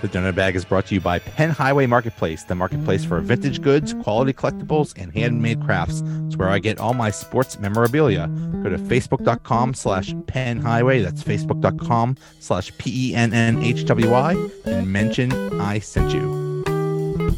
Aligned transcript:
The 0.00 0.08
Donut 0.08 0.36
Bag 0.36 0.54
is 0.54 0.64
brought 0.64 0.86
to 0.86 0.94
you 0.94 1.00
by 1.00 1.18
Penn 1.18 1.50
Highway 1.50 1.86
Marketplace, 1.86 2.44
the 2.44 2.54
marketplace 2.54 3.04
for 3.04 3.18
vintage 3.20 3.60
goods, 3.60 3.94
quality 3.94 4.32
collectibles, 4.32 4.94
and 4.96 5.12
handmade 5.12 5.60
crafts. 5.64 6.04
It's 6.26 6.36
where 6.36 6.48
I 6.48 6.60
get 6.60 6.78
all 6.78 6.94
my 6.94 7.10
sports 7.10 7.58
memorabilia. 7.58 8.28
Go 8.62 8.70
to 8.70 8.78
facebook.com 8.78 9.74
slash 9.74 10.14
Penn 10.28 10.60
Highway. 10.60 11.02
That's 11.02 11.24
facebook.com 11.24 12.16
slash 12.38 12.70
P 12.78 13.10
E 13.10 13.14
N 13.16 13.32
N 13.32 13.60
H 13.60 13.84
W 13.86 14.08
Y 14.08 14.50
and 14.66 14.92
mention 14.92 15.32
I 15.60 15.80
sent 15.80 16.12
you. 16.12 17.34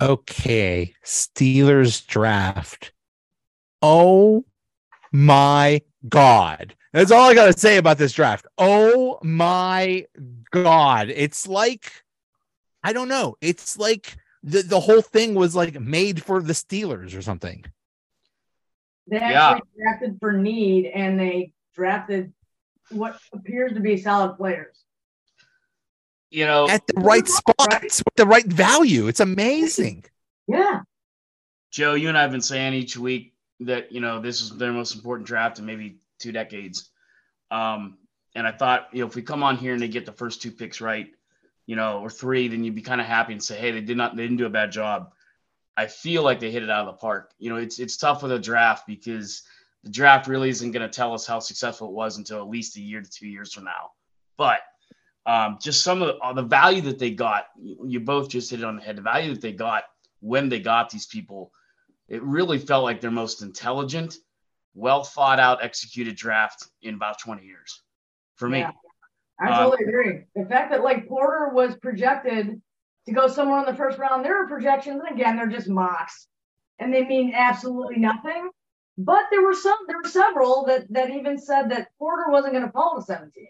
Okay, 0.00 0.94
Steelers 1.04 2.06
draft. 2.06 2.92
Oh 3.82 4.46
my 5.12 5.82
God. 6.08 6.74
That's 6.98 7.12
all 7.12 7.30
I 7.30 7.34
got 7.34 7.46
to 7.46 7.56
say 7.56 7.76
about 7.76 7.96
this 7.96 8.12
draft. 8.12 8.48
Oh 8.58 9.20
my 9.22 10.04
God. 10.50 11.10
It's 11.10 11.46
like, 11.46 11.92
I 12.82 12.92
don't 12.92 13.06
know. 13.06 13.36
It's 13.40 13.78
like 13.78 14.16
the, 14.42 14.62
the 14.62 14.80
whole 14.80 15.00
thing 15.00 15.36
was 15.36 15.54
like 15.54 15.78
made 15.80 16.20
for 16.24 16.42
the 16.42 16.54
Steelers 16.54 17.16
or 17.16 17.22
something. 17.22 17.64
They 19.06 19.18
actually 19.18 19.32
Yeah. 19.32 19.58
drafted 19.80 20.16
for 20.18 20.32
need 20.32 20.86
and 20.86 21.20
they 21.20 21.52
drafted 21.72 22.32
what 22.90 23.20
appears 23.32 23.74
to 23.74 23.80
be 23.80 23.96
solid 23.96 24.36
players. 24.36 24.76
You 26.30 26.46
know, 26.46 26.68
At 26.68 26.84
the 26.88 27.00
right 27.00 27.28
spots 27.28 28.02
with 28.04 28.16
the 28.16 28.26
right 28.26 28.44
value. 28.44 29.06
It's 29.06 29.20
amazing. 29.20 30.04
Yeah. 30.48 30.80
Joe, 31.70 31.94
you 31.94 32.08
and 32.08 32.18
I 32.18 32.22
have 32.22 32.32
been 32.32 32.40
saying 32.40 32.74
each 32.74 32.96
week 32.96 33.34
that 33.60 33.92
you 33.92 34.00
know 34.00 34.20
this 34.20 34.40
is 34.40 34.50
their 34.56 34.72
most 34.72 34.96
important 34.96 35.28
draft 35.28 35.60
in 35.60 35.64
maybe 35.64 35.98
two 36.18 36.32
decades. 36.32 36.90
Um, 37.50 37.98
and 38.34 38.46
I 38.46 38.52
thought, 38.52 38.88
you 38.92 39.00
know, 39.00 39.06
if 39.06 39.14
we 39.14 39.22
come 39.22 39.42
on 39.42 39.56
here 39.56 39.72
and 39.72 39.82
they 39.82 39.88
get 39.88 40.06
the 40.06 40.12
first 40.12 40.42
two 40.42 40.50
picks 40.50 40.80
right, 40.80 41.08
you 41.66 41.76
know, 41.76 42.00
or 42.00 42.10
three, 42.10 42.48
then 42.48 42.64
you'd 42.64 42.74
be 42.74 42.82
kind 42.82 43.00
of 43.00 43.06
happy 43.06 43.32
and 43.32 43.42
say, 43.42 43.58
hey, 43.58 43.70
they 43.72 43.80
did 43.80 43.96
not, 43.96 44.16
they 44.16 44.22
didn't 44.22 44.38
do 44.38 44.46
a 44.46 44.50
bad 44.50 44.72
job. 44.72 45.12
I 45.76 45.86
feel 45.86 46.22
like 46.22 46.40
they 46.40 46.50
hit 46.50 46.62
it 46.62 46.70
out 46.70 46.88
of 46.88 46.94
the 46.94 47.00
park. 47.00 47.32
You 47.38 47.50
know, 47.50 47.56
it's 47.56 47.78
it's 47.78 47.96
tough 47.96 48.22
with 48.22 48.32
a 48.32 48.38
draft 48.38 48.86
because 48.86 49.42
the 49.84 49.90
draft 49.90 50.26
really 50.26 50.48
isn't 50.48 50.72
going 50.72 50.82
to 50.82 50.94
tell 50.94 51.14
us 51.14 51.26
how 51.26 51.38
successful 51.38 51.88
it 51.88 51.94
was 51.94 52.16
until 52.16 52.38
at 52.38 52.48
least 52.48 52.76
a 52.76 52.80
year 52.80 53.00
to 53.00 53.08
two 53.08 53.28
years 53.28 53.52
from 53.52 53.64
now. 53.64 53.92
But 54.36 54.60
um, 55.24 55.58
just 55.60 55.84
some 55.84 56.02
of 56.02 56.08
the, 56.08 56.16
uh, 56.16 56.32
the 56.32 56.42
value 56.42 56.80
that 56.82 56.98
they 56.98 57.10
got, 57.10 57.46
you, 57.56 57.76
you 57.86 58.00
both 58.00 58.28
just 58.28 58.50
hit 58.50 58.60
it 58.60 58.64
on 58.64 58.76
the 58.76 58.82
head. 58.82 58.96
The 58.96 59.02
value 59.02 59.32
that 59.34 59.40
they 59.40 59.52
got 59.52 59.84
when 60.20 60.48
they 60.48 60.58
got 60.58 60.90
these 60.90 61.06
people, 61.06 61.52
it 62.08 62.22
really 62.22 62.58
felt 62.58 62.82
like 62.82 63.00
their 63.00 63.10
most 63.10 63.42
intelligent, 63.42 64.16
well 64.74 65.02
thought 65.04 65.40
out, 65.40 65.62
executed 65.62 66.16
draft 66.16 66.68
in 66.82 66.94
about 66.94 67.18
20 67.18 67.44
years 67.44 67.82
for 68.36 68.48
me. 68.48 68.60
Yeah. 68.60 68.72
I 69.40 69.50
Um, 69.50 69.70
totally 69.70 69.88
agree. 69.88 70.24
The 70.34 70.46
fact 70.46 70.70
that 70.70 70.82
like 70.82 71.08
Porter 71.08 71.50
was 71.52 71.76
projected 71.76 72.60
to 73.06 73.12
go 73.12 73.28
somewhere 73.28 73.60
in 73.60 73.66
the 73.66 73.74
first 73.74 73.98
round, 73.98 74.24
there 74.24 74.42
are 74.42 74.48
projections, 74.48 75.00
and 75.04 75.16
again, 75.16 75.36
they're 75.36 75.46
just 75.46 75.68
mocks, 75.68 76.26
and 76.78 76.92
they 76.92 77.04
mean 77.04 77.32
absolutely 77.34 77.96
nothing. 77.96 78.50
But 78.98 79.22
there 79.30 79.42
were 79.42 79.54
some, 79.54 79.78
there 79.86 79.96
were 80.02 80.08
several 80.08 80.64
that 80.66 80.92
that 80.92 81.10
even 81.10 81.38
said 81.38 81.70
that 81.70 81.88
Porter 81.98 82.30
wasn't 82.30 82.54
going 82.54 82.66
to 82.66 82.72
fall 82.72 82.96
to 82.96 83.02
17. 83.02 83.46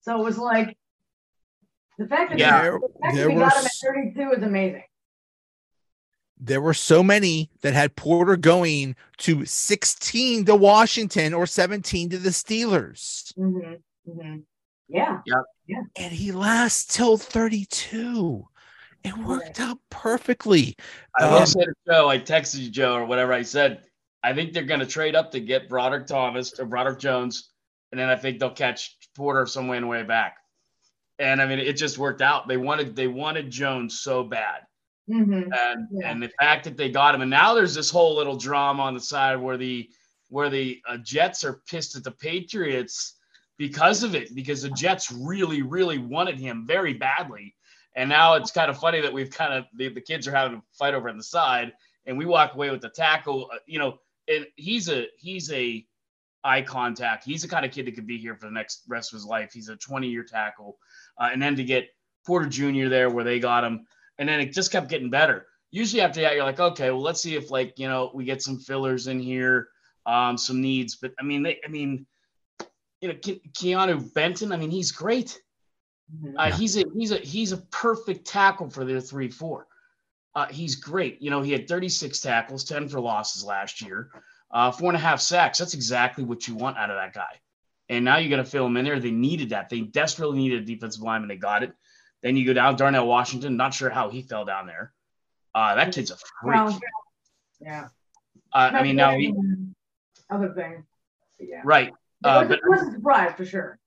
So 0.00 0.20
it 0.20 0.24
was 0.24 0.36
like 0.36 0.76
the 1.96 2.08
fact 2.08 2.30
that, 2.30 2.38
Yeah. 2.38 2.62
they, 2.62 2.68
the 2.70 2.80
fact 3.00 3.16
that 3.16 3.28
we 3.28 3.34
got 3.36 3.56
him 3.56 3.64
at 3.66 3.70
32 4.16 4.32
is 4.32 4.42
amazing. 4.42 4.82
There 6.44 6.60
were 6.60 6.74
so 6.74 7.02
many 7.02 7.50
that 7.62 7.72
had 7.72 7.96
Porter 7.96 8.36
going 8.36 8.96
to 9.18 9.46
16 9.46 10.44
to 10.44 10.54
Washington 10.54 11.32
or 11.32 11.46
17 11.46 12.10
to 12.10 12.18
the 12.18 12.28
Steelers. 12.30 13.34
hmm 13.34 13.74
hmm 14.06 14.36
Yeah. 14.88 15.20
and 15.96 16.12
he 16.12 16.32
lasts 16.32 16.94
till 16.94 17.16
32. 17.16 18.46
It 19.04 19.16
worked 19.18 19.58
out 19.60 19.78
perfectly. 19.90 20.76
I 21.18 21.30
will 21.30 21.38
Um, 21.38 21.46
say 21.46 21.64
to 21.64 21.74
Joe, 21.86 22.08
I 22.08 22.18
texted 22.18 22.60
you, 22.60 22.70
Joe, 22.70 22.94
or 22.94 23.04
whatever 23.06 23.32
I 23.32 23.42
said. 23.42 23.82
I 24.22 24.34
think 24.34 24.52
they're 24.52 24.62
going 24.64 24.80
to 24.80 24.86
trade 24.86 25.14
up 25.14 25.30
to 25.32 25.40
get 25.40 25.68
Broderick 25.68 26.06
Thomas 26.06 26.58
or 26.58 26.66
Broderick 26.66 26.98
Jones, 26.98 27.50
and 27.92 27.98
then 28.00 28.08
I 28.08 28.16
think 28.16 28.38
they'll 28.38 28.50
catch 28.50 28.96
Porter 29.14 29.46
some 29.46 29.68
way 29.68 29.76
on 29.76 29.82
the 29.82 29.88
way 29.88 30.02
back. 30.02 30.36
And 31.18 31.40
I 31.40 31.46
mean, 31.46 31.58
it 31.58 31.74
just 31.74 31.96
worked 31.98 32.22
out. 32.22 32.48
They 32.48 32.56
wanted 32.56 32.96
they 32.96 33.06
wanted 33.06 33.50
Jones 33.50 34.00
so 34.00 34.24
bad, 34.24 34.62
hmm 35.06 35.32
and 35.32 35.88
Yeah. 35.90 36.10
and 36.10 36.22
the 36.22 36.30
fact 36.40 36.64
that 36.64 36.76
they 36.76 36.90
got 36.90 37.14
him, 37.14 37.20
and 37.22 37.30
now 37.30 37.54
there's 37.54 37.74
this 37.74 37.90
whole 37.90 38.14
little 38.16 38.36
drama 38.36 38.82
on 38.82 38.94
the 38.94 39.00
side 39.00 39.36
where 39.36 39.56
the 39.56 39.90
where 40.28 40.48
the 40.48 40.80
uh, 40.88 40.96
Jets 40.98 41.44
are 41.44 41.62
pissed 41.68 41.96
at 41.96 42.04
the 42.04 42.10
Patriots 42.10 43.14
because 43.56 44.02
of 44.02 44.14
it, 44.14 44.34
because 44.34 44.62
the 44.62 44.70
Jets 44.70 45.12
really 45.12 45.62
really 45.62 45.98
wanted 45.98 46.38
him 46.38 46.66
very 46.66 46.94
badly, 46.94 47.54
and 47.94 48.08
now 48.08 48.34
it's 48.34 48.50
kind 48.50 48.70
of 48.70 48.78
funny 48.78 49.00
that 49.00 49.12
we've 49.12 49.30
kind 49.30 49.52
of 49.52 49.64
the, 49.74 49.88
the 49.88 50.00
kids 50.00 50.26
are 50.26 50.32
having 50.34 50.58
a 50.58 50.62
fight 50.72 50.94
over 50.94 51.08
on 51.08 51.16
the 51.18 51.22
side, 51.22 51.72
and 52.06 52.16
we 52.16 52.24
walk 52.26 52.54
away 52.54 52.70
with 52.70 52.80
the 52.80 52.90
tackle, 52.90 53.50
uh, 53.52 53.58
you 53.66 53.78
know, 53.78 53.98
and 54.28 54.46
he's 54.56 54.88
a 54.88 55.06
he's 55.18 55.52
a 55.52 55.86
eye 56.44 56.62
contact. 56.62 57.24
He's 57.24 57.42
the 57.42 57.48
kind 57.48 57.64
of 57.64 57.72
kid 57.72 57.86
that 57.86 57.94
could 57.94 58.06
be 58.06 58.18
here 58.18 58.36
for 58.36 58.46
the 58.46 58.52
next 58.52 58.82
rest 58.86 59.12
of 59.12 59.16
his 59.16 59.24
life. 59.24 59.50
He's 59.52 59.68
a 59.70 59.76
20 59.76 60.08
year 60.08 60.22
tackle. 60.22 60.76
Uh, 61.18 61.30
and 61.32 61.40
then 61.40 61.56
to 61.56 61.64
get 61.64 61.88
Porter 62.26 62.46
Jr. 62.46 62.88
there 62.88 63.08
where 63.08 63.24
they 63.24 63.38
got 63.38 63.64
him, 63.64 63.86
and 64.18 64.28
then 64.28 64.40
it 64.40 64.52
just 64.52 64.72
kept 64.72 64.88
getting 64.88 65.10
better. 65.10 65.46
Usually 65.70 66.00
after 66.02 66.20
that, 66.20 66.34
you're 66.34 66.44
like, 66.44 66.60
okay, 66.60 66.90
well, 66.90 67.02
let's 67.02 67.20
see 67.20 67.34
if 67.34 67.50
like 67.50 67.78
you 67.78 67.88
know 67.88 68.10
we 68.14 68.24
get 68.24 68.42
some 68.42 68.58
fillers 68.58 69.06
in 69.08 69.18
here, 69.18 69.68
um, 70.06 70.38
some 70.38 70.60
needs. 70.60 70.96
But 70.96 71.12
I 71.18 71.24
mean, 71.24 71.42
they, 71.42 71.58
I 71.64 71.68
mean, 71.68 72.06
you 73.00 73.08
know, 73.08 73.14
Ke- 73.14 73.42
Keanu 73.58 74.12
Benton. 74.14 74.52
I 74.52 74.56
mean, 74.56 74.70
he's 74.70 74.92
great. 74.92 75.40
Mhm. 76.14 76.34
Uh, 76.38 76.44
Yeah. 76.48 76.56
He's 76.56 76.76
a 76.76 76.84
he's 76.96 77.10
a 77.10 77.16
he's 77.18 77.52
a 77.52 77.56
perfect 77.70 78.26
tackle 78.26 78.70
for 78.70 78.84
their 78.84 79.00
three 79.00 79.30
four. 79.30 79.66
Uh, 80.36 80.46
he's 80.46 80.74
great. 80.76 81.22
You 81.22 81.30
know, 81.30 81.42
he 81.42 81.52
had 81.52 81.68
36 81.68 82.18
tackles, 82.20 82.64
10 82.64 82.88
for 82.88 82.98
losses 83.00 83.44
last 83.44 83.80
year, 83.80 84.10
uh, 84.50 84.68
four 84.72 84.88
and 84.88 84.96
a 84.96 85.00
half 85.00 85.20
sacks. 85.20 85.58
That's 85.58 85.74
exactly 85.74 86.24
what 86.24 86.48
you 86.48 86.56
want 86.56 86.76
out 86.76 86.90
of 86.90 86.96
that 86.96 87.12
guy. 87.14 87.40
And 87.88 88.04
now 88.04 88.16
you're 88.16 88.30
going 88.30 88.42
to 88.42 88.50
fill 88.50 88.66
him 88.66 88.76
in 88.76 88.84
there. 88.84 88.98
They 88.98 89.12
needed 89.12 89.50
that. 89.50 89.68
They 89.68 89.82
desperately 89.82 90.38
needed 90.38 90.62
a 90.62 90.66
defensive 90.66 91.02
lineman. 91.02 91.28
They 91.28 91.36
got 91.36 91.62
it. 91.62 91.72
Then 92.24 92.38
you 92.38 92.46
go 92.46 92.54
down 92.54 92.76
Darnell 92.76 93.06
Washington. 93.06 93.58
Not 93.58 93.74
sure 93.74 93.90
how 93.90 94.08
he 94.08 94.22
fell 94.22 94.46
down 94.46 94.66
there. 94.66 94.92
Uh, 95.54 95.74
that 95.74 95.94
kid's 95.94 96.10
a 96.10 96.16
freak. 96.16 96.54
Well, 96.56 96.80
yeah. 97.60 97.88
Uh, 98.50 98.70
I 98.72 98.82
mean, 98.82 98.96
now 98.96 99.16
he 99.16 99.32
other 100.30 100.52
thing. 100.54 100.84
Yeah. 101.38 101.60
right. 101.64 101.88
It 101.88 101.94
Uh, 102.24 102.40
wasn't, 102.42 102.48
but 102.48 102.58
it 102.58 102.62
wasn't 102.70 102.88
a 102.88 102.94
surprise 102.96 103.32
for 103.36 103.44
sure. 103.44 103.78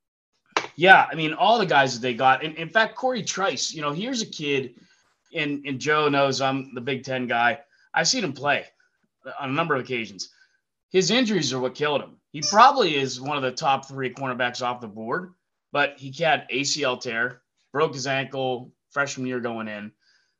Yeah, 0.76 1.08
I 1.12 1.16
mean, 1.16 1.34
all 1.34 1.58
the 1.58 1.66
guys 1.66 1.96
that 1.96 2.02
they 2.02 2.14
got. 2.14 2.44
And 2.44 2.56
in 2.56 2.70
fact, 2.70 2.96
Cory 2.96 3.24
Trice, 3.24 3.74
you 3.74 3.82
know, 3.82 3.92
here's 3.92 4.22
a 4.22 4.28
kid, 4.28 4.76
and, 5.34 5.66
and 5.66 5.80
Joe 5.80 6.08
knows 6.08 6.40
I'm 6.40 6.76
the 6.76 6.82
Big 6.82 7.04
Ten 7.04 7.26
guy. 7.26 7.60
I've 7.92 8.08
seen 8.08 8.24
him 8.24 8.34
play 8.34 8.66
on 9.40 9.50
a 9.50 9.54
number 9.54 9.74
of 9.76 9.82
occasions. 9.82 10.30
His 10.92 11.10
injuries 11.10 11.52
are 11.54 11.60
what 11.60 11.74
killed 11.74 12.02
him. 12.02 12.18
He 12.32 12.42
probably 12.42 12.96
is 12.96 13.20
one 13.20 13.38
of 13.38 13.44
the 13.44 13.52
top 13.52 13.88
three 13.88 14.14
cornerbacks 14.14 14.62
off 14.62 14.80
the 14.80 14.88
board, 14.88 15.34
but 15.72 15.96
he 15.98 16.12
had 16.12 16.48
ACL 16.54 17.02
tear, 17.02 17.42
broke 17.78 17.94
his 17.94 18.08
ankle 18.08 18.72
freshman 18.90 19.28
year 19.28 19.40
going 19.40 19.68
in, 19.68 19.92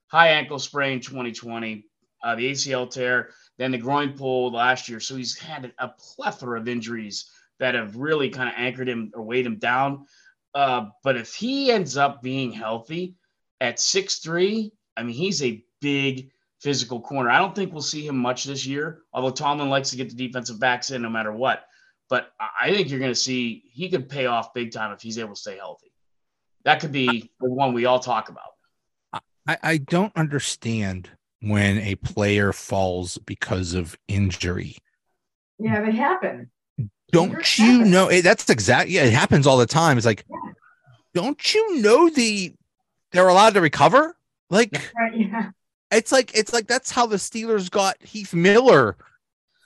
high 0.08 0.30
ankle 0.30 0.58
sprain 0.58 1.00
2020, 1.00 1.86
uh, 2.24 2.34
the 2.34 2.50
ACL 2.50 2.90
tear, 2.90 3.30
then 3.60 3.70
the 3.70 3.78
groin 3.78 4.14
pull 4.18 4.52
last 4.52 4.90
year. 4.90 5.00
So 5.00 5.16
he's 5.16 5.38
had 5.38 5.72
a 5.78 5.88
plethora 5.88 6.60
of 6.60 6.68
injuries 6.68 7.30
that 7.60 7.76
have 7.76 7.96
really 7.96 8.32
kind 8.32 8.50
of 8.50 8.56
anchored 8.58 8.90
him 8.90 9.12
or 9.14 9.22
weighed 9.22 9.46
him 9.46 9.58
down. 9.60 10.08
Uh, 10.56 10.88
but 11.04 11.16
if 11.16 11.36
he 11.36 11.70
ends 11.70 11.96
up 11.96 12.24
being 12.24 12.52
healthy 12.52 13.14
at 13.62 13.80
six 13.80 14.18
three, 14.18 14.72
I 14.96 15.04
mean, 15.04 15.14
he's 15.14 15.44
a 15.44 15.64
big 15.80 16.32
physical 16.60 17.00
corner. 17.00 17.30
I 17.30 17.38
don't 17.38 17.54
think 17.54 17.72
we'll 17.72 17.84
see 17.84 18.08
him 18.08 18.18
much 18.18 18.46
this 18.46 18.66
year, 18.66 19.04
although 19.14 19.30
Tomlin 19.30 19.70
likes 19.70 19.92
to 19.92 19.96
get 19.98 20.10
the 20.10 20.16
defensive 20.16 20.60
backs 20.60 20.90
in 20.90 21.04
no 21.04 21.10
matter 21.12 21.32
what. 21.32 21.68
But 22.10 22.32
I 22.40 22.48
I 22.62 22.74
think 22.74 22.90
you're 22.90 23.00
going 23.00 23.12
to 23.12 23.16
see 23.16 23.62
he 23.72 23.90
could 23.90 24.10
pay 24.10 24.26
off 24.26 24.56
big 24.56 24.72
time 24.72 24.92
if 24.92 25.04
he's 25.04 25.20
able 25.20 25.36
to 25.36 25.40
stay 25.40 25.58
healthy. 25.58 25.87
That 26.68 26.82
could 26.82 26.92
be 26.92 27.32
the 27.40 27.50
one 27.50 27.74
we 27.74 27.86
all 27.86 28.00
talk 28.00 28.28
about. 28.28 29.22
I, 29.48 29.58
I 29.64 29.78
don't 29.78 30.12
understand 30.18 31.10
when 31.42 31.78
a 31.78 31.96
player 31.96 32.52
falls 32.52 33.18
because 33.20 33.74
of 33.74 33.98
injury. 34.10 34.76
Yeah, 35.60 35.88
it 35.88 35.94
happen. 35.96 36.52
Don't 37.14 37.30
Injuries 37.30 37.58
you 37.60 37.66
happen. 37.78 37.92
know? 37.92 38.10
It, 38.10 38.24
that's 38.24 38.50
exactly, 38.50 38.96
yeah, 38.96 39.06
it 39.06 39.14
happens 39.14 39.48
all 39.48 39.56
the 39.56 39.66
time. 39.66 39.96
It's 39.96 40.06
like, 40.06 40.26
Yeah. 40.30 40.52
don't 41.14 41.54
you 41.56 41.82
know 41.82 42.10
the 42.10 42.54
they're 43.14 43.30
allowed 43.30 43.54
to 43.54 43.62
recover? 43.62 44.18
Like, 44.50 44.92
Right. 45.00 45.16
Yeah. 45.16 45.52
it's 45.90 46.12
like, 46.12 46.36
it's 46.36 46.52
like 46.52 46.68
that's 46.68 46.92
how 46.92 47.06
the 47.06 47.16
Steelers 47.16 47.72
got 47.72 47.96
Heath 48.04 48.34
Miller 48.34 48.98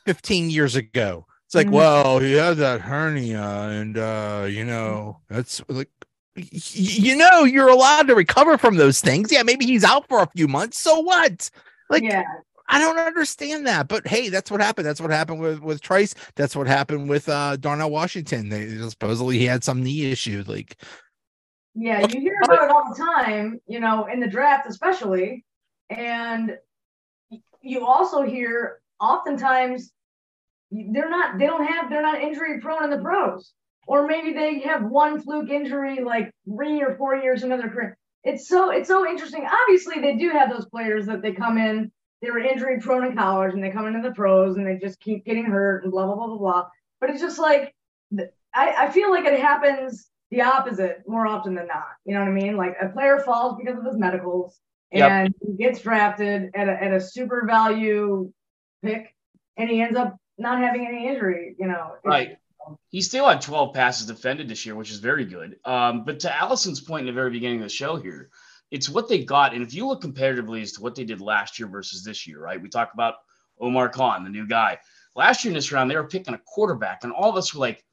15 0.06 0.52
years 0.52 0.76
ago. 0.76 1.26
It's 1.48 1.56
like, 1.56 1.66
Mhm. 1.66 1.72
well, 1.72 2.20
he 2.20 2.34
had 2.34 2.58
that 2.58 2.82
hernia, 2.82 3.42
and 3.42 3.98
uh, 3.98 4.46
you 4.48 4.64
know, 4.66 5.20
that's 5.30 5.62
like 5.68 5.90
y- 5.90 5.90
y- 5.90 6.01
you 6.36 7.16
know, 7.16 7.44
you're 7.44 7.70
allowed 7.70 8.08
to 8.08 8.16
recover 8.16 8.58
from 8.58 8.78
those 8.78 9.02
things. 9.02 9.32
Yeah, 9.32 9.44
maybe 9.44 9.66
he's 9.66 9.84
out 9.84 10.08
for 10.08 10.22
a 10.22 10.30
few 10.36 10.48
months. 10.48 10.78
So 10.78 11.00
what? 11.00 11.50
Like, 11.90 12.04
yeah. 12.04 12.24
I 12.72 12.80
don't 12.80 12.98
understand 12.98 13.68
that. 13.68 13.90
But 13.90 14.08
hey, 14.08 14.30
that's 14.30 14.50
what 14.50 14.62
happened. 14.62 14.88
That's 14.88 15.02
what 15.02 15.12
happened 15.12 15.42
with 15.42 15.60
with 15.60 15.82
Trice. 15.82 16.16
That's 16.36 16.56
what 16.56 16.68
happened 16.68 17.10
with 17.10 17.28
uh 17.28 17.58
Darnell 17.58 17.92
Washington. 17.92 18.48
They 18.48 18.78
supposedly 18.90 19.38
he 19.38 19.46
had 19.46 19.64
some 19.64 19.84
knee 19.84 20.10
issue. 20.10 20.44
Like, 20.48 20.78
Yeah, 21.76 22.08
you 22.08 22.22
hear 22.22 22.40
about 22.46 22.64
it 22.64 22.72
all 22.72 22.94
the 22.94 22.96
time, 22.96 23.60
you 23.68 23.82
know, 23.82 24.06
in 24.06 24.22
the 24.22 24.28
draft 24.28 24.70
especially. 24.70 25.44
And 25.90 26.58
you 27.62 27.86
also 27.86 28.22
hear 28.22 28.80
oftentimes 29.02 29.92
they're 30.72 31.10
not 31.10 31.38
they 31.38 31.48
don't 31.48 31.66
have 31.66 31.90
they're 31.90 32.02
not 32.02 32.22
injury 32.22 32.62
prone 32.62 32.86
in 32.86 32.90
the 32.90 33.00
pros. 33.00 33.52
Or 33.88 34.08
maybe 34.08 34.34
they 34.34 34.60
have 34.62 34.84
one 34.84 35.22
fluke 35.22 35.50
injury 35.50 36.04
like 36.04 36.32
three 36.46 36.82
or 36.82 36.96
four 36.96 37.16
years 37.16 37.44
into 37.44 37.58
their 37.58 37.70
career. 37.70 37.98
It's 38.24 38.48
so 38.48 38.70
it's 38.70 38.88
so 38.88 39.08
interesting. 39.08 39.46
Obviously, 39.46 40.00
they 40.00 40.16
do 40.16 40.30
have 40.30 40.52
those 40.52 40.66
players 40.66 41.08
that 41.08 41.22
they 41.22 41.32
come 41.34 41.58
in, 41.58 41.92
they 42.22 42.30
were 42.30 42.40
injury 42.40 42.80
prone 42.80 43.06
in 43.06 43.16
college 43.16 43.54
and 43.54 43.64
they 43.64 43.72
come 43.72 43.88
into 43.88 44.08
the 44.08 44.14
pros 44.14 44.56
and 44.56 44.66
they 44.66 44.78
just 44.78 45.00
keep 45.00 45.26
getting 45.26 45.46
hurt 45.46 45.84
and 45.84 45.92
blah 45.92 46.06
blah 46.06 46.16
blah 46.16 46.28
blah 46.28 46.38
blah. 46.38 46.68
But 47.00 47.10
it's 47.10 47.22
just 47.22 47.40
like 47.40 47.74
I, 48.54 48.74
I 48.78 48.92
feel 48.92 49.10
like 49.10 49.26
it 49.26 49.40
happens 49.40 50.08
the 50.30 50.42
opposite 50.42 51.04
more 51.08 51.26
often 51.26 51.56
than 51.56 51.68
not. 51.68 51.88
You 52.06 52.14
know 52.14 52.20
what 52.22 52.30
I 52.30 52.34
mean? 52.34 52.58
Like 52.58 52.76
a 52.82 52.90
player 52.90 53.20
falls 53.20 53.58
because 53.58 53.80
of 53.80 53.86
his 53.86 53.98
medicals 53.98 54.60
and 54.92 55.34
yep. 55.42 55.50
he 55.58 55.64
gets 55.64 55.80
drafted 55.80 56.52
at 56.54 56.68
a, 56.68 56.84
at 56.84 56.94
a 56.94 57.02
super 57.02 57.46
value 57.46 58.32
pick 58.84 59.16
and 59.58 59.70
he 59.70 59.82
ends 59.82 59.98
up 59.98 60.18
not 60.38 60.60
having 60.60 60.88
any 60.88 61.08
injury, 61.08 61.56
you 61.58 61.68
know. 61.68 61.96
Right. 62.04 62.38
He 62.90 63.02
still 63.02 63.28
had 63.28 63.42
12 63.42 63.74
passes 63.74 64.08
defended 64.08 64.48
this 64.48 64.66
year, 64.66 64.76
which 64.76 64.92
is 64.92 65.00
very 65.00 65.26
good. 65.26 65.58
Um, 65.66 66.04
but 66.04 66.20
to 66.22 66.36
Allison's 66.36 66.82
point 66.82 67.02
in 67.02 67.08
the 67.08 67.20
very 67.20 67.32
beginning 67.32 67.58
of 67.58 67.64
the 67.64 67.70
show 67.70 67.96
here, 67.96 68.30
it's 68.72 68.90
what 68.90 69.08
they 69.08 69.24
got. 69.24 69.54
And 69.54 69.64
if 69.64 69.74
you 69.74 69.88
look 69.88 70.02
comparatively 70.02 70.62
as 70.62 70.72
to 70.74 70.82
what 70.82 70.96
they 70.96 71.04
did 71.04 71.22
last 71.22 71.60
year 71.60 71.68
versus 71.68 72.04
this 72.04 72.26
year, 72.26 72.40
right? 72.40 72.62
We 72.62 72.70
talked 72.70 72.94
about 72.94 73.16
Omar 73.60 73.90
Khan, 73.90 74.24
the 74.24 74.30
new 74.30 74.48
guy. 74.48 74.80
Last 75.16 75.44
year 75.44 75.52
in 75.52 75.56
this 75.56 75.72
round, 75.72 75.92
they 75.92 75.96
were 75.96 76.08
picking 76.08 76.34
a 76.34 76.42
quarterback, 76.46 77.04
and 77.04 77.12
all 77.12 77.30
of 77.30 77.36
us 77.36 77.54
were 77.54 77.60
like, 77.60 77.84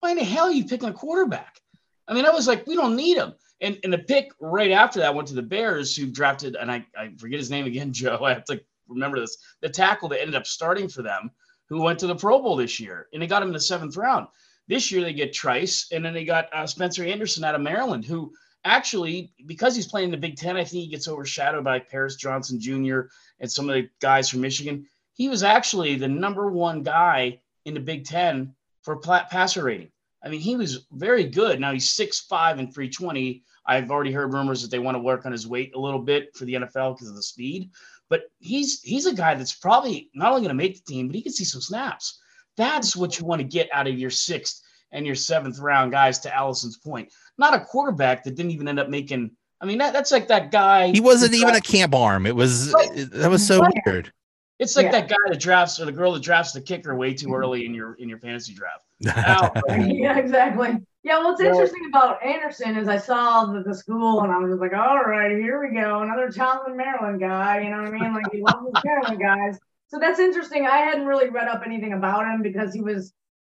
why 0.00 0.12
in 0.12 0.16
the 0.16 0.24
hell 0.24 0.46
are 0.46 0.52
you 0.52 0.64
picking 0.64 0.88
a 0.88 0.92
quarterback? 0.92 1.60
I 2.06 2.14
mean, 2.14 2.24
I 2.24 2.30
was 2.30 2.46
like, 2.46 2.66
we 2.66 2.76
don't 2.76 2.96
need 2.96 3.16
him. 3.16 3.34
And, 3.60 3.78
and 3.82 3.92
the 3.92 3.98
pick 3.98 4.30
right 4.40 4.70
after 4.70 5.00
that 5.00 5.14
went 5.14 5.28
to 5.28 5.34
the 5.34 5.42
Bears, 5.42 5.96
who 5.96 6.06
drafted, 6.06 6.54
and 6.54 6.70
I, 6.70 6.86
I 6.96 7.10
forget 7.18 7.40
his 7.40 7.50
name 7.50 7.66
again, 7.66 7.92
Joe. 7.92 8.20
I 8.22 8.34
have 8.34 8.44
to 8.44 8.60
remember 8.88 9.18
this. 9.18 9.36
The 9.60 9.68
tackle 9.68 10.08
that 10.10 10.20
ended 10.20 10.36
up 10.36 10.46
starting 10.46 10.88
for 10.88 11.02
them, 11.02 11.30
who 11.68 11.82
went 11.82 11.98
to 12.00 12.06
the 12.06 12.16
Pro 12.16 12.40
Bowl 12.40 12.56
this 12.56 12.80
year, 12.80 13.08
and 13.12 13.22
they 13.22 13.26
got 13.26 13.42
him 13.42 13.48
in 13.48 13.54
the 13.54 13.60
seventh 13.60 13.96
round. 13.96 14.26
This 14.66 14.90
year 14.90 15.02
they 15.02 15.12
get 15.12 15.32
Trice, 15.32 15.88
and 15.92 16.04
then 16.04 16.14
they 16.14 16.24
got 16.24 16.52
uh, 16.52 16.66
Spencer 16.66 17.04
Anderson 17.04 17.44
out 17.44 17.54
of 17.54 17.60
Maryland, 17.60 18.04
who 18.04 18.32
actually, 18.64 19.32
because 19.46 19.74
he's 19.74 19.86
playing 19.86 20.10
the 20.10 20.16
Big 20.16 20.36
Ten, 20.36 20.56
I 20.56 20.64
think 20.64 20.84
he 20.84 20.88
gets 20.88 21.08
overshadowed 21.08 21.64
by 21.64 21.78
Paris 21.78 22.16
Johnson 22.16 22.60
Jr. 22.60 23.02
and 23.40 23.50
some 23.50 23.68
of 23.68 23.74
the 23.74 23.88
guys 24.00 24.28
from 24.28 24.40
Michigan. 24.40 24.86
He 25.14 25.28
was 25.28 25.42
actually 25.42 25.96
the 25.96 26.08
number 26.08 26.50
one 26.50 26.82
guy 26.82 27.40
in 27.64 27.74
the 27.74 27.80
Big 27.80 28.04
Ten 28.04 28.54
for 28.82 28.96
passer 28.96 29.64
rating. 29.64 29.90
I 30.22 30.28
mean, 30.28 30.40
he 30.40 30.56
was 30.56 30.86
very 30.92 31.24
good. 31.24 31.60
Now 31.60 31.72
he's 31.72 31.94
6'5 31.94 32.58
and 32.58 32.74
320. 32.74 33.42
I've 33.66 33.90
already 33.90 34.12
heard 34.12 34.32
rumors 34.32 34.62
that 34.62 34.70
they 34.70 34.78
want 34.78 34.96
to 34.96 35.02
work 35.02 35.26
on 35.26 35.32
his 35.32 35.46
weight 35.46 35.74
a 35.74 35.80
little 35.80 36.00
bit 36.00 36.34
for 36.34 36.44
the 36.44 36.54
NFL 36.54 36.96
because 36.96 37.08
of 37.08 37.14
the 37.14 37.22
speed. 37.22 37.70
But 38.10 38.22
he's 38.38 38.80
he's 38.82 39.06
a 39.06 39.14
guy 39.14 39.34
that's 39.34 39.54
probably 39.54 40.10
not 40.14 40.30
only 40.30 40.40
going 40.40 40.48
to 40.48 40.54
make 40.54 40.76
the 40.76 40.92
team, 40.92 41.08
but 41.08 41.16
he 41.16 41.22
can 41.22 41.32
see 41.32 41.44
some 41.44 41.60
snaps. 41.60 42.20
That's 42.56 42.96
what 42.96 43.18
you 43.18 43.26
want 43.26 43.40
to 43.40 43.46
get 43.46 43.68
out 43.72 43.86
of 43.86 43.98
your 43.98 44.10
sixth 44.10 44.62
and 44.92 45.06
your 45.06 45.14
seventh 45.14 45.58
round 45.58 45.92
guys. 45.92 46.18
To 46.20 46.34
Allison's 46.34 46.78
point, 46.78 47.12
not 47.36 47.54
a 47.54 47.60
quarterback 47.60 48.24
that 48.24 48.34
didn't 48.34 48.52
even 48.52 48.68
end 48.68 48.80
up 48.80 48.88
making. 48.88 49.30
I 49.60 49.66
mean, 49.66 49.78
that, 49.78 49.92
that's 49.92 50.12
like 50.12 50.28
that 50.28 50.50
guy. 50.50 50.92
He 50.92 51.00
wasn't 51.00 51.34
even 51.34 51.54
a 51.54 51.60
camp 51.60 51.94
arm. 51.94 52.26
It 52.26 52.34
was 52.34 52.72
that 52.72 53.28
was 53.30 53.46
so 53.46 53.60
weird. 53.84 54.12
It's 54.58 54.76
like 54.76 54.86
yeah. 54.86 54.92
that 54.92 55.08
guy 55.08 55.16
that 55.28 55.38
drafts 55.38 55.80
or 55.80 55.84
the 55.84 55.92
girl 55.92 56.12
that 56.12 56.22
drafts 56.22 56.52
the 56.52 56.60
kicker 56.60 56.94
way 56.96 57.14
too 57.14 57.32
early 57.32 57.64
in 57.64 57.74
your 57.74 57.94
in 57.94 58.08
your 58.08 58.18
fantasy 58.18 58.54
draft. 58.54 58.84
yeah, 59.00 60.18
exactly. 60.18 60.78
Yeah, 61.04 61.22
what's 61.22 61.40
well, 61.40 61.52
interesting 61.52 61.86
about 61.88 62.22
Anderson 62.24 62.76
is 62.76 62.88
I 62.88 62.98
saw 62.98 63.46
the, 63.46 63.62
the 63.62 63.74
school 63.74 64.22
and 64.22 64.32
I 64.32 64.38
was 64.38 64.50
just 64.50 64.60
like, 64.60 64.72
all 64.72 65.00
right, 65.00 65.30
here 65.30 65.62
we 65.62 65.74
go, 65.74 66.00
another 66.00 66.30
Chalmers, 66.30 66.76
Maryland 66.76 67.20
guy. 67.20 67.60
You 67.60 67.70
know 67.70 67.82
what 67.82 67.86
I 67.86 67.90
mean? 67.90 68.14
Like 68.14 68.32
he 68.32 68.42
loves 68.42 68.66
his 68.66 68.84
Maryland 68.84 69.20
guys. 69.20 69.58
So 69.86 69.98
that's 70.00 70.18
interesting. 70.18 70.66
I 70.66 70.78
hadn't 70.78 71.06
really 71.06 71.30
read 71.30 71.48
up 71.48 71.62
anything 71.64 71.92
about 71.92 72.26
him 72.26 72.42
because 72.42 72.74
he 72.74 72.82
was. 72.82 73.12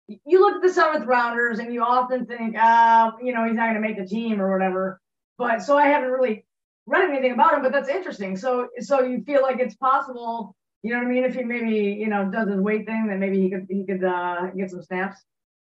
You 0.07 0.41
look 0.41 0.55
at 0.55 0.61
the 0.61 0.73
seventh 0.73 1.05
rounders 1.05 1.59
and 1.59 1.73
you 1.73 1.81
often 1.81 2.25
think, 2.25 2.55
ah, 2.59 3.13
you 3.21 3.33
know, 3.33 3.45
he's 3.45 3.55
not 3.55 3.71
going 3.71 3.81
to 3.81 3.87
make 3.87 3.97
the 3.97 4.05
team 4.05 4.41
or 4.41 4.51
whatever. 4.51 4.99
But 5.37 5.61
so 5.61 5.77
I 5.77 5.87
haven't 5.87 6.11
really 6.11 6.45
read 6.85 7.09
anything 7.09 7.31
about 7.31 7.53
him. 7.53 7.61
But 7.61 7.71
that's 7.71 7.89
interesting. 7.89 8.35
So 8.37 8.69
so 8.79 9.01
you 9.01 9.23
feel 9.23 9.41
like 9.41 9.59
it's 9.59 9.75
possible 9.75 10.55
you 10.83 10.91
know 10.91 10.97
what 10.97 11.07
I 11.07 11.09
mean? 11.09 11.23
If 11.23 11.35
he 11.35 11.43
maybe 11.43 11.75
you 11.75 12.07
know 12.07 12.29
does 12.29 12.49
his 12.49 12.59
weight 12.59 12.85
thing, 12.85 13.07
then 13.07 13.19
maybe 13.19 13.41
he 13.41 13.49
could 13.49 13.67
he 13.69 13.85
could 13.85 14.03
uh, 14.03 14.47
get 14.47 14.69
some 14.69 14.83
snaps. 14.83 15.23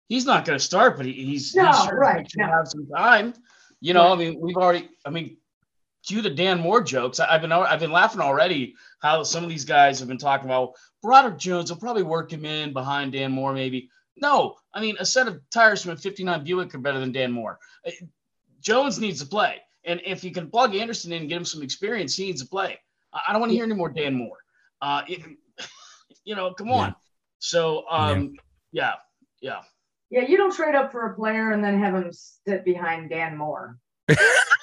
He's 0.09 0.25
not 0.25 0.45
going 0.45 0.59
to 0.59 0.65
start, 0.65 0.97
but 0.97 1.07
he, 1.07 1.13
he's 1.13 1.55
no 1.55 1.67
he's 1.67 1.85
sure 1.85 1.99
right. 1.99 2.29
No. 2.37 2.47
have 2.47 2.69
some 2.69 2.87
time. 2.97 3.35
You 3.81 3.93
know, 3.93 4.05
right. 4.05 4.13
I 4.13 4.17
mean, 4.17 4.41
we've 4.41 4.57
already. 4.57 4.89
I 5.05 5.11
mean, 5.11 5.37
cue 6.07 6.23
the 6.23 6.31
Dan 6.31 6.61
Moore 6.61 6.81
jokes. 6.81 7.19
I've 7.19 7.41
been 7.41 7.51
I've 7.53 7.81
been 7.81 7.93
laughing 7.93 8.21
already. 8.21 8.77
How 9.01 9.25
some 9.25 9.43
of 9.43 9.51
these 9.51 9.65
guys 9.65 9.99
have 9.99 10.09
been 10.09 10.19
talking 10.19 10.47
about 10.47 10.75
Broderick 11.03 11.39
Jones 11.39 11.71
will 11.71 11.81
probably 11.81 12.05
work 12.05 12.33
him 12.33 12.45
in 12.45 12.73
behind 12.73 13.13
Dan 13.13 13.33
Moore, 13.33 13.53
maybe. 13.53 13.91
No, 14.17 14.57
I 14.73 14.81
mean, 14.81 14.97
a 15.01 15.07
set 15.07 15.27
of 15.27 15.41
tires 15.51 15.83
from 15.83 15.93
a 15.93 15.97
59 15.97 16.45
Buick 16.45 16.75
are 16.75 16.79
better 16.79 17.01
than 17.01 17.11
Dan 17.11 17.33
Moore. 17.33 17.59
Uh, 17.87 17.91
Jones 18.61 19.01
needs 19.01 19.21
to 19.21 19.27
play. 19.27 19.57
And 19.85 20.01
if 20.05 20.23
you 20.23 20.31
can 20.31 20.51
plug 20.51 20.75
Anderson 20.75 21.13
in 21.13 21.23
and 21.23 21.29
get 21.29 21.39
him 21.39 21.45
some 21.45 21.63
experience, 21.63 22.15
he 22.15 22.27
needs 22.27 22.43
to 22.43 22.49
play. 22.49 22.79
I 23.13 23.33
don't 23.33 23.41
want 23.41 23.51
to 23.51 23.57
hear 23.57 23.65
any 23.65 23.75
more 23.75 23.89
Dan 23.89 24.15
Moore. 24.15 24.40
Uh, 24.81 25.03
it, 25.09 25.21
you 26.25 26.35
know, 26.35 26.53
come 26.55 26.71
on. 26.71 26.89
Yeah. 26.89 26.95
So, 27.39 27.85
um, 27.91 28.35
yeah. 28.73 28.95
yeah, 29.41 29.61
yeah. 30.11 30.27
you 30.27 30.37
don't 30.37 30.55
trade 30.55 30.75
up 30.75 30.93
for 30.93 31.07
a 31.07 31.15
player 31.15 31.53
and 31.53 31.65
then 31.65 31.79
have 31.79 31.95
him 31.95 32.11
sit 32.13 32.65
behind 32.65 33.11
Dan 33.11 33.37
Moore. 33.37 33.79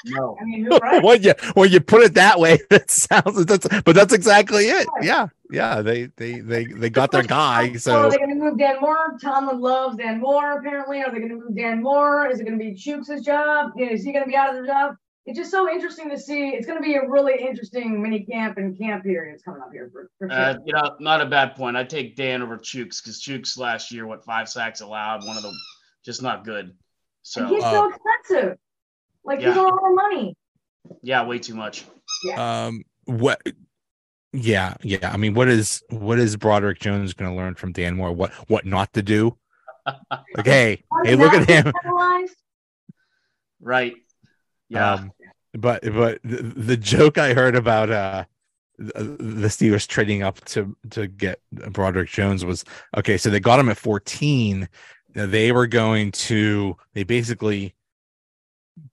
no, 0.06 0.38
I 0.40 0.44
mean, 0.46 0.68
right? 0.68 1.04
when 1.04 1.24
you 1.24 1.34
when 1.54 1.72
you 1.72 1.80
put 1.80 2.04
it 2.04 2.14
that 2.16 2.40
way, 2.40 2.60
that 2.70 2.90
sounds 2.92 3.46
that's 3.46 3.68
but 3.84 3.96
that's 3.96 4.14
exactly 4.14 4.66
it. 4.66 4.88
Yeah, 5.02 5.28
yeah. 5.50 5.82
They 5.82 6.06
they 6.18 6.40
they 6.40 6.66
they 6.66 6.90
got 6.90 7.12
their 7.12 7.24
guy. 7.24 7.74
So 7.74 8.06
are 8.06 8.12
they 8.12 8.18
going 8.18 8.30
to 8.30 8.36
move 8.36 8.58
Dan 8.58 8.78
Moore? 8.82 9.18
Tomlin 9.22 9.60
loves 9.60 9.98
Dan 9.98 10.20
Moore. 10.20 10.60
Apparently, 10.60 11.02
are 11.02 11.12
they 11.12 11.20
going 11.20 11.30
to 11.30 11.36
move 11.36 11.56
Dan 11.56 11.82
Moore? 11.82 12.28
Is 12.28 12.40
it 12.40 12.44
going 12.44 12.58
to 12.58 12.64
be 12.64 12.74
Chuks' 12.74 13.24
job? 13.24 13.72
Is 13.78 14.04
he 14.04 14.12
going 14.12 14.26
to 14.26 14.30
be 14.30 14.36
out 14.36 14.56
of 14.56 14.62
the 14.62 14.68
job? 14.68 14.96
It's 15.28 15.38
just 15.38 15.52
so 15.52 15.70
interesting 15.70 16.10
to 16.10 16.18
see. 16.18 16.50
It's 16.52 16.66
going 16.66 16.80
to 16.80 16.84
be 16.84 16.96
a 16.96 17.06
really 17.06 17.36
interesting 17.38 18.02
mini 18.02 18.22
camp 18.22 18.58
and 18.58 18.78
camp 18.78 19.04
periods 19.04 19.44
coming 19.44 19.62
up 19.62 19.72
here 19.74 19.90
for, 19.92 20.10
for 20.18 20.30
sure. 20.30 20.40
Uh, 20.40 20.56
you 20.66 20.72
know, 20.72 20.96
not 21.02 21.20
a 21.20 21.26
bad 21.26 21.58
point. 21.58 21.76
I 21.76 21.84
take 21.84 22.16
Dan 22.16 22.42
over 22.42 22.58
Chuks 22.58 23.04
because 23.04 23.22
Chuks 23.22 23.58
last 23.58 23.92
year, 23.92 24.08
what 24.08 24.24
five 24.24 24.48
sacks 24.48 24.80
allowed, 24.80 25.28
one 25.28 25.36
of 25.36 25.44
them 25.44 25.54
just 26.06 26.22
not 26.22 26.46
good. 26.46 26.74
So 27.24 27.42
and 27.42 27.50
he's 27.50 27.62
uh, 27.62 27.72
so 27.72 27.90
expensive. 27.90 28.58
Like 29.26 29.42
yeah. 29.42 29.50
he's 29.50 29.58
a 29.58 29.62
lot 29.62 29.74
of 29.74 29.96
money. 29.96 30.38
Yeah, 31.02 31.26
way 31.26 31.40
too 31.40 31.56
much. 31.56 31.84
Yeah. 32.24 32.66
Um. 32.66 32.84
What? 33.04 33.42
Yeah, 34.32 34.76
yeah. 34.82 35.12
I 35.12 35.18
mean, 35.18 35.34
what 35.34 35.50
is 35.50 35.84
what 35.90 36.20
is 36.20 36.38
Broderick 36.38 36.80
Jones 36.80 37.12
going 37.12 37.30
to 37.30 37.36
learn 37.36 37.56
from 37.56 37.74
Dan 37.74 37.98
Moore? 37.98 38.14
What 38.14 38.32
what 38.50 38.66
not 38.66 38.94
to 38.94 39.02
do? 39.02 39.38
like, 39.86 40.46
hey, 40.46 40.84
hey, 41.04 41.16
look 41.16 41.34
at 41.34 41.50
him. 41.50 41.74
Right. 43.60 43.96
Yeah. 44.70 44.94
Um, 44.94 45.12
but 45.58 45.82
but 45.84 46.20
the, 46.24 46.78
joke 46.78 47.18
I 47.18 47.34
heard 47.34 47.56
about 47.56 47.90
uh 47.90 48.26
the 48.78 49.48
Steelers 49.48 49.88
trading 49.88 50.22
up 50.22 50.44
to 50.46 50.76
to 50.92 51.08
get 51.08 51.42
Broderick 51.52 52.10
Jones 52.10 52.46
was 52.46 52.64
okay. 52.96 53.18
So 53.18 53.32
they 53.32 53.40
got 53.40 53.60
him 53.60 53.70
at 53.70 53.78
14. 53.78 54.70
They 55.14 55.52
were 55.52 55.66
going 55.66 56.12
to 56.12 56.78
they 56.94 57.04
basically 57.04 57.74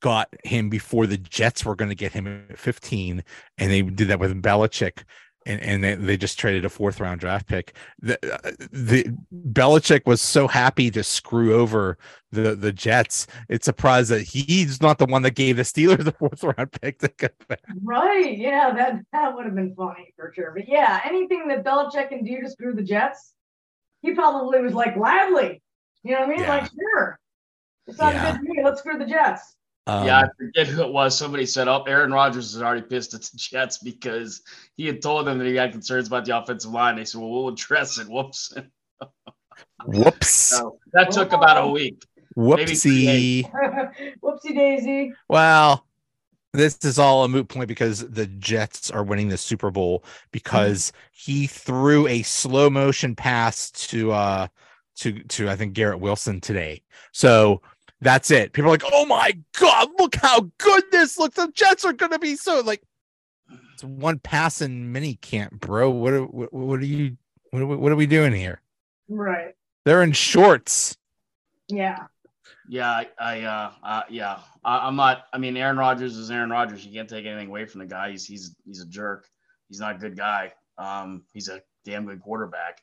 got 0.00 0.28
him 0.42 0.71
before 0.71 1.06
the 1.06 1.18
Jets 1.18 1.66
were 1.66 1.76
going 1.76 1.90
to 1.90 1.94
get 1.94 2.12
him 2.12 2.47
at 2.49 2.59
15, 2.59 3.23
and 3.59 3.71
they 3.71 3.83
did 3.83 4.09
that 4.09 4.18
with 4.18 4.42
Belichick 4.42 5.04
and, 5.47 5.61
and 5.61 5.85
they, 5.85 5.95
they 5.95 6.17
just 6.17 6.39
traded 6.39 6.65
a 6.65 6.69
fourth 6.69 7.01
round 7.01 7.21
draft 7.21 7.47
pick. 7.47 7.75
The, 8.01 8.19
uh, 8.35 8.53
the 8.73 9.05
Belichick 9.53 10.07
was 10.07 10.21
so 10.21 10.49
happy 10.49 10.91
to 10.91 11.03
screw 11.03 11.55
over 11.55 11.99
the 12.33 12.55
the 12.55 12.73
Jets. 12.73 13.27
It's 13.49 13.65
surprised 13.65 14.11
that 14.11 14.23
he's 14.23 14.81
not 14.81 14.99
the 14.99 15.07
one 15.07 15.23
that 15.23 15.33
gave 15.33 15.57
the 15.57 15.63
Steelers 15.63 16.05
the 16.05 16.13
fourth 16.13 16.43
round 16.43 16.73
pick 16.81 16.99
to 17.01 17.09
get 17.09 17.37
back. 17.49 17.61
Right? 17.83 18.37
Yeah, 18.37 18.73
that 18.75 19.01
that 19.13 19.35
would 19.35 19.45
have 19.45 19.55
been 19.55 19.75
funny 19.75 20.13
for 20.17 20.33
sure. 20.35 20.53
But 20.55 20.69
yeah, 20.69 21.01
anything 21.05 21.49
that 21.49 21.65
Belichick 21.65 22.09
can 22.09 22.25
do 22.25 22.41
to 22.41 22.51
screw 22.51 22.75
the 22.75 22.83
Jets, 22.83 23.35
he 24.03 24.15
probably 24.15 24.61
was 24.61 24.75
like 24.75 24.95
gladly. 24.95 25.63
You 26.03 26.13
know 26.13 26.21
what 26.21 26.29
I 26.29 26.33
mean? 26.33 26.41
Yeah. 26.41 26.49
Like 26.49 26.71
sure, 26.71 27.19
it's 27.87 27.99
not 27.99 28.15
yeah. 28.15 28.33
good 28.33 28.41
to 28.41 28.53
me. 28.53 28.63
Let's 28.65 28.81
screw 28.81 28.99
the 28.99 29.07
Jets. 29.07 29.57
Um, 29.87 30.07
yeah, 30.07 30.21
I 30.21 30.29
forget 30.38 30.67
who 30.67 30.83
it 30.83 30.93
was. 30.93 31.17
Somebody 31.17 31.45
said, 31.45 31.69
"Oh, 31.69 31.83
Aaron 31.83 32.12
Rodgers 32.12 32.55
is 32.55 32.62
already 32.62 32.83
pissed 32.83 33.12
at 33.14 33.23
the 33.23 33.31
Jets 33.37 33.79
because 33.79 34.43
he 34.76 34.87
had 34.87 35.03
told 35.03 35.26
them 35.26 35.38
that 35.38 35.47
he 35.47 35.57
had 35.57 35.73
concerns 35.73 36.07
about 36.07 36.25
the 36.25 36.37
offensive 36.37 36.71
line." 36.71 36.97
They 36.97 37.05
said, 37.05 37.21
"Well, 37.21 37.31
we'll 37.31 37.49
address 37.49 37.99
it." 37.99 38.09
Whoops. 38.09 38.55
Whoops. 39.87 40.29
So 40.29 40.79
that 40.93 41.11
took 41.11 41.33
about 41.33 41.62
a 41.62 41.67
week. 41.67 42.03
Whoopsie. 42.37 43.50
Whoopsie 44.23 44.55
daisy. 44.55 45.12
Well, 45.29 45.87
this 46.55 46.79
is 46.85 46.99
all 46.99 47.25
a 47.25 47.29
moot 47.29 47.49
point 47.49 47.69
because 47.69 48.09
the 48.09 48.26
Jets 48.26 48.91
are 48.91 49.05
winning 49.05 49.29
the 49.29 49.37
Super 49.37 49.71
Bowl 49.71 50.05
because 50.33 50.93
mm-hmm. 50.93 51.33
he 51.33 51.47
threw 51.47 52.07
a 52.07 52.23
slow 52.23 52.71
motion 52.71 53.14
pass 53.14 53.71
to 53.73 54.12
uh 54.12 54.47
to 54.97 55.23
to 55.25 55.50
I 55.50 55.57
think 55.57 55.75
Garrett 55.75 56.00
Wilson 56.00 56.41
today. 56.41 56.83
So 57.12 57.61
That's 58.01 58.31
it. 58.31 58.53
People 58.53 58.71
are 58.71 58.75
like, 58.75 58.85
"Oh 58.85 59.07
my 59.07 59.39
god, 59.59 59.89
look 59.99 60.17
how 60.17 60.51
good 60.59 60.85
this 60.91 61.19
looks." 61.19 61.37
The 61.37 61.51
Jets 61.55 61.85
are 61.85 61.93
going 61.93 62.13
to 62.13 62.19
be 62.19 62.37
so 62.37 62.61
like 62.61 62.83
it's 63.73 63.85
one 63.85 64.19
pass 64.19 64.61
in 64.61 64.93
mini 64.93 65.15
camp, 65.17 65.61
bro. 65.61 65.91
What 65.91 66.13
are 66.13 66.25
what, 66.25 66.53
what 66.53 66.81
are 66.81 66.85
you 66.87 67.17
what 67.51 67.63
are, 67.63 67.67
we, 67.67 67.77
what 67.77 67.93
are 67.93 67.97
we 67.97 68.07
doing 68.07 68.33
here? 68.33 68.61
Right. 69.09 69.55
They're 69.85 70.03
in 70.03 70.13
shorts. 70.13 70.97
Yeah. 71.69 72.07
Yeah, 72.69 72.91
I, 72.91 73.09
I 73.19 73.43
uh, 73.43 73.73
uh, 73.83 74.03
yeah, 74.09 74.39
I, 74.65 74.89
am 74.89 74.97
not. 74.97 75.27
I 75.35 75.39
mean, 75.39 75.57
Aaron 75.57 75.77
Rodgers 75.77 76.17
is 76.17 76.31
Aaron 76.31 76.49
Rodgers. 76.49 76.87
You 76.87 76.93
can't 76.95 77.09
take 77.09 77.27
anything 77.27 77.49
away 77.49 77.67
from 77.67 77.81
the 77.81 77.87
guy. 77.87 78.11
He's 78.11 78.25
he's 78.25 78.57
he's 78.65 78.81
a 78.81 78.87
jerk. 78.87 79.29
He's 79.69 79.81
not 79.81 79.97
a 79.97 79.99
good 79.99 80.17
guy. 80.17 80.53
Um, 80.79 81.25
he's 81.35 81.49
a 81.49 81.61
damn 81.85 82.07
good 82.07 82.23
quarterback. 82.23 82.81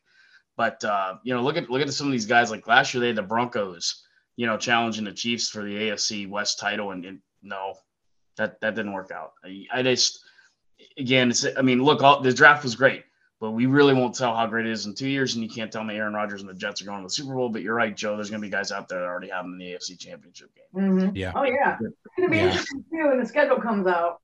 But 0.56 0.84
uh, 0.84 1.16
you 1.24 1.34
know, 1.34 1.42
look 1.42 1.58
at 1.58 1.70
look 1.70 1.82
at 1.82 1.92
some 1.92 2.06
of 2.06 2.12
these 2.12 2.28
guys. 2.28 2.52
Like 2.52 2.68
last 2.68 2.94
year, 2.94 3.02
they 3.02 3.08
had 3.08 3.16
the 3.16 3.24
Broncos. 3.24 4.06
You 4.38 4.48
know, 4.48 4.58
challenging 4.58 5.04
the 5.06 5.12
Chiefs 5.12 5.50
for 5.50 5.64
the 5.64 5.76
AFC 5.76 6.28
West 6.30 6.60
title, 6.60 6.92
and, 6.92 7.06
and 7.06 7.20
no, 7.44 7.76
that 8.38 8.60
that 8.62 8.76
didn't 8.76 8.94
work 8.94 9.12
out. 9.12 9.34
I, 9.44 9.66
I 9.74 9.84
just 9.84 10.20
again, 10.98 11.32
I 11.58 11.62
mean, 11.62 11.84
look, 11.84 12.02
all, 12.02 12.22
the 12.22 12.34
draft 12.34 12.64
was 12.64 12.76
great, 12.76 13.04
but 13.40 13.52
we 13.52 13.66
really 13.66 13.94
won't 13.94 14.16
tell 14.16 14.36
how 14.36 14.48
great 14.48 14.66
it 14.66 14.72
is 14.72 14.86
in 14.86 14.96
two 14.96 15.08
years. 15.10 15.36
And 15.36 15.44
you 15.44 15.50
can't 15.50 15.72
tell 15.72 15.84
me 15.84 15.96
Aaron 15.96 16.14
Rodgers 16.14 16.42
and 16.42 16.50
the 16.50 16.54
Jets 16.54 16.82
are 16.82 16.86
going 16.86 17.00
to 17.02 17.06
the 17.06 17.10
Super 17.12 17.36
Bowl. 17.36 17.50
But 17.50 17.62
you're 17.62 17.76
right, 17.76 17.96
Joe. 17.96 18.16
There's 18.16 18.30
going 18.30 18.42
to 18.42 18.48
be 18.48 18.52
guys 18.52 18.72
out 18.72 18.88
there 18.88 19.00
that 19.02 19.06
already 19.06 19.30
have 19.30 19.44
them 19.46 19.54
in 19.54 19.60
the 19.60 19.74
AFC 19.74 20.00
Championship 20.00 20.50
game. 20.56 20.84
Mm-hmm. 20.84 21.16
Yeah. 21.16 21.34
Oh 21.36 21.44
yeah. 21.44 21.78
It's 21.82 22.16
going 22.18 22.28
to 22.28 22.32
be 22.32 22.38
Yeah. 22.38 22.46
interesting 22.48 22.86
too 22.92 23.08
when 23.10 23.20
the 23.20 23.26
schedule 23.26 23.58
comes 23.58 23.86
out. 23.88 24.22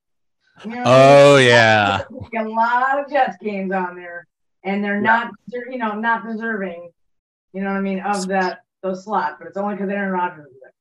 You 0.66 0.72
know, 0.72 0.84
Oh 0.86 1.38
yeah. 1.38 2.02
a 2.40 2.44
lot 2.44 3.00
of 3.00 3.12
Jets 3.12 3.38
games 3.40 3.72
on 3.72 3.96
there, 3.96 4.26
and 4.64 4.84
they're 4.84 5.02
not, 5.02 5.32
you 5.52 5.78
know, 5.78 5.94
not 5.94 6.26
deserving. 6.26 6.90
You 7.54 7.62
know 7.62 7.70
what 7.70 7.78
I 7.78 7.82
mean 7.82 8.00
of 8.00 8.28
that 8.30 8.62
those 8.84 9.04
slots, 9.04 9.36
but 9.40 9.48
it's 9.48 9.58
only 9.58 9.76
because 9.76 9.90
Aaron 9.90 10.12
Rodgers 10.12 10.46
is 10.48 10.54
there. 10.62 10.72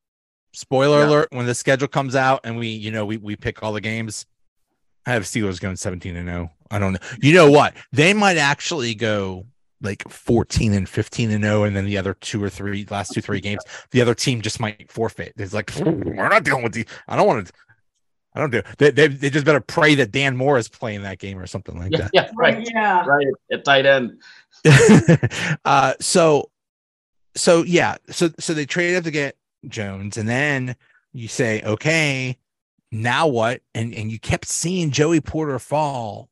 Spoiler 0.53 1.00
Yeah. 1.00 1.09
alert: 1.09 1.29
when 1.33 1.47
the 1.47 1.55
schedule 1.55 1.88
comes 1.88 2.15
out 2.17 2.41
and 2.45 2.57
we, 2.57 2.69
you 2.69 2.91
know, 2.91 3.05
we 3.05 3.17
we 3.17 3.37
pick 3.37 3.62
all 3.62 3.73
the 3.73 3.81
games. 3.81 4.26
I 5.07 5.12
have 5.12 5.23
Steelers 5.23 5.61
going 5.61 5.76
17 5.76 6.17
and 6.17 6.29
0. 6.29 6.50
I 6.71 6.79
don't 6.79 6.93
know. 6.95 6.99
You 7.21 7.33
know 7.35 7.50
what? 7.50 7.75
They 7.93 8.12
might 8.12 8.37
actually 8.38 8.95
go 8.95 9.47
like 9.81 10.03
14 10.09 10.73
and 10.73 10.88
15 10.88 11.31
and 11.31 11.45
0, 11.45 11.62
and 11.65 11.76
then 11.76 11.85
the 11.85 11.97
other 11.99 12.15
two 12.15 12.43
or 12.43 12.49
three 12.49 12.87
last 12.91 13.12
two 13.12 13.21
three 13.21 13.41
games, 13.41 13.62
the 13.93 14.00
other 14.00 14.15
team 14.15 14.41
just 14.41 14.59
might 14.59 14.91
forfeit. 14.91 15.33
It's 15.37 15.53
like 15.55 15.71
we're 15.76 16.29
not 16.29 16.43
dealing 16.45 16.62
with 16.65 16.73
the. 16.73 16.87
I 17.07 17.17
don't 17.17 17.26
want 17.26 17.47
to. 17.47 17.53
I 18.35 18.41
don't 18.41 18.50
do. 18.50 18.62
They, 18.79 18.91
they 18.91 19.09
they 19.09 19.31
just 19.31 19.47
better 19.47 19.61
pray 19.61 19.95
that 19.95 20.11
Dan 20.12 20.37
Moore 20.37 20.59
is 20.59 20.69
playing 20.69 21.03
that 21.03 21.19
game 21.19 21.38
or 21.38 21.47
something 21.47 21.79
like 21.79 21.93
Yeah, 21.93 21.99
that. 21.99 22.11
yeah, 22.12 22.31
right, 22.37 22.67
Yeah. 22.75 23.07
right 23.07 23.26
at 23.53 23.65
tight 23.65 23.87
end. 23.87 24.21
uh 25.65 25.95
so 26.00 26.50
so 27.37 27.62
yeah. 27.62 27.97
So 28.11 28.31
so 28.38 28.55
they 28.55 28.66
traded 28.66 28.97
up 28.99 29.05
to 29.05 29.11
get 29.11 29.37
jones 29.69 30.16
and 30.16 30.28
then 30.28 30.76
you 31.12 31.28
say 31.28 31.62
okay 31.62 32.37
now 32.93 33.26
what? 33.26 33.61
And 33.75 33.95
and 33.95 34.11
you 34.11 34.19
kept 34.19 34.47
seeing 34.47 34.90
joey 34.90 35.21
porter 35.21 35.59
fall. 35.59 36.28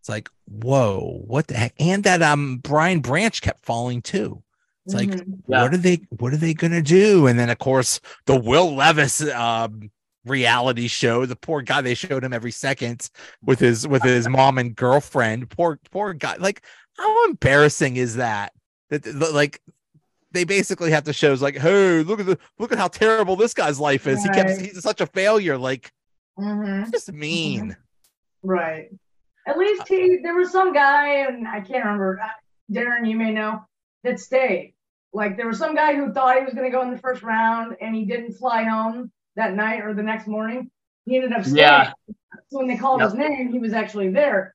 It's 0.00 0.08
like 0.08 0.28
whoa 0.46 1.22
what 1.26 1.48
the 1.48 1.54
heck? 1.56 1.74
And 1.78 2.04
that 2.04 2.22
um 2.22 2.58
brian 2.58 3.00
branch 3.00 3.42
kept 3.42 3.64
falling 3.64 4.02
too. 4.02 4.42
It's 4.84 4.94
like 4.94 5.08
Mhm. 5.08 5.38
Yeah. 5.48 5.62
what 5.62 5.74
are 5.74 5.78
they 5.78 6.00
what 6.10 6.32
are 6.32 6.36
they 6.38 6.54
gonna 6.54 6.82
do? 6.82 7.26
And 7.26 7.38
then 7.38 7.50
of 7.50 7.58
course 7.58 8.00
the 8.26 8.38
will 8.38 8.74
levis 8.74 9.20
um 9.32 9.90
reality 10.24 10.88
show 10.88 11.24
the 11.24 11.36
poor 11.36 11.62
guy 11.62 11.80
they 11.80 11.94
showed 11.94 12.24
him 12.24 12.32
every 12.32 12.50
second 12.50 13.08
with 13.42 13.60
his 13.60 13.86
with 13.86 14.02
his 14.02 14.28
mom 14.28 14.58
and 14.58 14.74
girlfriend. 14.74 15.50
Poor 15.50 15.78
poor 15.90 16.12
guy. 16.14 16.36
Like 16.36 16.62
how 16.96 17.24
embarrassing 17.26 17.96
is 17.96 18.16
that 18.16 18.52
that? 18.90 19.02
That, 19.02 19.32
like 19.32 19.60
they 20.36 20.44
basically 20.44 20.90
have 20.90 21.04
to 21.04 21.12
show 21.12 21.32
us 21.32 21.40
like 21.40 21.56
hey 21.56 22.02
look 22.02 22.20
at 22.20 22.26
the 22.26 22.38
look 22.58 22.70
at 22.72 22.78
how 22.78 22.88
terrible 22.88 23.34
this 23.36 23.54
guy's 23.54 23.80
life 23.80 24.06
is 24.06 24.22
he 24.22 24.28
kept 24.28 24.50
he's 24.60 24.82
such 24.82 25.00
a 25.00 25.06
failure 25.06 25.56
like 25.56 25.90
Mhm. 26.38 26.90
just 26.92 27.10
mean 27.12 27.76
Right. 28.42 28.90
At 29.48 29.58
least 29.58 29.88
he, 29.88 30.18
there 30.22 30.34
was 30.34 30.50
some 30.52 30.72
guy, 30.72 31.26
and 31.26 31.48
I 31.48 31.60
can't 31.60 31.84
remember, 31.84 32.20
uh, 32.22 32.28
Darren, 32.72 33.08
you 33.08 33.16
may 33.16 33.32
know, 33.32 33.60
that 34.04 34.20
stayed. 34.20 34.74
Like 35.12 35.36
there 35.36 35.46
was 35.48 35.58
some 35.58 35.74
guy 35.74 35.94
who 35.96 36.12
thought 36.12 36.36
he 36.38 36.44
was 36.44 36.52
going 36.54 36.70
to 36.70 36.76
go 36.76 36.82
in 36.82 36.90
the 36.90 36.98
first 36.98 37.22
round, 37.22 37.76
and 37.80 37.94
he 37.94 38.04
didn't 38.04 38.34
fly 38.34 38.62
home 38.64 39.10
that 39.36 39.54
night 39.54 39.80
or 39.82 39.94
the 39.94 40.02
next 40.02 40.26
morning. 40.28 40.70
He 41.06 41.16
ended 41.16 41.32
up 41.32 41.42
staying. 41.44 41.56
Yeah. 41.58 41.92
So 42.50 42.58
when 42.58 42.66
they 42.68 42.76
called 42.76 43.00
Yep. 43.00 43.10
his 43.10 43.18
name, 43.18 43.50
he 43.52 43.58
was 43.58 43.72
actually 43.72 44.10
there. 44.10 44.54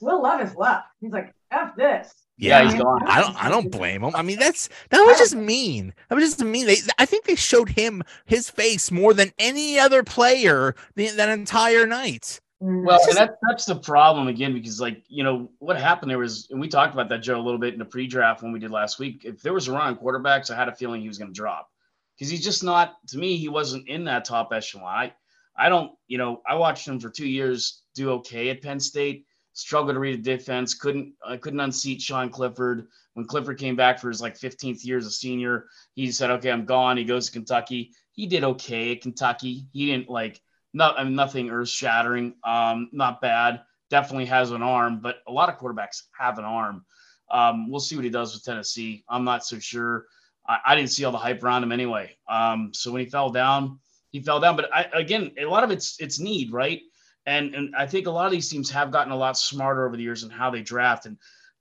Will 0.00 0.22
Levis 0.22 0.54
left. 0.54 0.86
He's 1.00 1.12
like, 1.12 1.34
"F 1.50 1.74
this." 1.76 2.14
Yeah, 2.38 2.60
yeah, 2.60 2.70
he's 2.70 2.80
gone. 2.80 3.02
I 3.06 3.20
don't 3.20 3.44
I 3.44 3.48
don't 3.48 3.70
blame 3.70 4.02
him. 4.02 4.14
I 4.14 4.22
mean, 4.22 4.38
that's 4.38 4.68
that 4.90 5.00
was 5.00 5.18
just 5.18 5.34
mean. 5.34 5.94
That 6.08 6.16
was 6.16 6.24
just 6.24 6.44
mean. 6.44 6.66
They 6.66 6.76
I 6.98 7.06
think 7.06 7.24
they 7.24 7.34
showed 7.34 7.70
him 7.70 8.02
his 8.26 8.50
face 8.50 8.90
more 8.90 9.14
than 9.14 9.32
any 9.38 9.78
other 9.78 10.02
player 10.02 10.74
the, 10.96 11.08
that 11.08 11.30
entire 11.30 11.86
night. 11.86 12.40
Mhm. 12.62 12.84
Well, 12.86 12.96
It's 12.96 13.08
and 13.08 13.16
that, 13.16 13.36
that's 13.48 13.64
the 13.64 13.76
problem 13.76 14.28
again, 14.28 14.54
because 14.54 14.80
like 14.80 15.02
you 15.08 15.24
know 15.24 15.50
what 15.58 15.78
happened 15.78 16.10
there 16.10 16.18
was, 16.18 16.48
and 16.50 16.60
we 16.60 16.68
talked 16.68 16.94
about 16.94 17.08
that 17.08 17.18
Joe 17.18 17.38
a 17.38 17.42
little 17.42 17.60
bit 17.60 17.74
in 17.74 17.78
the 17.78 17.84
pre-draft 17.84 18.42
when 18.42 18.52
we 18.52 18.58
did 18.58 18.70
last 18.70 18.98
week. 18.98 19.24
If 19.24 19.42
there 19.42 19.52
was 19.52 19.68
a 19.68 19.72
run 19.72 19.88
on 19.88 19.96
quarterbacks, 19.96 20.50
I 20.50 20.56
had 20.56 20.68
a 20.68 20.74
feeling 20.74 21.00
he 21.00 21.08
was 21.08 21.18
going 21.18 21.32
to 21.32 21.34
drop 21.34 21.70
because 22.16 22.30
he's 22.30 22.44
just 22.44 22.64
not. 22.64 22.96
To 23.08 23.18
me, 23.18 23.36
he 23.36 23.48
wasn't 23.48 23.88
in 23.88 24.04
that 24.04 24.24
top 24.24 24.52
echelon. 24.52 24.84
I, 24.84 25.12
I 25.58 25.68
don't, 25.68 25.92
you 26.06 26.16
know, 26.18 26.42
I 26.46 26.54
watched 26.54 26.86
him 26.86 26.98
for 27.00 27.10
two 27.10 27.28
years 27.28 27.82
do 27.94 28.10
okay 28.12 28.48
at 28.50 28.62
Penn 28.62 28.80
State. 28.80 29.25
Struggled 29.56 29.94
to 29.94 30.00
read 30.00 30.22
the 30.22 30.36
defense. 30.36 30.74
Couldn't, 30.74 31.14
I 31.26 31.38
couldn't 31.38 31.60
unseat 31.60 32.02
Sean 32.02 32.28
Clifford. 32.28 32.88
When 33.14 33.26
Clifford 33.26 33.58
came 33.58 33.74
back 33.74 33.98
for 33.98 34.08
his 34.08 34.20
like 34.20 34.38
15th 34.38 34.84
year 34.84 34.98
as 34.98 35.06
a 35.06 35.10
senior, 35.10 35.68
he 35.94 36.12
said, 36.12 36.30
"Okay, 36.30 36.50
I'm 36.50 36.66
gone." 36.66 36.98
He 36.98 37.04
goes 37.04 37.26
to 37.26 37.32
Kentucky. 37.32 37.92
He 38.12 38.26
did 38.26 38.44
okay 38.44 38.92
at 38.92 39.00
Kentucky. 39.00 39.66
He 39.72 39.86
didn't 39.86 40.10
like 40.10 40.42
not 40.74 40.98
I 40.98 41.04
mean, 41.04 41.14
nothing 41.14 41.48
earth 41.48 41.70
shattering. 41.70 42.34
Um, 42.44 42.90
not 42.92 43.22
bad. 43.22 43.62
Definitely 43.88 44.26
has 44.26 44.50
an 44.50 44.62
arm, 44.62 45.00
but 45.00 45.16
a 45.26 45.32
lot 45.32 45.48
of 45.48 45.58
quarterbacks 45.58 46.02
have 46.18 46.38
an 46.38 46.44
arm. 46.44 46.84
Um, 47.30 47.70
we'll 47.70 47.80
see 47.80 47.96
what 47.96 48.04
he 48.04 48.10
does 48.10 48.34
with 48.34 48.44
Tennessee. 48.44 49.04
I'm 49.08 49.24
not 49.24 49.42
so 49.42 49.58
sure. 49.58 50.04
I, 50.46 50.58
I 50.66 50.76
didn't 50.76 50.90
see 50.90 51.04
all 51.04 51.12
the 51.12 51.18
hype 51.18 51.42
around 51.42 51.62
him 51.62 51.72
anyway. 51.72 52.14
Um, 52.28 52.72
so 52.74 52.92
when 52.92 53.00
he 53.00 53.08
fell 53.08 53.30
down, 53.30 53.78
he 54.10 54.20
fell 54.20 54.38
down. 54.38 54.54
But 54.54 54.68
I, 54.74 54.86
again, 54.92 55.32
a 55.38 55.46
lot 55.46 55.64
of 55.64 55.70
it's 55.70 55.98
it's 55.98 56.20
need, 56.20 56.52
right? 56.52 56.82
And 57.26 57.54
and 57.54 57.74
I 57.76 57.86
think 57.86 58.06
a 58.06 58.10
lot 58.10 58.26
of 58.26 58.32
these 58.32 58.48
teams 58.48 58.70
have 58.70 58.90
gotten 58.90 59.12
a 59.12 59.16
lot 59.16 59.36
smarter 59.36 59.86
over 59.86 59.96
the 59.96 60.02
years 60.02 60.22
in 60.22 60.30
how 60.30 60.50
they 60.50 60.62
draft. 60.62 61.06
And 61.06 61.16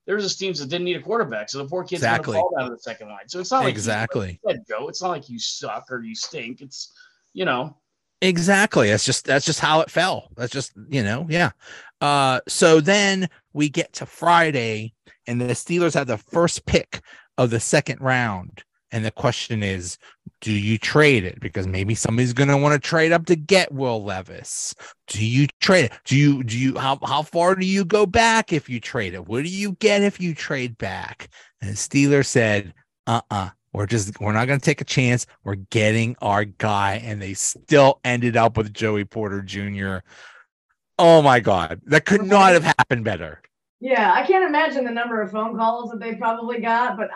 there's 0.06 0.24
just 0.24 0.38
teams 0.40 0.60
that 0.60 0.70
didn't 0.70 0.86
need 0.86 0.98
a 0.98 1.02
quarterback, 1.02 1.50
so 1.50 1.58
the 1.58 1.66
poor 1.66 1.84
kid's 1.84 2.02
Exactly. 2.04 2.36
fall 2.36 2.54
down 2.58 2.70
to 2.70 2.76
the 2.76 2.80
second 2.82 3.08
line. 3.08 3.28
So 3.28 3.40
it's 3.40 3.50
not 3.52 3.60
like 3.64 3.66
you- 3.74 3.78
Exactly. 3.80 4.40
like 4.44 4.56
you 4.58 4.64
said, 4.64 4.64
Joe. 4.68 4.88
It's 4.88 5.02
not 5.02 5.10
like 5.10 5.28
you 5.30 5.40
suck 5.40 5.86
or 5.92 6.04
you 6.04 6.14
stink. 6.16 6.62
It's 6.62 6.94
you 7.34 7.46
know 7.46 7.78
Exactly. 8.22 8.90
That's 8.90 9.06
just 9.06 9.26
that's 9.26 9.46
just 9.46 9.60
how 9.60 9.82
it 9.82 9.90
fell. 9.92 10.30
That's 10.38 10.52
just, 10.54 10.72
you 10.90 11.04
know, 11.04 11.26
yeah. 11.30 11.52
Uh 12.02 12.40
so 12.48 12.80
then 12.80 13.28
we 13.54 13.68
get 13.70 13.92
to 13.94 14.06
Friday 14.06 14.94
and 15.28 15.40
the 15.42 15.46
Steelers 15.48 15.94
have 15.96 16.08
the 16.08 16.18
first 16.18 16.66
pick 16.66 17.02
of 17.38 17.50
the 17.50 17.60
second 17.60 18.00
round. 18.02 18.64
And 18.92 19.04
the 19.04 19.12
question 19.12 19.64
is, 19.64 19.98
do 20.42 20.52
you 20.52 20.78
trade 20.78 21.24
it? 21.24 21.40
Because 21.40 21.68
maybe 21.68 21.96
somebody's 21.96 22.34
gonna 22.34 22.58
want 22.58 22.82
to 22.82 22.88
trade 22.88 23.12
up 23.12 23.26
to 23.26 23.36
get 23.36 23.72
Will 23.72 24.04
Levis. 24.04 24.74
Do 25.08 25.26
you 25.26 25.48
trade 25.60 25.86
it? 25.86 25.94
Do 26.06 26.16
you 26.16 26.44
do 26.44 26.58
you 26.58 26.78
how 26.78 27.00
how 27.04 27.24
far 27.24 27.56
do 27.56 27.66
you 27.66 27.84
go 27.84 28.06
back 28.06 28.54
if 28.54 28.70
you 28.70 28.80
trade 28.80 29.14
it? 29.14 29.28
What 29.28 29.44
do 29.44 29.50
you 29.50 29.74
get 29.74 30.04
if 30.04 30.20
you 30.20 30.36
trade 30.36 30.78
back? 30.78 31.30
And 31.62 31.72
the 31.72 31.76
Steelers 31.76 32.28
said, 32.28 32.74
uh-uh. 33.08 33.50
We're 33.76 33.88
just 33.88 34.22
we're 34.22 34.32
not 34.32 34.48
gonna 34.48 34.60
take 34.62 34.80
a 34.80 34.86
chance. 34.86 35.26
We're 35.44 35.56
getting 35.56 36.16
our 36.22 36.46
guy, 36.46 37.02
and 37.04 37.22
they 37.22 37.34
still 37.34 38.00
ended 38.06 38.38
up 38.38 38.56
with 38.56 38.74
Joey 38.74 39.04
Porter 39.04 39.42
Jr. 39.42 39.98
Oh 40.98 41.22
my 41.22 41.42
god, 41.42 41.82
that 41.88 42.06
could 42.06 42.24
not 42.24 42.54
have 42.54 42.64
happened 42.64 43.04
better. 43.04 43.42
Yeah, 43.82 44.14
I 44.14 44.26
can't 44.26 44.46
imagine 44.46 44.86
the 44.86 44.92
number 44.92 45.22
of 45.22 45.32
phone 45.32 45.58
calls 45.58 45.92
that 45.92 46.00
they 46.00 46.16
probably 46.16 46.62
got, 46.62 46.96
but 46.96 47.10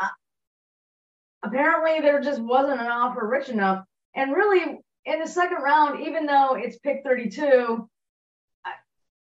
apparently 1.43 2.01
there 2.01 2.22
just 2.22 2.41
wasn't 2.41 2.81
an 2.81 2.88
offer 2.88 3.27
rich 3.27 3.50
enough. 3.50 3.86
And 4.15 4.34
really, 4.34 4.79
in 5.05 5.19
the 5.19 5.27
second 5.27 5.62
round, 5.62 6.05
even 6.05 6.25
though 6.25 6.55
it's 6.55 6.77
pick 6.79 7.01
32, 7.03 7.89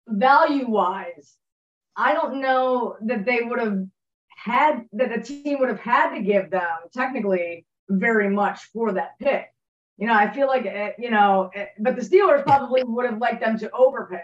value 0.08 0.68
wise, 0.68 1.36
I 1.96 2.14
don't 2.14 2.40
know 2.40 2.96
that 3.02 3.24
they 3.24 3.42
would 3.42 3.60
have 3.60 3.84
had, 4.28 4.84
that 4.92 5.16
a 5.16 5.22
team 5.22 5.60
would 5.60 5.68
have 5.68 5.80
had 5.80 6.14
to 6.14 6.22
give 6.22 6.50
them 6.50 6.76
technically 6.92 7.66
very 7.88 8.30
much 8.30 8.64
for 8.72 8.92
that 8.92 9.18
pick. 9.18 9.52
You 9.98 10.06
know, 10.08 10.14
I 10.14 10.32
feel 10.32 10.48
like, 10.48 10.66
eh, 10.66 10.92
you 10.98 11.10
know, 11.10 11.50
eh, 11.54 11.66
but 11.78 11.96
the 11.96 12.02
Steelers 12.02 12.42
probably 12.42 12.82
would 12.82 13.06
have 13.06 13.18
liked 13.18 13.40
them 13.40 13.58
to 13.58 13.70
overpay. 13.70 14.22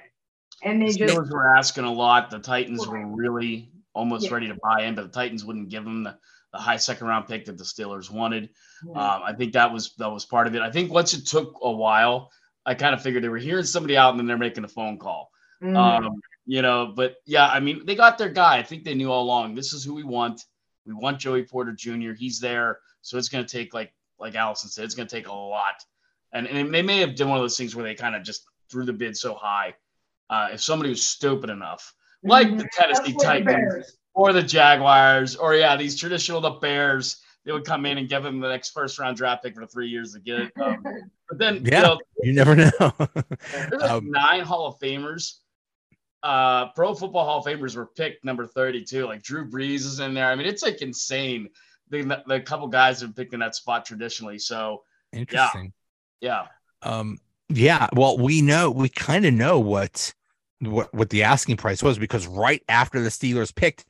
And 0.65 0.83
they 0.83 0.91
the 0.91 0.99
just, 0.99 1.31
were 1.31 1.55
asking 1.57 1.85
a 1.85 1.93
lot. 1.93 2.31
The 2.31 2.41
Titans 2.41 2.87
were 2.89 3.07
really 3.07 3.71
almost 3.95 4.27
Yeah. 4.27 4.35
ready 4.35 4.49
to 4.49 4.57
buy 4.63 4.83
in, 4.83 4.95
but 4.97 5.03
the 5.03 5.09
Titans 5.09 5.45
wouldn't 5.45 5.69
give 5.69 5.85
them 5.85 6.03
the, 6.03 6.19
the 6.53 6.59
high 6.59 6.77
second 6.77 7.07
round 7.07 7.27
pick 7.27 7.45
that 7.47 7.59
the 7.59 7.65
Steelers 7.65 8.11
wanted. 8.11 8.51
Yeah. 8.87 8.93
Um, 8.93 9.23
I 9.25 9.33
think 9.33 9.53
that 9.53 9.73
was 9.73 9.95
that 9.97 10.11
was 10.11 10.25
part 10.25 10.47
of 10.47 10.55
it. 10.55 10.63
I 10.63 10.71
think 10.71 10.93
once 10.93 11.15
it 11.15 11.27
took 11.27 11.59
a 11.63 11.71
while, 11.71 12.31
I 12.65 12.75
kind 12.75 12.95
of 12.95 13.03
figured 13.03 13.23
they 13.23 13.29
were 13.29 13.39
hearing 13.39 13.65
somebody 13.65 13.97
out 13.97 14.11
and 14.11 14.19
then 14.19 14.27
they're 14.27 14.39
making 14.39 14.65
a 14.65 14.69
phone 14.69 14.99
call. 14.99 15.31
Mhm. 15.63 15.77
Um, 15.77 16.21
you 16.47 16.63
know, 16.63 16.93
but 16.95 17.17
yeah, 17.27 17.49
I 17.49 17.61
mean, 17.61 17.85
they 17.85 17.95
got 17.95 18.17
their 18.17 18.31
guy. 18.31 18.59
I 18.59 18.63
think 18.63 18.85
they 18.85 18.95
knew 18.95 19.11
all 19.11 19.25
along. 19.25 19.55
This 19.55 19.73
is 19.73 19.85
who 19.85 19.95
we 19.95 20.05
want. 20.05 20.45
We 20.87 20.95
want 20.95 21.19
Joey 21.19 21.43
Porter 21.43 21.73
Jr. 21.73 22.13
He's 22.13 22.41
there, 22.41 22.81
so 23.03 23.19
it's 23.19 23.29
going 23.29 23.45
to 23.45 23.51
take 23.51 23.75
like 23.75 23.93
like 24.19 24.35
Allison 24.35 24.71
said, 24.71 24.85
it's 24.85 24.95
going 24.95 25.09
to 25.09 25.15
take 25.15 25.29
a 25.29 25.33
lot. 25.33 25.85
And, 26.33 26.47
and 26.47 26.75
they 26.75 26.83
may 26.83 26.99
have 26.99 27.15
done 27.15 27.29
one 27.29 27.39
of 27.39 27.45
those 27.45 27.57
things 27.57 27.75
where 27.75 27.85
they 27.85 27.95
kind 27.95 28.15
of 28.15 28.23
just 28.23 28.45
threw 28.71 28.85
the 28.85 28.93
bid 28.93 29.17
so 29.17 29.35
high. 29.35 29.75
Uh, 30.29 30.49
if 30.53 30.61
somebody 30.61 30.91
was 30.91 31.07
stupid 31.07 31.51
enough, 31.51 31.95
like 32.23 32.57
the 32.59 32.69
Tennessee 32.73 33.17
Titans 33.21 33.97
or 34.19 34.33
the 34.33 34.43
Jaguars, 34.43 35.37
or 35.37 35.55
yeah, 35.55 35.77
these 35.77 35.95
traditional 35.95 36.41
the 36.41 36.51
Bears, 36.51 37.19
they 37.45 37.53
would 37.53 37.65
come 37.65 37.87
in 37.87 37.99
and 37.99 38.09
give 38.09 38.25
them 38.25 38.41
the 38.41 38.49
next 38.49 38.71
first 38.71 38.99
round 38.99 39.17
draft 39.17 39.45
pick 39.45 39.55
for 39.55 39.65
three 39.65 39.87
years 39.87 40.13
to 40.15 40.19
get 40.19 40.41
it. 40.41 40.53
Um, 40.61 40.83
but 41.29 41.39
then, 41.39 41.63
yeah, 41.65 41.77
you, 41.77 41.83
know, 41.85 42.01
you 42.25 42.33
never 42.33 42.57
know. 42.57 42.71
there's 42.99 43.71
like 43.71 43.83
um, 43.91 44.11
nine 44.11 44.41
Hall 44.41 44.67
of 44.67 44.81
Famers. 44.81 45.35
Uh, 46.25 46.67
Pro 46.73 46.95
Football 46.95 47.27
Hall 47.27 47.39
of 47.39 47.45
Famers 47.45 47.77
were 47.77 47.87
picked 47.87 48.25
number 48.25 48.45
32. 48.45 49.07
Like 49.07 49.23
Drew 49.23 49.49
Brees 49.49 49.87
is 49.87 50.01
in 50.01 50.15
there. 50.15 50.27
I 50.27 50.35
mean, 50.35 50.49
it's 50.49 50.65
like 50.65 50.83
insane. 50.83 51.49
The, 51.91 52.21
the 52.27 52.41
couple 52.41 52.67
guys 52.67 53.01
have 53.03 53.15
picked 53.15 53.35
in 53.35 53.41
that 53.41 53.55
spot 53.55 53.87
traditionally. 53.87 54.41
So 54.41 54.83
interesting. 55.13 55.73
Yeah. 56.21 56.47
yeah. 56.83 56.91
Um, 56.91 57.19
yeah. 57.51 57.87
Well, 57.93 58.19
we 58.19 58.43
know, 58.43 58.69
we 58.69 58.89
kind 58.89 59.25
of 59.25 59.33
know 59.33 59.61
what 59.61 60.13
what 60.61 60.93
what 60.95 61.11
the 61.11 61.23
asking 61.23 61.57
price 61.57 61.83
was 61.83 61.99
because 61.99 62.27
right 62.27 62.63
after 62.69 63.01
the 63.01 63.09
Steelers 63.09 63.55
picked, 63.55 63.87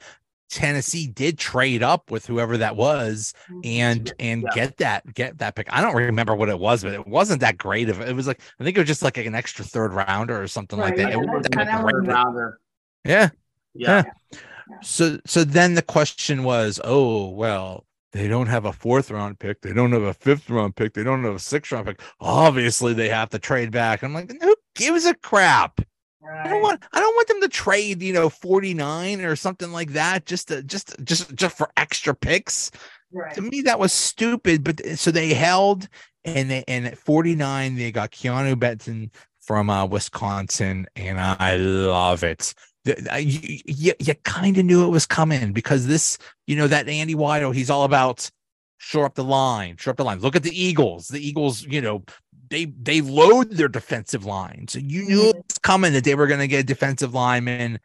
Tennessee 0.51 1.07
did 1.07 1.39
trade 1.39 1.83
up 1.83 2.11
with 2.11 2.27
whoever 2.27 2.57
that 2.57 2.77
was 2.77 3.35
mm-hmm. 3.51 3.61
and 3.65 4.13
and 4.19 4.43
yeah. 4.43 4.55
get 4.55 4.77
that 4.79 5.15
get 5.15 5.39
that 5.39 5.55
pick. 5.55 5.73
I 5.73 5.81
don't 5.81 5.95
remember 5.95 6.35
what 6.35 6.49
it 6.49 6.59
was, 6.59 6.83
but 6.83 6.93
it 6.93 7.07
wasn't 7.07 7.41
that 7.41 7.59
great 7.59 7.89
of 7.89 8.01
it. 8.01 8.15
was 8.15 8.27
like 8.27 8.41
I 8.59 8.65
think 8.65 8.77
it 8.77 8.81
was 8.81 8.89
just 8.89 9.03
like 9.03 9.19
an 9.19 9.35
extra 9.35 9.65
third 9.65 9.93
rounder 9.93 10.41
or 10.41 10.49
something 10.49 10.79
right, 10.79 10.89
like 10.89 10.97
that. 10.97 11.13
Yeah, 11.13 11.23
it 11.23 11.53
that 11.53 11.83
rounder. 12.07 12.61
Yeah. 13.05 13.31
yeah. 13.75 14.03
Yeah. 14.31 14.39
So 14.83 15.19
so 15.27 15.45
then 15.45 15.75
the 15.75 15.83
question 15.83 16.45
was, 16.45 16.81
oh 16.85 17.29
well, 17.29 17.85
they 18.13 18.27
don't 18.27 18.47
have 18.47 18.65
a 18.65 18.73
fourth 18.73 19.11
round 19.11 19.39
pick, 19.39 19.61
they 19.61 19.73
don't 19.73 19.93
have 19.93 20.03
a 20.03 20.15
fifth 20.15 20.49
round 20.49 20.77
pick, 20.77 20.95
they 20.95 21.05
don't 21.05 21.25
have 21.25 21.35
a 21.35 21.39
sixth 21.39 21.73
round 21.73 21.87
pick. 21.87 22.01
Obviously, 22.21 22.95
they 22.95 23.09
have 23.09 23.31
to 23.31 23.39
trade 23.39 23.71
back. 23.71 24.03
I'm 24.03 24.15
like, 24.15 24.33
who 24.41 24.57
gives 24.75 25.05
a 25.05 25.15
crap? 25.15 25.81
Right. 26.21 26.47
I 26.47 26.49
don't 26.49 26.63
want 26.63 26.83
I 26.93 27.01
don't 27.01 27.15
want 27.15 27.29
them 27.29 27.41
to 27.43 27.49
trade, 27.49 28.03
you 28.03 28.13
know, 28.13 28.29
49 28.29 29.21
or 29.21 29.37
something 29.37 29.73
like 29.73 29.93
that 29.93 30.27
just 30.27 30.49
to 30.49 30.63
just 30.63 30.97
just 31.05 31.35
just 31.35 31.57
for 31.57 31.71
extra 31.77 32.15
picks. 32.15 32.71
Right. 33.13 33.33
To 33.35 33.41
me, 33.41 33.63
that 33.63 33.79
was 33.79 33.93
stupid. 33.93 34.65
But 34.65 34.85
so 34.99 35.11
they 35.11 35.33
held 35.33 35.89
and 36.25 36.51
they 36.51 36.65
and 36.67 36.87
at 36.87 36.99
49, 36.99 37.77
they 37.77 37.93
got 37.93 38.11
Keanu 38.11 38.59
Benton 38.59 39.11
from 39.41 39.71
uh, 39.71 39.87
Wisconsin, 39.87 40.87
and 40.95 41.19
I 41.19 41.57
love 41.57 42.23
it. 42.23 42.55
You, 42.85 43.59
you, 43.67 43.93
you 43.99 44.15
kind 44.25 44.57
of 44.57 44.65
knew 44.65 44.85
it 44.85 44.91
was 44.91 45.07
coming 45.07 45.53
because 45.53 45.87
this, 45.87 46.19
you 46.47 46.57
know, 46.57 46.67
that 46.69 46.89
Andy 46.89 47.15
Weidl, 47.15 47.55
he's 47.55 47.71
all 47.71 47.85
about 47.85 48.31
shore 48.79 49.05
up 49.05 49.15
the 49.15 49.25
line, 49.25 49.77
shore 49.77 49.93
up 49.93 49.97
the 49.97 50.05
line. 50.05 50.21
Look 50.21 50.37
at 50.37 50.43
the 50.43 50.63
Eagles. 50.63 51.09
The 51.09 51.27
Eagles, 51.27 51.65
you 51.65 51.81
know, 51.81 52.03
they 52.51 52.67
they 52.67 53.01
load 53.01 53.53
their 53.53 53.69
defensive 53.69 54.25
line. 54.25 54.67
So 54.69 54.79
you 54.79 55.05
knew 55.05 55.19
mm-hmm. 55.21 55.39
it 55.39 55.45
was 55.49 55.59
coming 55.59 55.93
that 55.93 56.05
they 56.05 56.15
were 56.15 56.27
going 56.27 56.41
to 56.41 56.49
get 56.49 56.61
a 56.61 56.65
defensive 56.65 57.15
lineman. 57.15 57.81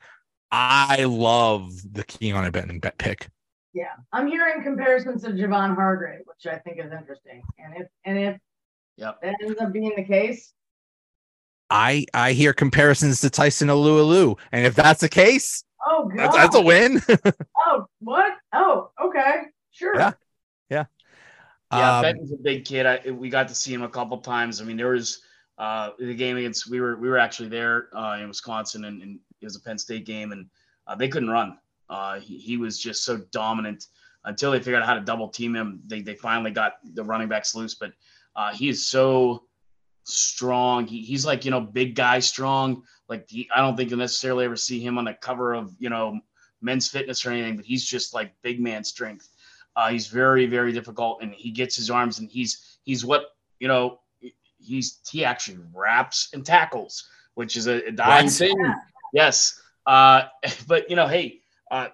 I 0.51 1.05
love 1.05 1.71
the 1.91 2.03
Keanu 2.03 2.51
Benton 2.51 2.79
bet 2.79 2.97
pick. 2.97 3.29
Yeah, 3.73 3.93
I'm 4.11 4.27
hearing 4.27 4.61
comparisons 4.63 5.23
to 5.23 5.29
Javon 5.31 5.75
Hargrave, 5.75 6.21
which 6.25 6.51
I 6.51 6.59
think 6.59 6.79
is 6.79 6.91
interesting. 6.91 7.41
And 7.57 7.75
if 7.77 7.87
and 8.05 8.19
if 8.19 8.37
yep. 8.97 9.19
that 9.21 9.35
ends 9.41 9.59
up 9.59 9.73
being 9.73 9.93
the 9.95 10.03
case, 10.03 10.53
I 11.69 12.05
I 12.13 12.33
hear 12.33 12.53
comparisons 12.53 13.21
to 13.21 13.31
Tyson 13.31 13.69
Alualu, 13.69 14.37
and 14.51 14.65
if 14.65 14.75
that's 14.75 15.01
the 15.01 15.09
case, 15.09 15.63
oh, 15.87 16.07
God. 16.07 16.17
That's, 16.17 16.35
that's 16.35 16.55
a 16.55 16.61
win. 16.61 17.01
oh, 17.57 17.85
what? 17.99 18.33
Oh, 18.53 18.91
okay, 19.03 19.43
sure. 19.71 19.95
Yeah, 19.97 20.13
yeah. 20.69 20.85
Yeah, 21.77 21.97
um, 21.97 22.01
Benton's 22.01 22.31
a 22.31 22.37
big 22.37 22.65
kid. 22.65 22.85
I, 22.85 23.11
we 23.11 23.29
got 23.29 23.47
to 23.47 23.55
see 23.55 23.73
him 23.73 23.83
a 23.83 23.89
couple 23.89 24.17
times. 24.19 24.61
I 24.61 24.63
mean, 24.63 24.77
there 24.77 24.89
was 24.89 25.21
uh, 25.57 25.91
the 25.99 26.15
game 26.15 26.37
against 26.37 26.69
we 26.69 26.81
were 26.81 26.95
we 26.97 27.09
were 27.09 27.17
actually 27.17 27.49
there 27.49 27.89
uh, 27.95 28.17
in 28.19 28.27
Wisconsin, 28.27 28.85
and, 28.85 29.01
and, 29.01 29.19
it 29.41 29.45
was 29.45 29.57
a 29.57 29.59
Penn 29.59 29.77
State 29.77 30.05
game, 30.05 30.31
and 30.31 30.47
uh, 30.87 30.95
they 30.95 31.09
couldn't 31.09 31.29
run. 31.29 31.57
Uh, 31.89 32.17
he, 32.21 32.37
he 32.37 32.55
was 32.55 32.79
just 32.79 33.03
so 33.03 33.17
dominant 33.31 33.87
until 34.23 34.51
they 34.51 34.59
figured 34.59 34.81
out 34.81 34.85
how 34.85 34.93
to 34.93 35.01
double 35.01 35.27
team 35.27 35.53
him. 35.53 35.81
They 35.85 36.01
they 36.01 36.15
finally 36.15 36.51
got 36.51 36.75
the 36.93 37.03
running 37.03 37.27
backs 37.27 37.53
loose, 37.53 37.75
but 37.75 37.91
uh, 38.37 38.53
he 38.53 38.69
is 38.69 38.87
so 38.87 39.43
strong. 40.05 40.87
He, 40.87 41.01
he's 41.01 41.25
like 41.25 41.43
you 41.43 41.51
know 41.51 41.59
big 41.59 41.95
guy 41.95 42.19
strong. 42.19 42.83
Like 43.09 43.29
he, 43.29 43.49
I 43.53 43.59
don't 43.59 43.75
think 43.75 43.89
you'll 43.89 43.99
necessarily 43.99 44.45
ever 44.45 44.55
see 44.55 44.79
him 44.79 44.97
on 44.97 45.03
the 45.03 45.13
cover 45.13 45.53
of 45.53 45.75
you 45.77 45.89
know 45.89 46.19
Men's 46.61 46.87
Fitness 46.87 47.25
or 47.25 47.31
anything, 47.31 47.57
but 47.57 47.65
he's 47.65 47.85
just 47.85 48.13
like 48.13 48.33
big 48.41 48.61
man 48.61 48.83
strength. 48.83 49.29
Uh, 49.75 49.89
he's 49.89 50.07
very, 50.07 50.45
very 50.45 50.71
difficult, 50.71 51.21
and 51.21 51.33
he 51.33 51.51
gets 51.51 51.75
his 51.75 51.89
arms, 51.89 52.19
and 52.19 52.29
he's 52.29 52.77
he's 52.83 53.03
what 53.05 53.25
you 53.59 53.67
know. 53.67 53.99
He's 54.59 54.99
he 55.09 55.25
actually 55.25 55.57
wraps 55.73 56.29
and 56.33 56.45
tackles, 56.45 57.09
which 57.33 57.57
is 57.57 57.67
a, 57.67 57.85
a 57.87 57.91
dying 57.91 58.29
thing. 58.29 58.55
Yes, 59.11 59.59
uh, 59.85 60.23
but 60.67 60.89
you 60.89 60.95
know, 60.95 61.07
hey, 61.07 61.41
uh, 61.69 61.89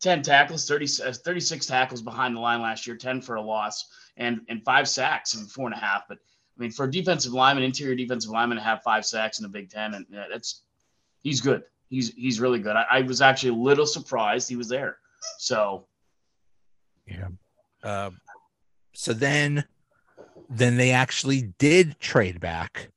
10 0.00 0.22
tackles, 0.22 0.66
30, 0.68 0.86
uh, 1.04 1.12
36 1.12 1.66
tackles 1.66 2.02
behind 2.02 2.36
the 2.36 2.40
line 2.40 2.60
last 2.60 2.86
year, 2.86 2.96
10 2.96 3.22
for 3.22 3.36
a 3.36 3.42
loss, 3.42 3.88
and 4.16 4.40
and 4.48 4.62
five 4.64 4.88
sacks 4.88 5.34
and 5.34 5.50
four 5.50 5.66
and 5.66 5.74
a 5.74 5.78
half. 5.78 6.02
But 6.08 6.18
I 6.18 6.60
mean, 6.60 6.70
for 6.70 6.84
a 6.84 6.90
defensive 6.90 7.32
lineman, 7.32 7.64
interior 7.64 7.94
defensive 7.94 8.30
lineman 8.30 8.58
to 8.58 8.64
have 8.64 8.82
five 8.82 9.06
sacks 9.06 9.38
in 9.38 9.44
the 9.44 9.48
Big 9.48 9.70
Ten, 9.70 9.94
and 9.94 10.06
yeah, 10.10 10.26
that's 10.30 10.62
he's 11.22 11.40
good. 11.40 11.64
He's 11.88 12.12
he's 12.14 12.40
really 12.40 12.58
good. 12.58 12.76
I, 12.76 12.84
I 12.90 13.02
was 13.02 13.22
actually 13.22 13.50
a 13.50 13.62
little 13.62 13.86
surprised 13.86 14.48
he 14.48 14.56
was 14.56 14.68
there. 14.68 14.98
So 15.38 15.86
yeah. 17.06 17.28
Uh, 17.82 18.10
so 18.92 19.12
then, 19.12 19.64
then 20.48 20.76
they 20.76 20.92
actually 20.92 21.52
did 21.58 21.98
trade 21.98 22.40
back. 22.40 22.90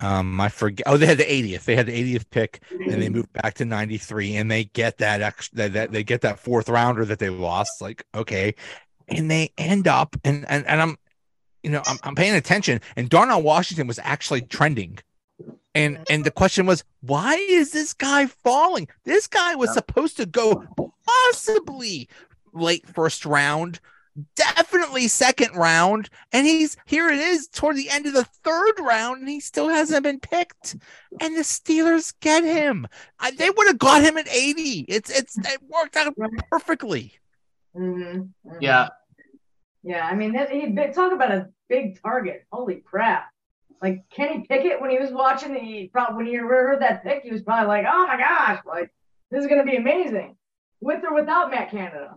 Um, 0.00 0.40
I 0.40 0.48
forget. 0.48 0.86
Oh, 0.86 0.96
they 0.96 1.06
had 1.06 1.18
the 1.18 1.24
80th. 1.24 1.64
They 1.64 1.74
had 1.74 1.86
the 1.86 2.16
80th 2.16 2.30
pick, 2.30 2.62
and 2.70 3.02
they 3.02 3.08
moved 3.08 3.32
back 3.32 3.54
to 3.54 3.64
93, 3.64 4.36
and 4.36 4.50
they 4.50 4.64
get 4.64 4.98
that 4.98 5.22
extra 5.22 5.56
that, 5.56 5.72
that 5.72 5.92
they 5.92 6.04
get 6.04 6.20
that 6.20 6.38
fourth 6.38 6.68
rounder 6.68 7.04
that 7.04 7.18
they 7.18 7.30
lost. 7.30 7.80
Like, 7.80 8.04
okay, 8.14 8.54
and 9.08 9.30
they 9.30 9.52
end 9.58 9.88
up 9.88 10.16
and 10.24 10.44
and 10.48 10.66
and 10.66 10.80
I'm, 10.80 10.96
you 11.64 11.70
know, 11.70 11.82
I'm, 11.84 11.98
I'm 12.04 12.14
paying 12.14 12.34
attention, 12.34 12.80
and 12.96 13.08
Darnell 13.08 13.42
Washington 13.42 13.86
was 13.86 13.98
actually 14.02 14.42
trending. 14.42 14.98
And 15.74 16.04
and 16.08 16.24
the 16.24 16.30
question 16.30 16.66
was, 16.66 16.84
why 17.00 17.34
is 17.34 17.72
this 17.72 17.92
guy 17.92 18.26
falling? 18.26 18.88
This 19.04 19.26
guy 19.26 19.54
was 19.54 19.72
supposed 19.74 20.16
to 20.18 20.26
go 20.26 20.64
possibly 21.06 22.08
late 22.52 22.86
first 22.86 23.24
round, 23.24 23.80
definitely 24.36 25.08
second 25.08 25.54
round, 25.54 26.08
and 26.32 26.46
he's 26.46 26.76
here 26.86 27.08
it 27.08 27.18
is 27.18 27.48
toward 27.48 27.76
the 27.76 27.90
end 27.90 28.06
of 28.06 28.12
the 28.12 28.24
third 28.24 28.74
round, 28.80 29.20
and 29.20 29.28
he 29.28 29.40
still 29.40 29.68
hasn't 29.68 30.02
been 30.02 30.20
picked. 30.20 30.76
And 31.20 31.36
the 31.36 31.42
Steelers 31.42 32.14
get 32.20 32.44
him. 32.44 32.86
I, 33.18 33.30
they 33.30 33.50
would 33.50 33.66
have 33.66 33.78
got 33.78 34.02
him 34.02 34.16
at 34.18 34.28
80. 34.28 34.86
It's 34.88 35.10
it's 35.10 35.38
it 35.38 35.60
worked 35.68 35.96
out 35.96 36.14
perfectly. 36.50 37.14
Mm-hmm. 37.76 38.18
Mm-hmm. 38.20 38.58
Yeah. 38.60 38.88
Yeah, 39.84 40.04
I 40.04 40.14
mean, 40.14 40.34
he 40.50 40.74
talk 40.92 41.12
about 41.12 41.30
a 41.30 41.48
big 41.68 42.02
target. 42.02 42.44
Holy 42.52 42.76
crap! 42.76 43.30
Like 43.80 44.02
Kenny 44.10 44.44
Pickett, 44.48 44.80
when 44.80 44.90
he 44.90 44.98
was 44.98 45.12
watching 45.12 45.54
the 45.54 45.90
when 46.14 46.26
he 46.26 46.34
heard 46.34 46.82
that 46.82 47.04
pick, 47.04 47.22
he 47.22 47.30
was 47.30 47.42
probably 47.42 47.68
like, 47.68 47.86
"Oh 47.88 48.06
my 48.06 48.18
gosh, 48.18 48.60
like 48.66 48.92
this 49.30 49.40
is 49.40 49.46
going 49.46 49.64
to 49.64 49.70
be 49.70 49.76
amazing." 49.76 50.36
With 50.80 51.04
or 51.04 51.14
without 51.14 51.50
Matt 51.50 51.70
Canada. 51.70 52.16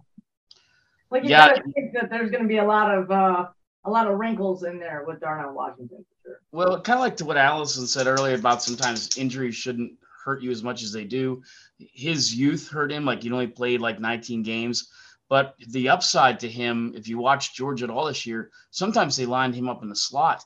Like 1.12 1.24
you 1.24 1.30
yeah. 1.30 1.50
gotta 1.50 1.64
think 1.74 1.94
that 1.94 2.10
there's 2.10 2.32
going 2.32 2.44
to 2.44 2.48
be 2.48 2.58
a 2.58 2.66
lot 2.66 2.98
of 2.98 3.12
uh, 3.12 3.48
a 3.84 3.90
lot 3.90 4.08
of 4.08 4.18
wrinkles 4.18 4.64
in 4.64 4.80
there 4.80 5.04
with 5.06 5.20
Darnell 5.20 5.54
Washington 5.54 6.06
for 6.10 6.30
sure. 6.30 6.40
Well, 6.52 6.82
kind 6.82 6.98
of 6.98 7.02
like 7.02 7.18
to 7.18 7.26
what 7.26 7.38
Allison 7.38 7.86
said 7.86 8.08
earlier 8.08 8.36
about 8.36 8.64
sometimes 8.64 9.18
injuries 9.18 9.56
shouldn't 9.56 9.94
hurt 10.24 10.42
you 10.42 10.52
as 10.52 10.64
much 10.64 10.84
as 10.84 10.94
they 10.94 11.04
do. 11.04 11.44
His 11.78 12.34
youth 12.34 12.70
hurt 12.70 12.92
him. 12.92 13.06
Like 13.06 13.24
he 13.24 13.32
only 13.32 13.48
played 13.48 13.82
like 13.82 14.00
19 14.00 14.44
games. 14.44 14.90
But 15.30 15.56
the 15.70 15.90
upside 15.90 16.42
to 16.42 16.50
him, 16.50 16.94
if 16.96 17.08
you 17.08 17.18
watch 17.18 17.56
Georgia 17.56 17.86
at 17.86 17.90
all 17.90 18.06
this 18.06 18.26
year, 18.26 18.52
sometimes 18.70 19.16
they 19.16 19.26
lined 19.26 19.56
him 19.56 19.70
up 19.70 19.82
in 19.82 19.90
the 19.90 19.96
slot. 19.96 20.44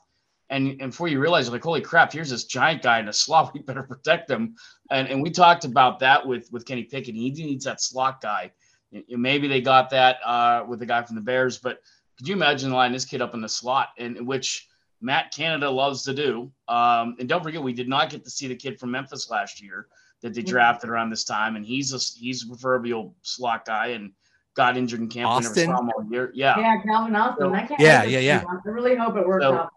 And, 0.48 0.80
and 0.80 0.92
before 0.92 1.08
you 1.08 1.18
realize, 1.18 1.50
like, 1.50 1.64
holy 1.64 1.80
crap, 1.80 2.12
here's 2.12 2.30
this 2.30 2.44
giant 2.44 2.82
guy 2.82 3.00
in 3.00 3.08
a 3.08 3.12
slot. 3.24 3.52
We 3.52 3.60
better 3.60 3.82
protect 3.82 4.30
him. 4.30 4.54
And, 4.90 5.08
and 5.08 5.20
we 5.20 5.30
talked 5.30 5.64
about 5.64 5.98
that 6.00 6.24
with, 6.24 6.48
with 6.52 6.66
Kenny 6.66 6.84
Pickett. 6.84 7.16
He 7.16 7.30
needs 7.30 7.64
that 7.64 7.82
slot 7.82 8.20
guy. 8.20 8.52
Maybe 9.08 9.48
they 9.48 9.60
got 9.60 9.90
that 9.90 10.18
uh, 10.24 10.64
with 10.66 10.80
the 10.80 10.86
guy 10.86 11.02
from 11.02 11.16
the 11.16 11.22
Bears, 11.22 11.58
but 11.58 11.80
could 12.16 12.28
you 12.28 12.34
imagine 12.34 12.70
lining 12.70 12.92
this 12.92 13.04
kid 13.04 13.20
up 13.20 13.34
in 13.34 13.40
the 13.40 13.48
slot, 13.48 13.88
in 13.98 14.24
which 14.26 14.68
Matt 15.00 15.32
Canada 15.34 15.68
loves 15.68 16.02
to 16.04 16.14
do? 16.14 16.50
Um, 16.68 17.16
and 17.18 17.28
don't 17.28 17.42
forget, 17.42 17.62
we 17.62 17.72
did 17.72 17.88
not 17.88 18.10
get 18.10 18.24
to 18.24 18.30
see 18.30 18.48
the 18.48 18.56
kid 18.56 18.80
from 18.80 18.90
Memphis 18.90 19.30
last 19.30 19.62
year 19.62 19.88
that 20.22 20.34
they 20.34 20.40
mm-hmm. 20.40 20.50
drafted 20.50 20.90
around 20.90 21.10
this 21.10 21.24
time, 21.24 21.56
and 21.56 21.64
he's 21.64 21.92
a 21.92 21.98
he's 22.18 22.44
a 22.44 22.48
proverbial 22.48 23.14
slot 23.22 23.66
guy 23.66 23.88
and 23.88 24.12
got 24.54 24.76
injured 24.76 25.00
in 25.00 25.08
camp. 25.08 25.28
Austin, 25.28 25.70
all 25.70 25.88
year. 26.10 26.30
yeah, 26.34 26.58
yeah, 26.58 26.82
Calvin 26.82 27.14
Austin. 27.14 27.46
So, 27.46 27.54
I 27.54 27.66
can't 27.66 27.80
yeah, 27.80 28.02
yeah, 28.04 28.20
yeah. 28.20 28.44
I 28.48 28.68
really 28.68 28.96
hope 28.96 29.16
it 29.16 29.26
works 29.26 29.44
so, 29.44 29.54
out. 29.54 29.72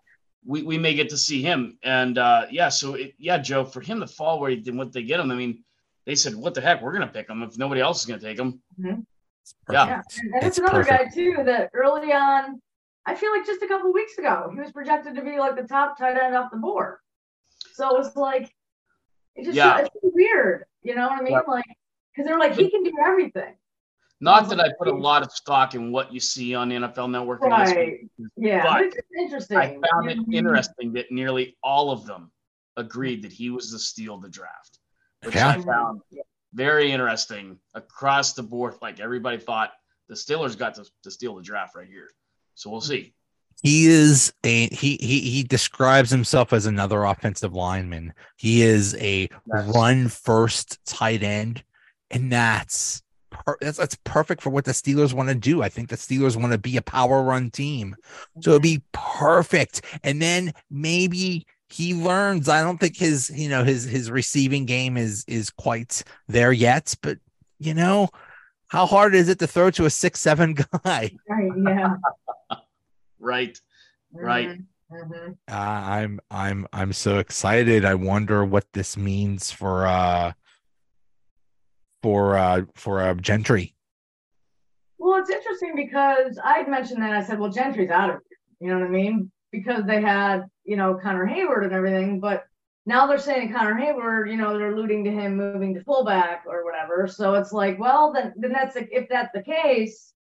We, 0.46 0.64
we 0.64 0.78
may 0.78 0.94
get 0.94 1.10
to 1.10 1.18
see 1.18 1.42
him, 1.42 1.78
and 1.84 2.18
uh, 2.18 2.46
yeah, 2.50 2.70
so 2.70 2.94
it, 2.94 3.14
yeah, 3.18 3.38
Joe, 3.38 3.66
for 3.66 3.82
him 3.82 4.00
to 4.00 4.08
fall 4.08 4.40
where 4.40 4.50
he 4.50 4.56
did, 4.56 4.76
what 4.76 4.94
they 4.94 5.04
get 5.04 5.20
him, 5.20 5.30
I 5.32 5.36
mean 5.36 5.64
they 6.10 6.16
said, 6.16 6.34
"What 6.34 6.56
the 6.56 6.62
heck? 6.62 6.82
We're 6.82 6.92
going 6.92 7.08
to 7.08 7.14
pick 7.14 7.30
him 7.30 7.44
if 7.44 7.58
nobody 7.58 7.82
else 7.82 8.00
is 8.00 8.06
going 8.08 8.20
to 8.20 8.26
take 8.26 8.40
him." 8.40 8.62
Mm-hmm. 8.80 9.02
Yeah, 9.72 10.02
and 10.34 10.34
that's 10.42 10.58
another 10.58 10.84
perfect. 10.84 11.06
guy 11.06 11.12
too 11.14 11.44
that 11.46 11.70
early 11.74 12.12
on 12.12 12.60
I 13.06 13.16
feel 13.16 13.32
like 13.32 13.46
just 13.46 13.64
a 13.64 13.68
couple 13.68 13.92
weeks 13.92 14.18
ago, 14.18 14.50
he 14.54 14.60
was 14.60 14.72
projected 14.72 15.16
to 15.16 15.24
be 15.24 15.40
like 15.40 15.56
the 15.56 15.64
top 15.64 15.98
tight 15.98 16.18
end 16.18 16.36
off 16.36 16.52
the 16.52 16.58
board. 16.58 16.98
So 17.74 17.96
it 17.96 17.98
was 17.98 18.16
like, 18.16 18.54
it 19.36 19.46
just 19.46 19.56
Yeah. 19.56 19.80
it's 19.80 19.90
weird. 20.04 20.66
You 20.84 20.96
know 20.96 21.08
what 21.08 21.20
I 21.20 21.22
mean? 21.24 21.34
Yep. 21.34 21.48
Like, 21.48 21.66
because 22.14 22.28
they're 22.28 22.40
like, 22.40 22.54
he 22.56 22.70
can 22.70 22.84
do 22.84 22.94
everything. 23.04 23.56
Not 24.22 24.50
that 24.50 24.60
I 24.60 24.70
put 24.78 24.90
a 24.90 24.96
lot 24.96 25.24
of 25.24 25.32
stock 25.32 25.76
in 25.76 25.92
what 25.92 26.14
you 26.14 26.20
see 26.20 26.54
on 26.54 26.70
the 26.70 26.76
NFL 26.76 27.10
Network. 27.10 27.42
Right. 27.42 28.02
week. 28.18 28.30
Yeah. 28.36 28.64
But 28.64 28.74
But 28.74 28.84
it's 28.86 29.08
interesting. 29.18 29.58
I 29.58 29.78
found 29.92 30.12
it 30.12 30.20
interesting 30.32 30.94
that 30.94 31.12
nearly 31.12 31.58
all 31.64 31.92
of 31.92 32.06
them 32.06 32.32
agreed 32.76 33.24
that 33.24 33.32
he 33.32 33.50
was 33.50 33.72
the 33.72 33.80
steal 33.80 34.16
of 34.16 34.22
the 34.22 34.30
draft, 34.30 34.79
which 35.24 35.36
Yeah. 35.36 35.50
I 35.50 35.62
found 35.62 36.02
very 36.54 36.92
interesting 36.92 37.60
across 37.74 38.34
the 38.34 38.44
board. 38.44 38.76
Like 38.82 39.00
everybody 39.00 39.38
thought 39.38 39.72
the 40.08 40.16
Steelers 40.16 40.58
got 40.58 40.76
to, 40.76 40.86
to 41.04 41.12
steal 41.12 41.36
the 41.36 41.44
draft 41.44 41.76
right 41.76 41.88
here. 41.88 42.10
So 42.56 42.70
we'll 42.70 42.82
see. 42.82 43.14
He 43.62 43.88
is 43.88 44.32
a 44.46 44.68
he 44.74 44.96
he 45.02 45.20
he 45.20 45.44
describes 45.44 46.10
himself 46.10 46.54
as 46.54 46.66
another 46.66 47.04
offensive 47.04 47.54
lineman. 47.54 48.14
He 48.38 48.62
is 48.62 48.96
a 48.96 49.30
Yes. 49.54 49.76
run 49.76 50.08
first 50.08 50.80
tight 50.86 51.24
end, 51.24 51.62
and 52.10 52.32
that's 52.32 53.02
per- 53.32 53.58
that's 53.60 53.78
that's 53.78 53.98
perfect 54.06 54.42
for 54.42 54.50
what 54.50 54.64
the 54.64 54.72
Steelers 54.72 55.14
want 55.14 55.28
to 55.28 55.36
do. 55.36 55.62
I 55.62 55.68
think 55.68 55.90
the 55.90 55.98
Steelers 55.98 56.38
want 56.38 56.54
to 56.54 56.58
be 56.58 56.78
a 56.78 56.82
power 56.82 57.22
run 57.22 57.52
team, 57.52 57.98
so 58.40 58.52
it'd 58.52 58.62
be 58.62 58.82
perfect. 58.94 59.82
And 60.06 60.22
then 60.22 60.54
maybe 60.72 61.46
he 61.72 61.94
learns. 61.94 62.50
I 62.50 62.62
don't 62.62 62.80
think 62.80 62.98
his 62.98 63.30
you 63.30 63.50
know 63.50 63.64
his 63.64 63.84
his 63.84 64.10
receiving 64.12 64.66
game 64.66 64.98
is 64.98 65.24
is 65.28 65.50
quite 65.50 66.04
there 66.28 66.52
yet, 66.52 66.96
but 67.02 67.18
you 67.60 67.74
know. 67.74 68.10
How 68.72 68.86
hard 68.86 69.16
is 69.16 69.30
it 69.30 69.40
to 69.40 69.48
throw 69.48 69.72
to 69.72 69.86
a 69.86 69.90
six 69.90 70.20
seven 70.20 70.54
guy? 70.84 71.12
Right. 71.28 71.52
Yeah. 71.66 71.96
Right. 73.20 73.60
Right. 74.14 74.60
Mhm. 74.92 75.32
Uh, 75.48 75.54
I'm 75.54 76.20
I'm 76.32 76.68
I'm 76.72 76.94
so 76.94 77.18
excited. 77.20 77.84
I 77.84 77.96
wonder 77.96 78.46
what 78.46 78.66
this 78.74 78.96
means 78.96 79.52
for 79.52 79.86
uh 79.86 80.34
for 82.02 82.38
uh 82.38 82.62
for 82.76 83.02
uh 83.02 83.14
Gentry. 83.16 83.76
Well, 84.98 85.20
it's 85.20 85.30
interesting 85.30 85.74
because 85.76 86.40
I'd 86.44 86.68
mentioned 86.68 87.02
that 87.02 87.12
I 87.14 87.24
said, 87.24 87.40
well, 87.40 87.52
Gentry's 87.52 87.90
out 87.90 88.10
of 88.10 88.18
here. 88.30 88.38
You 88.62 88.74
know 88.74 88.80
what 88.80 88.88
I 88.88 88.92
mean? 88.92 89.32
Because 89.52 89.86
they 89.86 90.02
had, 90.02 90.44
you 90.70 90.76
know, 90.76 90.94
Connor 90.94 91.26
Heyward 91.26 91.64
and 91.64 91.74
everything, 91.74 92.20
but 92.20 92.46
now 92.86 93.08
they're 93.08 93.18
saying 93.18 93.52
Connor 93.52 93.74
Heyward, 93.74 94.30
you 94.30 94.38
know, 94.38 94.56
they're 94.56 94.72
alluding 94.72 95.04
to 95.06 95.12
him 95.12 95.36
moving 95.36 95.74
to 95.74 95.84
fullback 95.84 96.44
or 96.48 96.64
whatever. 96.64 97.08
So 97.08 97.34
it's 97.34 97.52
like, 97.52 97.80
well, 97.80 98.14
then 98.14 98.34
then 98.38 98.52
that's 98.52 98.76
the, 98.76 98.88
if 98.96 99.10
that's 99.10 99.32
the 99.34 99.42
case, 99.42 100.14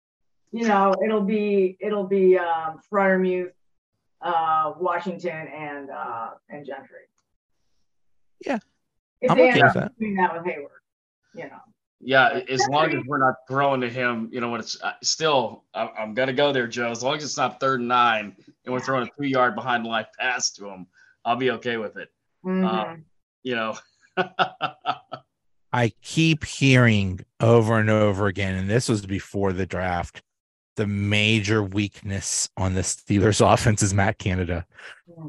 you 0.50 0.66
know, 0.66 0.94
it'll 1.04 1.20
be 1.20 1.76
it'll 1.80 2.06
be 2.06 2.38
um, 2.38 2.80
Freiermuth, 2.90 3.52
uh, 4.22 4.72
Washington, 4.78 5.48
and 5.48 5.90
uh, 5.90 6.30
and 6.48 6.64
Gentry. 6.64 7.06
Yeah. 8.46 8.58
If 9.20 9.30
I'm 9.30 9.36
they 9.36 9.50
okay 9.50 9.60
end 9.60 9.62
with 9.62 9.68
up 9.68 9.74
that. 9.74 9.98
doing 9.98 10.14
that 10.14 10.32
with 10.32 10.44
Heyward, 10.44 10.82
you 11.34 11.44
know. 11.44 11.60
Yeah, 12.00 12.40
as 12.48 12.66
long 12.68 12.94
as 12.94 13.04
we're 13.06 13.18
not 13.18 13.34
throwing 13.48 13.80
to 13.80 13.88
him, 13.90 14.28
you 14.32 14.40
know, 14.40 14.50
when 14.50 14.60
it's 14.60 14.80
uh, 14.82 14.92
still, 15.02 15.64
I, 15.74 15.88
I'm 15.98 16.14
gonna 16.14 16.32
go 16.32 16.52
there, 16.52 16.68
Joe. 16.68 16.90
As 16.90 17.02
long 17.02 17.16
as 17.16 17.24
it's 17.24 17.36
not 17.36 17.58
third 17.58 17.80
and 17.80 17.88
nine, 17.88 18.36
and 18.64 18.72
we're 18.72 18.80
throwing 18.80 19.08
a 19.08 19.10
two 19.20 19.26
yard 19.26 19.56
behind 19.56 19.84
the 19.84 19.88
line 19.88 20.06
pass 20.18 20.50
to 20.52 20.68
him, 20.68 20.86
I'll 21.24 21.36
be 21.36 21.50
okay 21.52 21.76
with 21.76 21.96
it. 21.96 22.10
Mhm. 22.44 23.02
You 23.42 23.56
know, 23.56 23.78
I 25.72 25.92
keep 26.02 26.44
hearing 26.44 27.20
over 27.40 27.78
and 27.78 27.90
over 27.90 28.26
again, 28.28 28.54
and 28.54 28.70
this 28.70 28.88
was 28.88 29.04
before 29.04 29.52
the 29.52 29.66
draft. 29.66 30.22
The 30.78 30.86
major 30.86 31.60
weakness 31.64 32.48
on 32.56 32.74
the 32.74 32.82
Steelers 32.82 33.44
offense 33.44 33.82
is 33.82 33.92
Matt 33.92 34.18
Canada. 34.18 34.64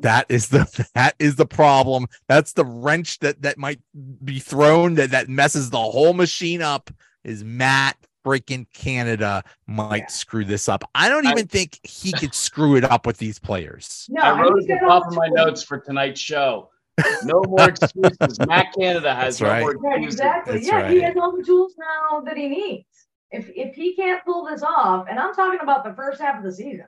That 0.01 0.27
is 0.29 0.47
the 0.49 0.88
that 0.93 1.15
is 1.17 1.38
the 1.38 1.47
problem. 1.47 2.05
That's 2.27 2.53
the 2.53 2.63
wrench 2.65 3.17
that 3.19 3.41
that 3.41 3.57
might 3.57 3.79
be 4.23 4.38
thrown 4.38 4.93
that 4.93 5.09
that 5.09 5.27
messes 5.27 5.71
the 5.71 5.79
whole 5.79 6.13
machine 6.13 6.62
up. 6.62 6.91
Is 7.23 7.43
Matt 7.43 7.97
freaking 8.23 8.67
Canada 8.75 9.41
might 9.65 10.03
Yeah. 10.03 10.07
screw 10.07 10.45
this 10.45 10.69
up? 10.69 10.83
I 10.93 11.09
don't 11.09 11.25
I- 11.25 11.31
even 11.31 11.47
think 11.47 11.79
he 11.81 12.12
could 12.12 12.35
screw 12.35 12.75
it 12.75 12.83
up 12.83 13.07
with 13.07 13.17
these 13.17 13.39
players. 13.39 14.05
No, 14.12 14.21
I 14.21 14.39
wrote 14.39 14.53
he's 14.59 14.69
at 14.69 14.79
the 14.81 14.85
top 14.88 15.07
of 15.07 15.15
my 15.15 15.29
the- 15.29 15.35
notes 15.45 15.63
for 15.63 15.79
tonight's 15.79 16.21
show. 16.21 16.69
No 17.23 17.41
more 17.47 17.69
excuses. 17.69 18.38
Matt 18.45 18.67
Canada 18.79 19.15
has 19.15 19.39
That's 19.39 19.41
no 19.41 19.47
right. 19.49 19.62
more 19.62 19.73
Right, 19.77 20.03
excuses. 20.03 20.19
exactly. 20.19 20.53
That's 20.59 20.67
yeah, 20.67 20.89
he 20.91 21.01
has 21.01 21.15
all 21.17 21.35
the 21.35 21.43
tools 21.43 21.73
now 21.79 22.19
that 22.21 22.38
he 22.38 22.49
needs. 22.49 22.85
If 23.31 23.49
if 23.55 23.75
he 23.75 23.95
can't 23.95 24.23
pull 24.25 24.45
this 24.45 24.63
off, 24.63 25.07
and 25.09 25.19
I'm 25.19 25.33
talking 25.35 25.59
about 25.61 25.83
the 25.83 25.93
first 25.93 26.19
half 26.19 26.37
of 26.37 26.43
the 26.43 26.51
season, 26.51 26.85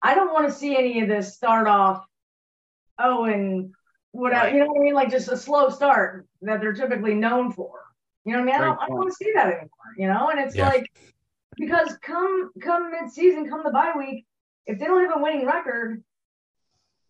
I 0.00 0.14
don't 0.14 0.32
want 0.32 0.48
to 0.48 0.52
see 0.54 0.76
any 0.76 1.02
of 1.02 1.08
this 1.08 1.34
start 1.34 1.66
off. 1.68 2.04
Oh, 2.98 3.24
and 3.24 3.72
whatever 4.12 4.44
Right. 4.44 4.54
you 4.54 4.60
know 4.60 4.66
what 4.66 4.80
I 4.80 4.84
mean, 4.84 4.94
like 4.94 5.10
just 5.10 5.28
a 5.28 5.36
slow 5.36 5.68
start 5.68 6.26
that 6.42 6.60
they're 6.60 6.72
typically 6.72 7.14
known 7.14 7.52
for. 7.52 7.80
You 8.24 8.32
know 8.32 8.38
what 8.40 8.48
I 8.48 8.52
mean? 8.52 8.54
I 8.54 8.64
don't, 8.66 8.78
I 8.80 8.86
don't 8.86 8.96
want 8.98 9.10
to 9.10 9.16
see 9.16 9.32
that 9.34 9.46
anymore. 9.48 9.68
You 9.98 10.08
know, 10.08 10.30
and 10.30 10.40
it's 10.40 10.56
Yeah. 10.56 10.68
like 10.68 10.90
because 11.56 11.96
come 12.02 12.50
come 12.60 12.90
mid 12.90 13.10
season, 13.10 13.48
come 13.48 13.62
the 13.64 13.70
bye 13.70 13.92
week, 13.96 14.24
if 14.66 14.78
they 14.78 14.86
don't 14.86 15.02
have 15.06 15.18
a 15.18 15.22
winning 15.22 15.44
record, 15.46 16.02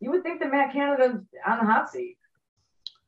you 0.01 0.11
would 0.11 0.25
think 0.25 0.41
that 0.41 0.51
Matt 0.51 0.73
Canada's 0.73 1.21
on 1.47 1.59
the 1.59 1.65
hot 1.73 1.91
seat. 1.91 2.17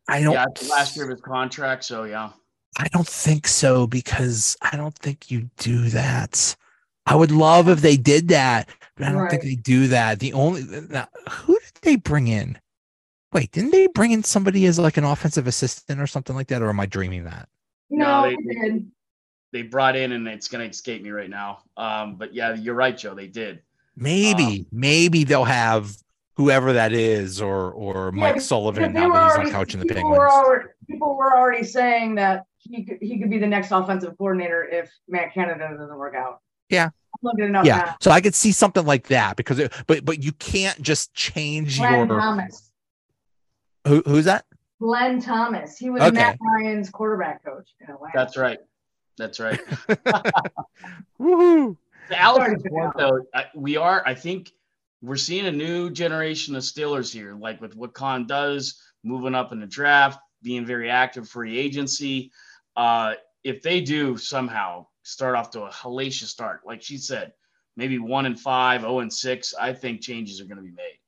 I 0.07 0.23
don't. 0.23 0.35
Yeah, 0.35 0.45
it's 0.51 0.63
the 0.63 0.69
last 0.73 0.95
year 0.97 1.07
of 1.07 1.11
his 1.11 1.21
contract, 1.21 1.83
so 1.85 2.05
yeah. 2.05 2.31
I 2.77 2.89
don't 2.89 3.07
think 3.07 3.47
so 3.47 3.87
because 3.87 4.57
I 4.63 4.77
don't 4.77 4.95
think 4.97 5.31
you 5.31 5.49
do 5.59 5.89
that. 5.91 6.57
I 7.07 7.15
would 7.15 7.31
love 7.31 7.69
if 7.69 7.81
they 7.81 7.97
did 7.97 8.29
that, 8.29 8.69
but 8.97 9.07
I 9.07 9.13
don't 9.13 9.29
think 9.29 9.43
they 9.43 9.55
do 9.57 9.89
that. 9.89 10.21
The 10.21 10.33
only 10.33 10.65
now, 10.89 11.07
who 11.31 11.55
did 11.59 11.83
they 11.83 11.97
bring 11.97 12.29
in? 12.29 12.59
Wait, 13.33 13.51
didn't 13.53 13.73
they 13.73 13.87
bring 13.89 14.13
in 14.13 14.23
somebody 14.25 14.65
as 14.67 14.79
like 14.79 14.97
an 14.97 15.05
offensive 15.05 15.47
assistant 15.47 16.01
or 16.01 16.07
something 16.07 16.35
like 16.35 16.47
that? 16.49 16.63
Or 16.63 16.69
am 16.71 16.81
I 16.81 16.87
dreaming 16.87 17.25
that? 17.25 17.49
No, 17.91 18.23
No, 18.23 18.31
they- 18.31 18.37
they 18.37 18.61
did. 18.71 18.91
They 19.53 19.63
brought 19.63 19.95
in, 19.95 20.11
and 20.11 20.27
it's 20.27 20.49
gonna 20.49 20.65
escape 20.65 21.01
me 21.03 21.11
right 21.11 21.31
now. 21.31 21.59
Um, 21.77 22.17
but 22.17 22.35
yeah, 22.35 22.55
you're 22.55 22.75
right, 22.75 22.97
Joe. 22.97 23.15
They 23.15 23.29
did. 23.29 23.63
Maybe, 23.97 24.67
maybe 24.73 25.23
they'll 25.23 25.45
have 25.45 25.97
whoever 26.37 26.73
that 26.73 26.93
is, 26.93 27.41
or 27.41 27.71
or 27.71 28.11
Yeah, 28.13 28.21
Mike 28.21 28.35
because 28.35 28.49
Sullivan 28.49 28.93
they 28.93 29.01
now 29.01 29.13
that 29.13 29.23
he's 29.23 29.29
not 29.29 29.37
already- 29.37 29.51
coaching 29.53 29.79
the 29.81 29.87
Penguins. 29.87 30.19
Were 30.19 30.29
already, 30.29 30.69
people 30.91 31.15
were 31.17 31.37
already 31.37 31.63
saying 31.65 32.17
that 32.17 32.47
he 32.65 32.85
could 32.85 32.99
he 33.01 33.19
could 33.19 33.31
be 33.31 33.39
the 33.39 33.47
next 33.47 33.71
offensive 33.71 34.17
coordinator 34.19 34.65
if 34.65 34.91
Matt 35.09 35.35
Canada 35.35 35.77
doesn't 35.79 35.97
work 35.97 36.15
out. 36.15 36.41
Yeah. 36.69 36.87
I'm 36.87 37.21
looking 37.23 37.45
it 37.45 37.55
up 37.55 37.65
yeah, 37.65 37.77
now. 37.77 37.97
so 38.01 38.11
I 38.11 38.21
could 38.21 38.35
see 38.35 38.51
something 38.51 38.85
like 38.85 39.07
that 39.09 39.37
because, 39.37 39.59
it, 39.59 39.73
but 39.87 40.05
but 40.05 40.23
you 40.23 40.33
can't 40.33 40.81
just 40.83 41.15
change 41.15 41.79
Glenn 41.79 42.09
your. 42.09 42.19
Thomas. 42.19 42.73
Who, 43.87 44.03
who's 44.07 44.25
that? 44.25 44.47
Glenn 44.81 45.21
Thomas. 45.21 45.79
He 45.79 45.91
was 45.91 46.03
Okay. 46.03 46.13
Matt 46.13 46.39
Ryan's 46.41 46.91
quarterback 46.91 47.45
coach 47.45 47.71
in 47.81 47.95
That's 48.13 48.37
right. 48.37 48.59
That's 49.17 49.39
right. 49.39 49.61
Woohoo! 51.21 51.77
To 52.09 52.21
Alex's 52.21 52.63
Sorry. 52.63 52.71
point, 52.71 52.93
though, 52.97 53.21
I, 53.33 53.47
we 53.55 53.77
are. 53.77 54.03
I 54.05 54.15
think 54.15 54.53
we're 55.01 55.17
seeing 55.17 55.47
a 55.47 55.53
new 55.53 55.91
generation 55.91 56.57
of 56.57 56.63
Steelers 56.63 57.13
here, 57.13 57.35
like 57.35 57.61
with 57.61 57.77
what 57.77 57.95
Khan 57.95 58.27
does, 58.27 58.83
moving 59.05 59.35
up 59.35 59.53
in 59.53 59.61
the 59.61 59.67
draft, 59.67 60.19
being 60.43 60.67
very 60.67 60.91
active 60.91 61.29
free 61.29 61.59
agency. 61.59 62.33
Uh, 62.77 63.15
if 63.43 63.63
they 63.63 63.81
do 63.81 64.17
somehow 64.17 64.87
start 65.03 65.37
off 65.37 65.51
to 65.51 65.63
a 65.63 65.71
hellacious 65.71 66.29
start, 66.29 66.63
like 66.67 66.83
she 66.83 66.97
said, 66.97 67.33
maybe 67.77 67.99
one 67.99 68.27
and 68.27 68.39
five, 68.39 68.81
zero 68.81 69.01
and 69.01 69.13
six, 69.13 69.55
I 69.59 69.73
think 69.73 70.01
changes 70.01 70.41
are 70.41 70.45
going 70.45 70.57
to 70.57 70.63
be 70.63 70.71
made. 70.71 70.99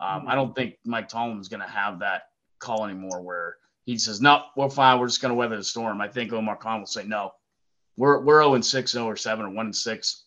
Um, 0.00 0.24
I 0.26 0.34
don't 0.34 0.54
think 0.54 0.76
Mike 0.84 1.08
Tomlin's 1.08 1.48
going 1.48 1.62
to 1.62 1.68
have 1.68 2.00
that 2.00 2.24
call 2.58 2.84
anymore, 2.84 3.22
where 3.22 3.56
he 3.86 3.96
says, 3.96 4.20
"No, 4.20 4.44
we're 4.56 4.68
fine. 4.68 4.98
We're 4.98 5.06
just 5.06 5.22
going 5.22 5.30
to 5.30 5.36
weather 5.36 5.56
the 5.56 5.64
storm." 5.64 6.00
I 6.00 6.08
think 6.08 6.32
Omar 6.32 6.56
Khan 6.56 6.80
will 6.80 6.86
say, 6.86 7.04
"No, 7.04 7.32
we're 7.96 8.20
we're 8.20 8.42
zero 8.42 8.54
and 8.54 8.64
six, 8.64 8.92
zero 8.92 9.06
or 9.06 9.16
seven, 9.16 9.46
or 9.46 9.50
one 9.50 9.66
and 9.66 9.76
six. 9.76 10.23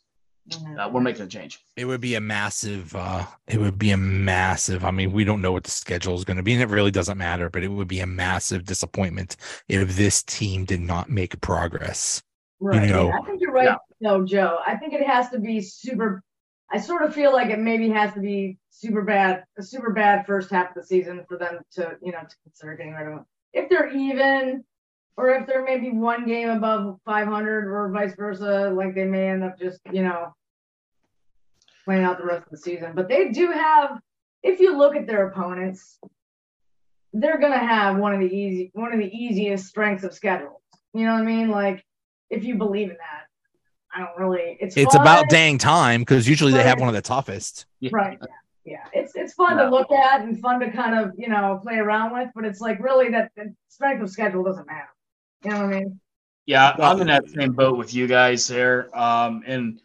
Uh, 0.80 0.90
we're 0.92 1.02
making 1.02 1.24
a 1.24 1.28
change. 1.28 1.60
It 1.76 1.86
would 1.86 2.02
be 2.02 2.16
a 2.16 2.22
massive. 2.22 2.96
uh 2.96 3.26
It 3.48 3.60
would 3.60 3.78
be 3.78 3.92
a 3.92 3.98
massive. 3.98 4.86
I 4.86 4.92
mean, 4.92 5.12
we 5.12 5.24
don't 5.24 5.42
know 5.42 5.52
what 5.52 5.64
the 5.64 5.72
schedule 5.72 6.16
is 6.16 6.24
going 6.24 6.38
to 6.38 6.44
be, 6.44 6.54
and 6.54 6.62
it 6.62 6.70
really 6.70 6.92
doesn't 6.92 7.18
matter. 7.18 7.50
But 7.50 7.64
it 7.64 7.70
would 7.70 7.88
be 7.88 8.00
a 8.00 8.08
massive 8.08 8.66
disappointment 8.66 9.36
if 9.68 9.96
this 9.96 10.24
team 10.24 10.66
did 10.66 10.82
not 10.82 11.10
make 11.10 11.40
progress. 11.42 12.22
Right. 12.60 12.90
know. 12.90 13.12
I 13.12 13.22
think 13.26 13.42
you're 13.42 13.52
right, 13.52 13.78
though, 14.02 14.26
Joe. 14.26 14.60
I 14.66 14.76
think 14.78 14.94
it 14.94 15.06
has 15.06 15.30
to 15.30 15.40
be 15.40 15.62
super. 15.62 16.24
I 16.72 16.80
sort 16.80 17.04
of 17.04 17.14
feel 17.14 17.32
like 17.32 17.50
it 17.50 17.60
maybe 17.60 17.90
has 17.90 18.14
to 18.14 18.20
be 18.20 18.58
super 18.70 19.02
bad, 19.02 19.44
a 19.58 19.64
super 19.64 19.92
bad 19.92 20.26
first 20.26 20.52
half 20.52 20.70
of 20.70 20.76
the 20.76 20.84
season 20.84 21.24
for 21.28 21.38
them 21.38 21.60
to, 21.72 21.98
you 22.02 22.12
know, 22.12 22.20
to 22.20 22.36
consider 22.44 22.76
getting 22.76 22.94
rid 22.94 23.08
of 23.08 23.14
him. 23.14 23.26
If 23.54 23.70
they're 23.70 23.96
even, 23.96 24.64
or 25.16 25.30
if 25.32 25.48
they're 25.48 25.64
maybe 25.64 25.92
one 25.92 26.26
game 26.26 26.50
above 26.50 27.00
500 27.06 27.68
or 27.68 27.90
vice 27.92 28.16
versa, 28.16 28.72
like 28.76 28.94
they 28.94 29.06
may 29.06 29.30
end 29.30 29.44
up 29.44 29.58
just, 29.58 29.80
you 29.92 30.04
know, 30.04 30.34
playing 31.88 32.04
out 32.04 32.18
the 32.18 32.26
rest 32.26 32.44
of 32.44 32.52
the 32.52 32.58
season. 32.58 32.92
But 32.94 33.08
they 33.08 33.30
do 33.30 33.50
have, 33.50 34.00
if 34.44 34.60
you 34.60 34.78
look 34.78 34.94
at 34.98 35.08
their 35.08 35.30
opponents, 35.30 35.98
they're 37.14 37.40
gonna 37.40 37.58
have 37.58 37.96
one 37.98 38.14
of 38.14 38.20
the 38.20 38.28
easy, 38.28 38.72
one 38.74 38.92
of 38.92 39.00
the 39.00 39.10
easiest 39.10 39.68
strengths 39.68 40.04
of 40.04 40.14
schedules. 40.14 40.62
You 40.94 41.06
know 41.06 41.14
what 41.14 41.22
I 41.22 41.26
mean? 41.26 41.50
Like, 41.50 41.86
if 42.30 42.44
you 42.44 42.56
believe 42.56 42.90
in 42.90 42.98
that. 42.98 43.24
I 43.96 44.00
don't 44.02 44.18
really. 44.18 44.58
It's 44.60 44.76
It's 44.76 44.94
fun. 44.94 45.02
about 45.02 45.30
dang 45.30 45.58
time 45.58 46.02
because 46.02 46.28
usually 46.28 46.52
they 46.52 46.62
have 46.62 46.78
one 46.80 46.90
of 46.90 46.94
the 46.94 47.02
toughest. 47.02 47.66
Right. 47.90 48.18
Yeah. 48.22 48.28
Yeah. 48.66 48.84
It's 49.02 49.16
it's 49.16 49.34
fun 49.34 49.58
Yeah. 49.58 49.64
to 49.64 49.70
look 49.70 49.90
at 49.92 50.22
and 50.22 50.38
fun 50.42 50.60
to 50.60 50.70
kind 50.72 51.00
of 51.00 51.14
you 51.18 51.30
know 51.30 51.58
play 51.64 51.76
around 51.78 52.12
with, 52.14 52.30
but 52.36 52.44
it's 52.44 52.60
like 52.60 52.80
really 52.84 53.10
that 53.12 53.32
the 53.38 53.56
strength 53.70 54.04
of 54.04 54.10
schedule 54.10 54.44
doesn't 54.44 54.68
matter. 54.68 54.90
You 55.46 55.52
know 55.52 55.58
what 55.66 55.74
I 55.74 55.80
mean? 55.80 56.00
Yeah, 56.46 56.76
I'm 56.80 57.00
in 57.02 57.08
that 57.08 57.30
same 57.30 57.54
boat 57.54 57.78
with 57.78 57.94
you 57.94 58.08
guys 58.08 58.46
there. 58.48 58.90
Um, 58.98 59.42
and 59.48 59.82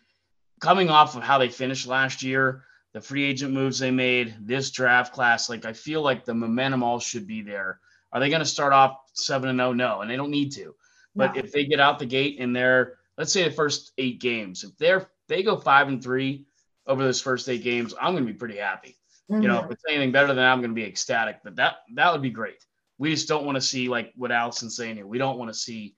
coming 0.62 0.88
off 0.88 1.16
of 1.16 1.24
how 1.24 1.38
they 1.38 1.48
finished 1.48 1.88
last 1.88 2.22
year, 2.22 2.62
the 2.92 3.00
free 3.00 3.24
agent 3.24 3.52
moves 3.52 3.80
they 3.80 3.90
made, 3.90 4.36
this 4.40 4.70
draft 4.70 5.12
class, 5.12 5.50
like 5.50 5.66
I 5.66 5.72
feel 5.72 6.02
like 6.02 6.24
the 6.24 6.34
momentum 6.34 6.84
all 6.84 7.00
should 7.00 7.26
be 7.26 7.42
there. 7.42 7.80
Are 8.12 8.20
they 8.20 8.28
going 8.28 8.40
to 8.40 8.46
start 8.46 8.72
off 8.72 8.98
seven 9.12 9.48
and 9.48 9.58
zero? 9.58 9.72
No, 9.72 10.00
and 10.00 10.10
they 10.10 10.16
don't 10.16 10.30
need 10.30 10.52
to. 10.52 10.74
But 11.16 11.34
No. 11.34 11.40
if 11.40 11.52
they 11.52 11.64
get 11.64 11.80
out 11.80 11.98
the 11.98 12.06
gate 12.06 12.38
in 12.38 12.52
their, 12.52 12.98
let's 13.18 13.32
say 13.32 13.44
the 13.44 13.50
first 13.50 13.92
eight 13.98 14.20
games, 14.20 14.62
if 14.62 14.76
they're 14.78 15.10
they 15.28 15.42
go 15.42 15.56
five 15.56 15.88
and 15.88 16.02
three 16.02 16.46
over 16.86 17.02
those 17.02 17.20
first 17.20 17.48
eight 17.48 17.64
games, 17.64 17.92
I'm 18.00 18.12
going 18.12 18.26
to 18.26 18.32
be 18.32 18.38
pretty 18.38 18.58
happy. 18.58 18.96
You 19.28 19.38
know, 19.38 19.56
if 19.56 19.62
mm-hmm. 19.62 19.72
it's 19.72 19.84
anything 19.88 20.12
better 20.12 20.26
than 20.26 20.36
that, 20.36 20.52
I'm 20.52 20.60
going 20.60 20.72
to 20.72 20.74
be 20.74 20.84
ecstatic. 20.84 21.40
But 21.42 21.56
that 21.56 21.76
that 21.94 22.12
would 22.12 22.22
be 22.22 22.30
great. 22.30 22.64
We 22.98 23.10
just 23.10 23.28
don't 23.28 23.46
want 23.46 23.56
to 23.56 23.62
see 23.62 23.88
like 23.88 24.12
what 24.14 24.30
Allison's 24.30 24.76
saying 24.76 24.96
here. 24.96 25.06
We 25.06 25.18
don't 25.18 25.38
want 25.38 25.50
to 25.50 25.58
see 25.58 25.96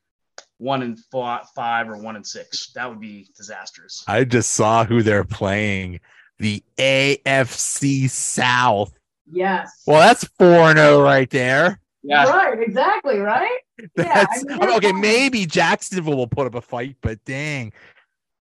one 0.59 0.83
and 0.83 0.99
four, 1.11 1.41
five 1.55 1.89
or 1.89 1.97
one 1.97 2.17
and 2.17 2.27
six. 2.27 2.73
That 2.75 2.89
would 2.89 3.01
be 3.01 3.29
disastrous. 3.37 4.05
I 4.07 4.25
just 4.25 4.51
saw 4.53 4.85
who 4.85 5.03
they're 5.03 5.25
playing. 5.25 6.01
The 6.39 6.63
AFC 6.79 8.09
South. 8.11 8.93
yes. 9.31 9.83
Well, 9.87 10.01
that's 10.01 10.25
4 10.39 10.75
0 10.75 11.03
right 11.03 11.31
there. 11.31 11.81
Yeah, 12.03 12.25
Right. 12.29 12.61
Exactly. 12.61 13.19
Right. 13.19 13.59
Yeah, 13.99 14.05
I 14.05 14.15
That's 14.15 14.45
mean, 14.45 14.63
I 14.63 14.67
mean, 14.67 14.77
okay. 14.77 14.91
fine. 14.93 15.01
Maybe 15.01 15.47
Jacksonville 15.47 16.17
will 16.17 16.29
put 16.29 16.47
up 16.47 16.55
a 16.55 16.61
fight, 16.61 16.97
but 17.03 17.25
dang. 17.25 17.73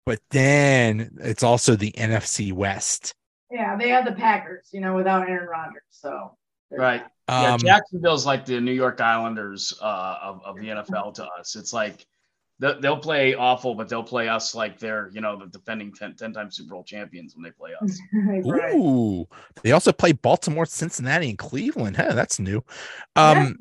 But 0.05 0.19
then 0.31 1.17
it's 1.23 1.43
also 1.43 1.77
the 1.77 1.93
NFC 1.93 2.53
West. 2.53 3.15
Yeah. 3.51 3.77
They 3.77 3.89
have 3.89 4.05
the 4.05 4.13
Packers. 4.13 4.69
You 4.73 4.81
know, 4.83 4.95
without 4.95 5.29
Aaron 5.29 5.49
Rodgers. 5.49 5.83
So. 5.91 6.37
there's 6.71 6.81
right. 6.81 7.05
That. 7.27 7.43
Yeah, 7.43 7.53
Um, 7.55 7.59
Jacksonville's 7.61 8.27
like 8.27 8.45
the 8.45 8.61
New 8.61 8.73
York 8.73 9.01
Islanders 9.01 9.73
uh, 9.81 10.17
of, 10.23 10.43
of 10.45 10.57
the 10.57 10.69
NFL 10.69 11.15
to 11.15 11.25
us. 11.27 11.57
It's 11.57 11.73
like 11.73 12.07
they- 12.61 12.77
they'll 12.81 12.97
play 12.99 13.35
awful, 13.35 13.75
but 13.75 13.89
they'll 13.89 14.03
play 14.05 14.29
us 14.29 14.55
like 14.55 14.79
they're, 14.79 15.11
you 15.13 15.21
know, 15.21 15.37
the 15.39 15.47
defending 15.47 15.93
10, 15.93 16.15
10 16.17 16.33
time 16.33 16.51
Super 16.51 16.71
Bowl 16.75 16.85
champions 16.85 17.35
when 17.35 17.43
they 17.43 17.51
play 17.51 17.73
us. 17.83 17.99
right. 18.45 18.75
Ooh, 18.75 19.27
they 19.63 19.73
also 19.73 19.91
play 19.93 20.13
Baltimore, 20.13 20.65
Cincinnati, 20.67 21.31
and 21.31 21.39
Cleveland. 21.39 21.97
Huh, 21.97 22.13
that's 22.13 22.39
new. 22.39 22.63
Um, 23.17 23.57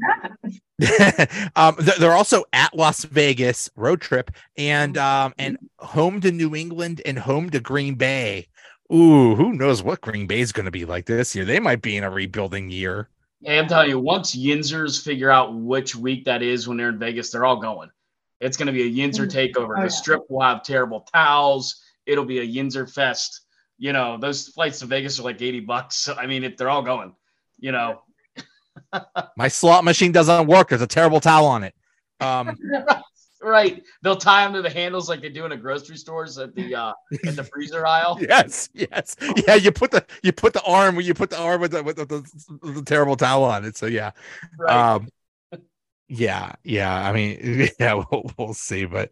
um, 1.56 1.76
they're 2.00 2.14
also 2.14 2.44
at 2.54 2.76
Las 2.76 3.04
Vegas 3.06 3.70
road 3.76 4.02
trip 4.02 4.32
and 4.58 4.98
um 4.98 5.34
and 5.38 5.58
home 5.80 6.20
to 6.22 6.32
New 6.32 6.56
England 6.56 7.02
and 7.06 7.18
home 7.18 7.50
to 7.52 7.60
Green 7.60 7.96
Bay. 7.96 8.48
Ooh, 8.94 9.34
who 9.36 9.54
knows 9.54 9.82
what 9.82 10.02
Green 10.02 10.28
Bay 10.28 10.40
is 10.42 10.52
going 10.52 10.66
to 10.66 10.72
be 10.72 10.86
like 10.86 11.06
this 11.06 11.36
year? 11.36 11.46
They 11.46 11.60
might 11.60 11.82
be 11.82 11.98
in 11.98 12.04
a 12.04 12.10
rebuilding 12.12 12.70
year. 12.70 13.10
Hey, 13.44 13.60
I'm 13.60 13.68
telling 13.68 13.90
you, 13.90 14.00
once 14.00 14.36
Yinzers 14.36 15.04
figure 15.04 15.30
out 15.30 15.54
which 15.54 15.96
week 15.96 16.26
that 16.26 16.42
is 16.42 16.68
when 16.68 16.78
they're 16.78 16.90
in 16.90 17.00
Vegas, 17.00 17.32
they're 17.32 17.46
all 17.46 17.58
going. 17.58 17.90
It's 18.40 18.58
going 18.58 18.68
to 18.68 18.74
be 18.74 18.84
a 18.84 19.08
Yinzer 19.08 19.30
takeover. 19.30 19.76
Oh, 19.76 19.80
yeah. 19.80 19.86
The 19.86 19.90
strip 19.90 20.22
will 20.30 20.42
have 20.42 20.64
terrible 20.64 21.02
towels. 21.14 21.82
It'll 22.06 22.26
be 22.26 22.40
a 22.40 22.48
Yinzer 22.48 22.92
fest. 22.92 23.42
You 23.78 23.94
know, 23.94 24.18
those 24.18 24.50
flights 24.50 24.80
to 24.80 24.86
Vegas 24.86 25.20
are 25.20 25.24
like 25.24 25.42
80 25.42 25.62
bucks. 25.62 25.98
So, 25.98 26.16
I 26.16 26.28
mean, 26.28 26.44
if 26.44 26.58
they're 26.58 26.70
all 26.70 26.84
going, 26.84 27.16
you 27.60 27.72
know, 27.72 28.02
My 29.38 29.48
slot 29.48 29.84
machine 29.84 30.12
doesn't 30.12 30.48
work. 30.48 30.70
There's 30.70 30.82
a 30.82 30.88
terrible 30.88 31.20
towel 31.20 31.46
on 31.46 31.64
it. 31.64 31.74
Um, 32.20 32.58
right. 33.44 33.84
They'll 34.02 34.16
tie 34.16 34.44
them 34.46 34.54
to 34.54 34.62
the 34.62 34.70
handles 34.70 35.10
like 35.10 35.22
they 35.22 35.30
do 35.30 35.44
in 35.44 35.50
the 35.52 35.58
grocery 35.58 35.98
stores 35.98 36.38
at 36.38 36.56
the 36.56 36.74
uh 36.76 36.94
at 37.28 37.36
the 37.36 37.44
freezer 37.44 37.86
aisle. 37.86 38.18
yes, 38.30 38.70
yes, 38.74 39.16
yeah. 39.48 39.56
You 39.56 39.72
put 39.72 39.92
the 39.92 40.06
you 40.24 40.32
put 40.32 40.54
the 40.54 40.64
arm 40.64 40.96
when 40.96 41.06
you 41.06 41.14
put 41.14 41.30
the 41.30 41.40
arm 41.40 41.62
with 41.62 41.72
the 41.72 41.84
with 41.84 41.98
the, 41.98 42.06
the, 42.06 42.72
the 42.74 42.82
terrible 42.84 43.16
towel 43.16 43.44
on 43.44 43.66
it. 43.66 43.78
So 43.78 43.86
yeah, 43.86 44.12
Right. 44.58 44.96
um 44.96 45.08
yeah 46.10 46.52
yeah 46.64 46.94
i 47.10 47.14
mean 47.14 47.70
yeah 47.80 47.94
we'll, 47.94 48.30
we'll 48.38 48.54
see 48.54 48.84
but 48.86 49.10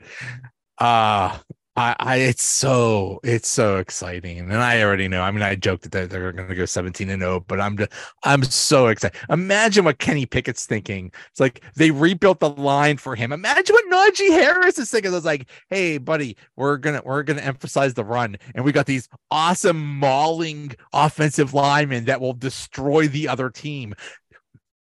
uh 0.78 1.36
I, 1.78 1.96
I 2.00 2.16
it's 2.18 2.44
so 2.44 3.22
it's 3.24 3.48
so 3.48 3.78
exciting. 3.78 4.40
And 4.40 4.54
i 4.54 4.82
already 4.82 5.08
know 5.08 5.22
i 5.22 5.32
mean 5.32 5.42
i 5.42 5.56
joked 5.56 5.84
that 5.84 5.92
they're, 5.92 6.08
they're 6.08 6.32
gonna 6.34 6.54
go 6.54 6.66
17 6.66 7.10
and 7.10 7.22
0 7.22 7.46
but 7.48 7.62
i'm 7.62 7.78
just 7.78 7.92
i'm 8.24 8.44
so 8.44 8.88
excited. 8.88 9.18
Imagine 9.30 9.86
what 9.86 10.00
kenny 10.00 10.26
pickett's 10.26 10.66
thinking. 10.66 11.12
It's 11.30 11.40
like 11.40 11.64
they 11.76 11.92
rebuilt 11.92 12.42
the 12.42 12.50
line 12.50 12.98
for 12.98 13.16
him. 13.16 13.32
Imagine 13.32 13.74
what 13.74 13.90
najee 13.90 14.30
harris 14.30 14.78
is 14.80 14.92
thinking. 14.92 15.14
It's 15.14 15.26
like 15.26 15.50
hey 15.70 15.98
buddy 15.98 16.36
we're 16.58 16.78
gonna 16.78 17.02
we're 17.06 17.24
gonna 17.24 17.42
emphasize 17.42 17.94
the 17.94 18.04
run 18.04 18.38
and 18.54 18.66
we 18.66 18.74
got 18.74 18.86
these 18.86 19.08
awesome 19.30 19.82
mauling 20.00 20.76
offensive 20.92 21.54
linemen 21.54 22.06
that 22.06 22.20
will 22.20 22.34
destroy 22.34 23.08
the 23.08 23.30
other 23.30 23.50
team. 23.50 23.96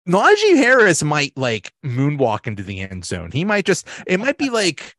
Najee 0.08 0.56
Harris 0.56 1.04
might 1.04 1.38
like 1.38 1.72
moonwalk 1.86 2.48
into 2.48 2.64
the 2.64 2.80
end 2.80 3.06
zone. 3.06 3.30
He 3.32 3.46
might 3.46 3.66
just 3.66 3.88
it 4.08 4.20
might 4.20 4.40
be 4.40 4.50
like 4.50 4.96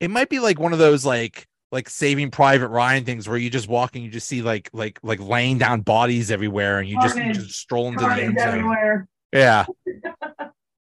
it 0.00 0.10
might 0.10 0.28
be 0.28 0.40
like 0.40 0.58
one 0.58 0.72
of 0.72 0.78
those 0.78 1.04
like 1.04 1.46
like 1.72 1.88
saving 1.88 2.30
private 2.30 2.68
Ryan 2.68 3.04
things 3.04 3.28
where 3.28 3.38
you 3.38 3.48
just 3.50 3.68
walk 3.68 3.94
and 3.94 4.04
you 4.04 4.10
just 4.10 4.26
see 4.26 4.42
like 4.42 4.68
like 4.72 4.98
like 5.02 5.20
laying 5.20 5.58
down 5.58 5.82
bodies 5.82 6.30
everywhere 6.30 6.80
and 6.80 6.88
you 6.88 7.00
just, 7.00 7.14
you 7.14 7.22
Carnage. 7.22 7.38
just 7.38 7.54
stroll 7.60 7.88
into 7.88 8.00
the 8.00 8.06
Carnage 8.06 8.24
end 8.24 8.38
zone. 8.38 8.48
everywhere. 8.48 9.08
Yeah. 9.32 9.66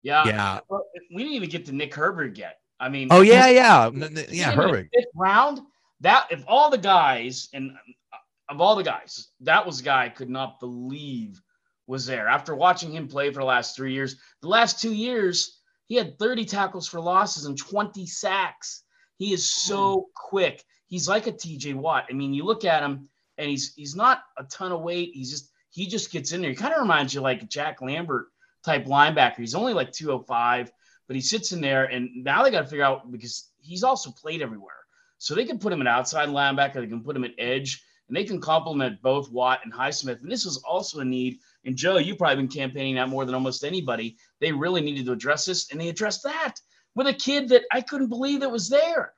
yeah. 0.04 0.26
Yeah. 0.26 0.60
Well, 0.70 0.86
We 1.14 1.24
didn't 1.24 1.36
even 1.36 1.50
get 1.50 1.66
to 1.66 1.74
Nick 1.74 1.92
Herbig 1.94 2.38
yet. 2.38 2.60
I 2.80 2.90
mean, 2.90 3.08
Oh 3.12 3.22
yeah, 3.22 3.48
yeah. 3.50 3.88
N- 3.88 4.04
n- 4.04 4.26
Yeah, 4.30 4.54
even 4.54 4.64
Herbert. 4.64 4.88
Fifth 4.94 5.06
round. 5.16 5.62
That 6.02 6.28
if 6.30 6.44
all 6.48 6.70
the 6.70 6.78
guys 6.78 7.50
and 7.54 7.72
uh, 8.14 8.18
of 8.50 8.62
all 8.62 8.76
the 8.76 8.84
guys, 8.84 9.30
that 9.42 9.66
was 9.66 9.80
a 9.82 9.84
guy 9.84 10.06
I 10.06 10.10
could 10.10 10.30
not 10.30 10.60
believe 10.60 11.42
was 11.88 12.06
there. 12.06 12.28
After 12.28 12.54
watching 12.56 12.92
him 12.94 13.08
play 13.08 13.32
for 13.32 13.40
the 13.40 13.46
last 13.46 13.76
three 13.76 13.94
years, 13.94 14.18
the 14.42 14.48
last 14.48 14.80
two 14.80 14.94
years, 14.94 15.60
he 15.88 15.96
had 15.96 16.20
30 16.20 16.46
tackles 16.46 16.88
for 16.88 17.00
losses 17.02 17.46
and 17.46 17.58
20 17.58 18.06
sacks. 18.06 18.84
He 19.18 19.34
is 19.34 19.48
so 19.48 19.96
hmm. 19.96 20.02
quick. 20.16 20.64
He's 20.88 21.08
like 21.08 21.28
a 21.28 21.32
TJ 21.32 21.76
Watt. 21.76 22.06
I 22.10 22.14
mean, 22.14 22.34
you 22.34 22.44
look 22.46 22.64
at 22.64 22.84
him 22.84 23.10
and 23.38 23.50
he's 23.50 23.74
he's 23.76 23.96
not 23.96 24.24
a 24.38 24.44
ton 24.46 24.72
of 24.72 24.82
weight. 24.82 25.12
He's 25.14 25.32
just 25.32 25.52
he 25.70 25.88
just 25.88 26.12
gets 26.12 26.32
in 26.32 26.42
there. 26.42 26.52
He 26.52 26.56
kind 26.56 26.74
of 26.74 26.80
reminds 26.80 27.14
you 27.14 27.22
like 27.22 27.42
a 27.42 27.46
Jack 27.46 27.82
Lambert 27.82 28.28
type 28.64 28.86
linebacker. 28.86 29.38
He's 29.38 29.56
only 29.56 29.74
like 29.74 29.92
205, 29.92 30.72
but 31.08 31.16
he 31.16 31.22
sits 31.22 31.52
in 31.52 31.62
there 31.62 31.86
and 31.86 32.10
now 32.24 32.44
they 32.44 32.52
got 32.52 32.62
to 32.62 32.68
figure 32.68 32.86
out 32.86 33.12
because 33.12 33.50
he's 33.60 33.84
also 33.84 34.12
played 34.12 34.42
everywhere. 34.42 34.74
So 35.20 35.34
they 35.34 35.46
can 35.46 35.60
put 35.60 35.74
him 35.74 35.82
at 35.82 35.88
outside 35.88 36.30
linebacker, 36.30 36.76
they 36.76 36.88
can 36.88 37.04
put 37.04 37.16
him 37.16 37.24
at 37.24 37.32
edge, 37.40 37.84
and 38.08 38.16
they 38.16 38.24
can 38.24 38.40
complement 38.40 39.02
both 39.02 39.32
Watt 39.32 39.62
and 39.64 39.74
Highsmith. 39.74 40.22
And 40.22 40.32
this 40.32 40.46
is 40.46 40.58
also 40.58 41.00
a 41.00 41.06
need. 41.06 41.40
And 41.66 41.76
Joe, 41.76 41.98
you've 41.98 42.20
probably 42.20 42.38
been 42.38 42.48
campaigning 42.48 42.96
that 42.96 43.10
more 43.10 43.26
than 43.26 43.36
almost 43.36 43.64
anybody. 43.64 44.18
They 44.40 44.52
really 44.52 44.82
needed 44.82 45.08
to 45.08 45.12
address 45.12 45.46
this, 45.46 45.72
and 45.72 45.82
they 45.82 45.90
addressed 45.90 46.24
that 46.24 46.56
with 46.98 47.08
a 47.08 47.14
kid 47.14 47.50
that 47.50 47.62
I 47.72 47.82
couldn't 47.82 48.08
believe 48.10 48.40
that 48.42 48.50
was 48.52 48.68
there. 48.70 49.14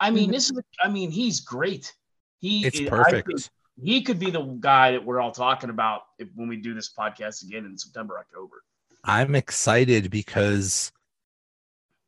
I 0.00 0.10
mean, 0.10 0.30
this 0.32 0.50
is, 0.50 0.58
I 0.82 0.88
mean, 0.88 1.10
he's 1.12 1.40
great. 1.40 1.94
He 2.40 2.66
It's 2.66 2.80
is- 2.80 2.88
perfect. 2.88 3.28
think 3.28 3.48
he 3.82 4.02
could 4.02 4.18
be 4.18 4.30
the 4.30 4.42
guy 4.42 4.90
that 4.92 5.04
we're 5.04 5.20
all 5.20 5.30
talking 5.30 5.70
about 5.70 6.02
if, 6.18 6.28
when 6.34 6.48
we 6.48 6.56
do 6.56 6.74
this 6.74 6.92
podcast 6.92 7.44
again 7.44 7.64
in 7.64 7.78
September, 7.78 8.18
October. 8.18 8.62
I'm 9.04 9.34
excited 9.34 10.10
because 10.10 10.90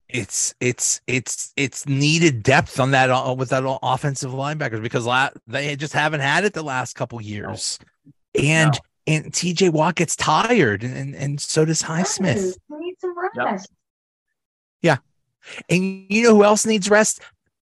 it's 0.08 0.54
it's 0.60 1.00
it's 1.06 1.52
it's 1.56 1.86
needed 1.86 2.42
depth 2.42 2.78
on 2.80 2.90
that 2.90 3.08
uh, 3.10 3.32
with 3.38 3.48
that 3.50 3.62
offensive 3.82 4.32
linebackers 4.32 4.82
because 4.82 5.06
la- 5.06 5.30
they 5.46 5.74
just 5.76 5.94
haven't 5.94 6.20
had 6.20 6.44
it 6.44 6.52
the 6.52 6.62
last 6.62 6.94
couple 6.94 7.18
years, 7.22 7.78
and 8.38 8.78
and 9.06 9.32
TJ 9.32 9.70
Watt 9.72 9.94
gets 9.94 10.14
tired, 10.16 10.82
and 10.82 10.94
and, 10.96 11.14
and 11.14 11.40
so 11.40 11.64
does 11.64 11.82
Highsmith, 11.82 12.56
He 12.68 12.74
needs 12.76 13.00
some 13.00 13.14
Yep. 13.36 13.46
rest. 13.46 13.70
And 15.68 16.06
you 16.08 16.22
know 16.22 16.34
who 16.36 16.44
else 16.44 16.66
needs 16.66 16.90
rest? 16.90 17.20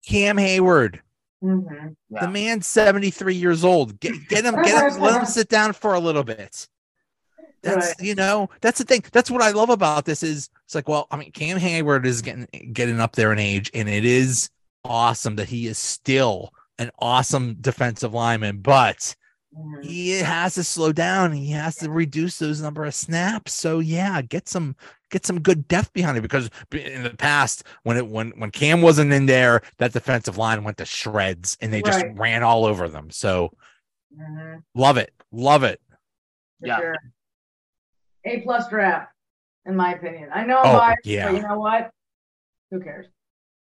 Cam 0.06 0.36
Heyward. 0.36 1.00
Mhm. 1.42 1.96
Yeah. 2.10 2.20
The 2.26 2.28
man's 2.28 2.66
73 2.66 3.34
years 3.34 3.64
old. 3.64 3.98
Get, 4.00 4.28
get 4.28 4.44
him, 4.44 4.54
get 4.62 4.92
him, 4.94 5.00
let 5.02 5.18
him 5.20 5.26
sit 5.26 5.48
down 5.48 5.72
for 5.72 5.94
a 5.94 6.00
little 6.00 6.22
bit. 6.24 6.68
That's 7.62 7.86
Right. 7.88 7.94
you 8.00 8.14
know, 8.14 8.50
that's 8.60 8.78
the 8.78 8.84
thing. 8.84 9.04
That's 9.12 9.30
what 9.30 9.42
I 9.42 9.50
love 9.50 9.70
about 9.70 10.04
this 10.04 10.22
is 10.22 10.50
it's 10.64 10.74
like, 10.74 10.88
well, 10.88 11.06
I 11.10 11.16
mean, 11.16 11.30
Cam 11.32 11.58
Heyward 11.58 12.04
is 12.04 12.20
getting 12.22 12.46
getting 12.72 13.00
up 13.00 13.14
there 13.16 13.32
in 13.32 13.38
age, 13.38 13.70
and 13.74 13.88
it 13.88 14.04
is 14.04 14.50
awesome 14.84 15.36
that 15.36 15.48
he 15.48 15.66
is 15.68 15.78
still 15.78 16.52
an 16.78 16.90
awesome 16.98 17.54
defensive 17.60 18.12
lineman, 18.14 18.58
but 18.58 19.14
Mhm. 19.56 19.84
he 19.84 20.10
has 20.20 20.54
to 20.54 20.64
slow 20.64 20.92
down. 20.92 21.32
He 21.32 21.50
has 21.50 21.76
to 21.76 21.90
reduce 21.90 22.38
those 22.38 22.62
number 22.62 22.84
of 22.84 22.94
snaps. 22.94 23.52
So 23.52 23.80
yeah, 23.80 24.22
get 24.22 24.48
some 24.48 24.76
get 25.10 25.26
some 25.26 25.40
good 25.40 25.68
depth 25.68 25.92
behind 25.92 26.16
it 26.16 26.22
because 26.22 26.48
in 26.72 27.02
the 27.02 27.10
past 27.10 27.64
when 27.82 27.96
it 27.98 28.06
when 28.06 28.30
when 28.38 28.50
Cam 28.50 28.80
wasn't 28.80 29.12
in 29.12 29.26
there, 29.26 29.60
that 29.78 29.92
defensive 29.92 30.38
line 30.38 30.64
went 30.64 30.78
to 30.78 30.86
shreds 30.86 31.58
and 31.60 31.72
they 31.72 31.82
just 31.82 32.04
ran 32.14 32.42
all 32.42 32.64
over 32.64 32.88
them. 32.88 33.10
So 33.10 33.52
Mhm. 34.18 34.62
love 34.74 34.96
it, 34.96 35.12
love 35.32 35.64
it. 35.64 35.80
For 36.60 36.66
Yeah. 36.68 36.78
sure. 36.78 36.96
A 38.24 38.40
plus 38.42 38.68
draft, 38.68 39.12
in 39.66 39.74
my 39.76 39.94
opinion. 39.94 40.30
I 40.32 40.44
know 40.44 40.58
I'm 40.58 40.76
Oh, 40.76 40.78
biased, 40.78 41.04
yeah. 41.04 41.30
but 41.30 41.36
you 41.36 41.42
know 41.46 41.58
what? 41.58 41.90
Who 42.70 42.80
cares? 42.80 43.06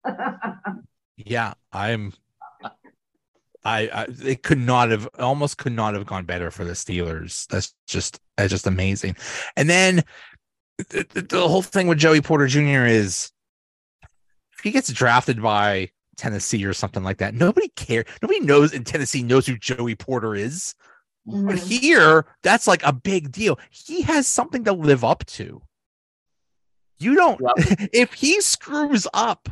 Yeah, 1.20 1.54
I'm 1.72 2.14
I, 3.68 3.90
I 3.94 4.08
it 4.24 4.44
could 4.44 4.60
not 4.60 4.90
have 4.92 5.10
almost 5.20 5.58
could 5.58 5.74
not 5.74 5.94
have 5.94 6.06
gone 6.06 6.24
better 6.26 6.50
for 6.52 6.64
the 6.64 6.72
Steelers. 6.72 7.46
That's 7.48 7.76
just 7.86 8.20
that's 8.38 8.50
just 8.50 8.66
amazing. 8.66 9.18
And 9.58 9.70
then 9.70 10.04
the, 10.90 11.06
the, 11.14 11.22
the 11.22 11.48
whole 11.48 11.62
thing 11.62 11.88
with 11.88 11.98
Joey 11.98 12.22
Porter 12.22 12.48
Jr. 12.48 12.86
is 12.86 13.32
if 14.54 14.64
he 14.64 14.72
gets 14.72 14.92
drafted 14.94 15.42
by 15.42 15.90
Tennessee 16.16 16.64
or 16.66 16.74
something 16.74 17.04
like 17.04 17.18
that, 17.18 17.36
nobody 17.36 17.68
cares. 17.76 18.06
Nobody 18.22 18.40
knows 18.40 18.74
in 18.74 18.84
Tennessee 18.86 19.22
knows 19.22 19.46
who 19.46 19.58
Joey 19.58 19.96
Porter 19.96 20.34
is. 20.34 20.74
But 21.26 21.58
Mhm. 21.58 21.82
here, 21.82 22.26
that's 22.42 22.68
like 22.68 22.82
a 22.84 22.94
big 22.94 23.34
deal. 23.34 23.60
He 23.70 24.02
has 24.04 24.28
something 24.28 24.64
to 24.64 24.72
live 24.72 25.04
up 25.04 25.26
to. 25.26 25.62
You 27.00 27.16
don't, 27.16 27.42
if 27.94 28.14
he 28.14 28.40
screws 28.40 29.08
up, 29.14 29.50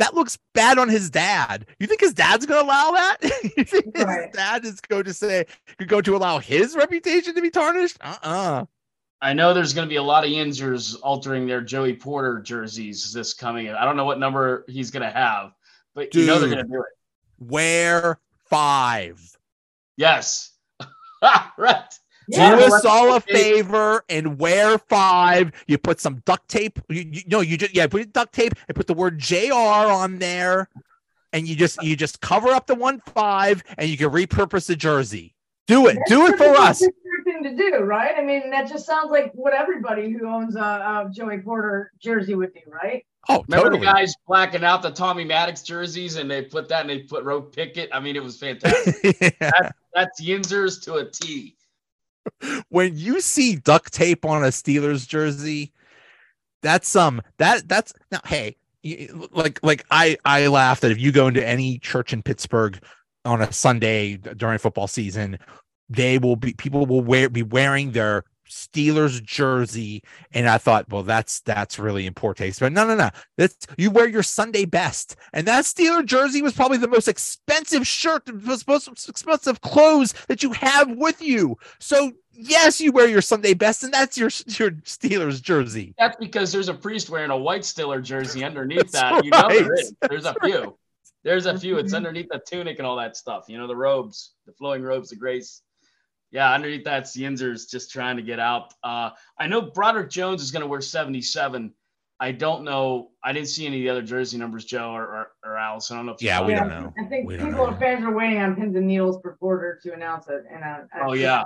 that 0.00 0.14
looks 0.14 0.36
bad 0.54 0.78
on 0.78 0.88
his 0.88 1.10
dad. 1.10 1.66
You 1.78 1.86
think 1.86 2.00
his 2.00 2.14
dad's 2.14 2.46
going 2.46 2.60
to 2.60 2.66
allow 2.66 2.90
that? 2.92 3.18
you 3.56 3.64
think 3.64 3.94
his 3.96 4.04
Right. 4.04 4.32
dad 4.32 4.64
is 4.64 4.80
going 4.80 5.04
to 5.04 5.14
say, 5.14 5.44
could 5.78 5.88
go 5.88 6.00
to 6.00 6.16
allow 6.16 6.38
his 6.38 6.74
reputation 6.74 7.34
to 7.34 7.42
be 7.42 7.50
tarnished? 7.50 7.98
Uh 8.00 8.16
uh 8.22 8.64
I 9.22 9.34
know 9.34 9.52
there's 9.52 9.74
going 9.74 9.86
to 9.86 9.90
be 9.90 9.96
a 9.96 10.02
lot 10.02 10.24
of 10.24 10.30
Yinzers 10.30 10.96
altering 11.02 11.46
their 11.46 11.60
Joey 11.60 11.94
Porter 11.94 12.40
jerseys 12.40 13.12
this 13.12 13.34
coming. 13.34 13.68
I 13.68 13.84
don't 13.84 13.98
know 13.98 14.06
what 14.06 14.18
number 14.18 14.64
he's 14.66 14.90
going 14.90 15.02
to 15.02 15.10
have, 15.10 15.52
but 15.94 16.14
you 16.14 16.24
know 16.24 16.38
they're 16.38 16.48
going 16.48 16.64
to 16.64 16.72
do 16.72 16.80
it. 16.80 16.88
Wear 17.38 18.18
five. 18.48 19.20
Yes. 19.98 20.52
right. 21.58 21.92
Yeah. 22.30 22.50
Do 22.50 22.56
well, 22.56 22.74
us 22.74 22.84
all 22.84 23.16
a 23.16 23.20
favor 23.20 24.04
and 24.08 24.38
wear 24.38 24.78
five. 24.78 25.52
You 25.66 25.78
put 25.78 26.00
some 26.00 26.22
duct 26.24 26.48
tape. 26.48 26.78
You, 26.88 27.02
you, 27.10 27.22
no, 27.26 27.40
you 27.40 27.56
just 27.56 27.74
yeah, 27.74 27.86
put 27.86 28.12
duct 28.12 28.32
tape 28.32 28.54
and 28.68 28.76
put 28.76 28.86
the 28.86 28.94
word 28.94 29.18
JR 29.18 29.52
on 29.52 30.18
there, 30.18 30.68
and 31.32 31.48
you 31.48 31.56
just 31.56 31.82
you 31.82 31.96
just 31.96 32.20
cover 32.20 32.48
up 32.48 32.66
the 32.66 32.74
one 32.74 33.00
five, 33.14 33.62
and 33.78 33.88
you 33.88 33.96
can 33.96 34.10
repurpose 34.10 34.66
the 34.66 34.76
jersey. 34.76 35.34
Do 35.66 35.86
it. 35.86 35.98
Do 36.06 36.26
it 36.26 36.36
That's 36.38 36.42
for 36.42 36.54
a 36.54 36.66
us. 36.66 36.80
fair 36.80 36.90
thing 37.24 37.42
to 37.44 37.54
do, 37.54 37.78
right? 37.78 38.12
I 38.16 38.22
mean, 38.22 38.50
that 38.50 38.68
just 38.68 38.86
sounds 38.86 39.10
like 39.10 39.30
what 39.34 39.52
everybody 39.52 40.10
who 40.10 40.28
owns 40.28 40.56
a, 40.56 40.60
a 40.60 41.10
Joey 41.12 41.38
Porter 41.38 41.92
jersey 42.02 42.34
would 42.34 42.52
do, 42.52 42.60
right? 42.66 43.04
Oh, 43.28 43.44
Remember 43.48 43.70
totally. 43.70 43.86
the 43.86 43.92
guys 43.92 44.14
blacking 44.26 44.64
out 44.64 44.82
the 44.82 44.90
Tommy 44.90 45.24
Maddox 45.24 45.62
jerseys 45.62 46.16
and 46.16 46.28
they 46.28 46.42
put 46.42 46.68
that 46.70 46.80
and 46.80 46.90
they 46.90 47.00
put 47.00 47.22
Rope 47.22 47.54
Pickett? 47.54 47.90
I 47.92 48.00
mean, 48.00 48.16
it 48.16 48.22
was 48.22 48.38
fantastic. 48.38 49.16
Yeah. 49.40 49.70
That's 49.94 50.20
Yinzers 50.20 50.82
to 50.84 50.94
a 50.94 51.04
T. 51.04 51.56
When 52.68 52.96
you 52.96 53.20
see 53.20 53.56
duct 53.56 53.92
tape 53.92 54.24
on 54.24 54.44
a 54.44 54.48
Steelers 54.48 55.06
jersey, 55.06 55.72
that's 56.62 56.94
um 56.94 57.20
that 57.38 57.68
that's 57.68 57.92
now 58.12 58.20
hey 58.26 58.56
like 59.32 59.58
like 59.62 59.84
I 59.90 60.16
I 60.24 60.46
laugh 60.46 60.80
that 60.80 60.90
if 60.90 60.98
you 60.98 61.12
go 61.12 61.26
into 61.26 61.46
any 61.46 61.78
church 61.78 62.12
in 62.12 62.22
Pittsburgh 62.22 62.78
on 63.24 63.42
a 63.42 63.52
Sunday 63.52 64.16
during 64.16 64.58
football 64.58 64.86
season, 64.86 65.38
they 65.88 66.18
will 66.18 66.36
be 66.36 66.54
people 66.54 66.86
will 66.86 67.02
wear 67.02 67.28
be 67.28 67.42
wearing 67.42 67.92
their 67.92 68.24
Steelers 68.50 69.22
jersey, 69.22 70.02
and 70.32 70.48
I 70.48 70.58
thought, 70.58 70.88
well, 70.90 71.02
that's 71.02 71.40
that's 71.40 71.78
really 71.78 72.06
in 72.06 72.14
poor 72.14 72.34
taste. 72.34 72.60
But 72.60 72.72
no, 72.72 72.86
no, 72.86 72.94
no, 72.94 73.10
that's 73.36 73.66
you 73.78 73.90
wear 73.90 74.08
your 74.08 74.22
Sunday 74.22 74.64
best, 74.64 75.16
and 75.32 75.46
that 75.46 75.64
Steeler 75.64 76.04
jersey 76.04 76.42
was 76.42 76.52
probably 76.52 76.78
the 76.78 76.88
most 76.88 77.08
expensive 77.08 77.86
shirt, 77.86 78.26
the 78.26 78.32
most, 78.32 78.66
most 78.66 79.08
expensive 79.08 79.60
clothes 79.60 80.14
that 80.28 80.42
you 80.42 80.52
have 80.52 80.90
with 80.90 81.22
you. 81.22 81.56
So 81.78 82.12
yes, 82.32 82.80
you 82.80 82.92
wear 82.92 83.08
your 83.08 83.22
Sunday 83.22 83.54
best, 83.54 83.84
and 83.84 83.92
that's 83.92 84.16
your 84.18 84.28
your 84.46 84.72
Steelers 84.82 85.40
jersey. 85.40 85.94
That's 85.98 86.16
because 86.16 86.52
there's 86.52 86.68
a 86.68 86.74
priest 86.74 87.10
wearing 87.10 87.30
a 87.30 87.38
white 87.38 87.64
Stiller 87.64 88.00
jersey 88.00 88.44
underneath 88.44 88.92
that. 88.92 89.24
You 89.24 89.30
know 89.30 89.48
there 89.48 89.70
right. 89.70 89.80
is. 89.80 89.94
There's 90.08 90.24
a 90.24 90.34
few. 90.42 90.76
There's 91.22 91.46
a 91.46 91.58
few. 91.58 91.78
It's 91.78 91.88
mm-hmm. 91.88 91.96
underneath 91.96 92.28
the 92.30 92.40
tunic 92.44 92.78
and 92.78 92.86
all 92.86 92.96
that 92.96 93.16
stuff. 93.16 93.44
You 93.48 93.58
know, 93.58 93.66
the 93.66 93.76
robes, 93.76 94.32
the 94.46 94.52
flowing 94.52 94.82
robes 94.82 95.12
of 95.12 95.18
grace. 95.18 95.62
Yeah, 96.32 96.52
underneath 96.52 96.84
that's 96.84 97.16
Yinzers 97.16 97.68
just 97.68 97.90
trying 97.90 98.16
to 98.16 98.22
get 98.22 98.38
out. 98.38 98.72
Uh, 98.84 99.10
I 99.38 99.48
know 99.48 99.60
Broderick 99.62 100.10
Jones 100.10 100.42
is 100.42 100.50
going 100.50 100.60
to 100.62 100.68
wear 100.68 100.80
77. 100.80 101.74
I 102.20 102.32
don't 102.32 102.64
know. 102.64 103.10
I 103.24 103.32
didn't 103.32 103.48
see 103.48 103.66
any 103.66 103.78
of 103.78 103.82
the 103.82 103.88
other 103.90 104.02
jersey 104.02 104.36
numbers, 104.38 104.64
Joe 104.64 104.90
or, 104.92 105.02
or, 105.02 105.32
or 105.44 105.56
Alice. 105.56 105.90
I 105.90 105.96
don't 105.96 106.06
know 106.06 106.12
if 106.12 106.22
Yeah, 106.22 106.44
we 106.44 106.54
don't 106.54 106.68
know. 106.68 106.92
I 106.98 107.04
think 107.04 107.26
We 107.26 107.36
people 107.36 107.50
know. 107.52 107.66
and 107.68 107.78
fans 107.78 108.04
are 108.04 108.14
waiting 108.14 108.38
on 108.38 108.54
pins 108.54 108.76
and 108.76 108.86
needles 108.86 109.18
for 109.22 109.36
Porter 109.40 109.80
to 109.82 109.92
announce 109.92 110.28
it. 110.28 110.44
And 110.52 110.62
uh, 110.62 110.80
Oh, 111.02 111.14
yeah. 111.14 111.44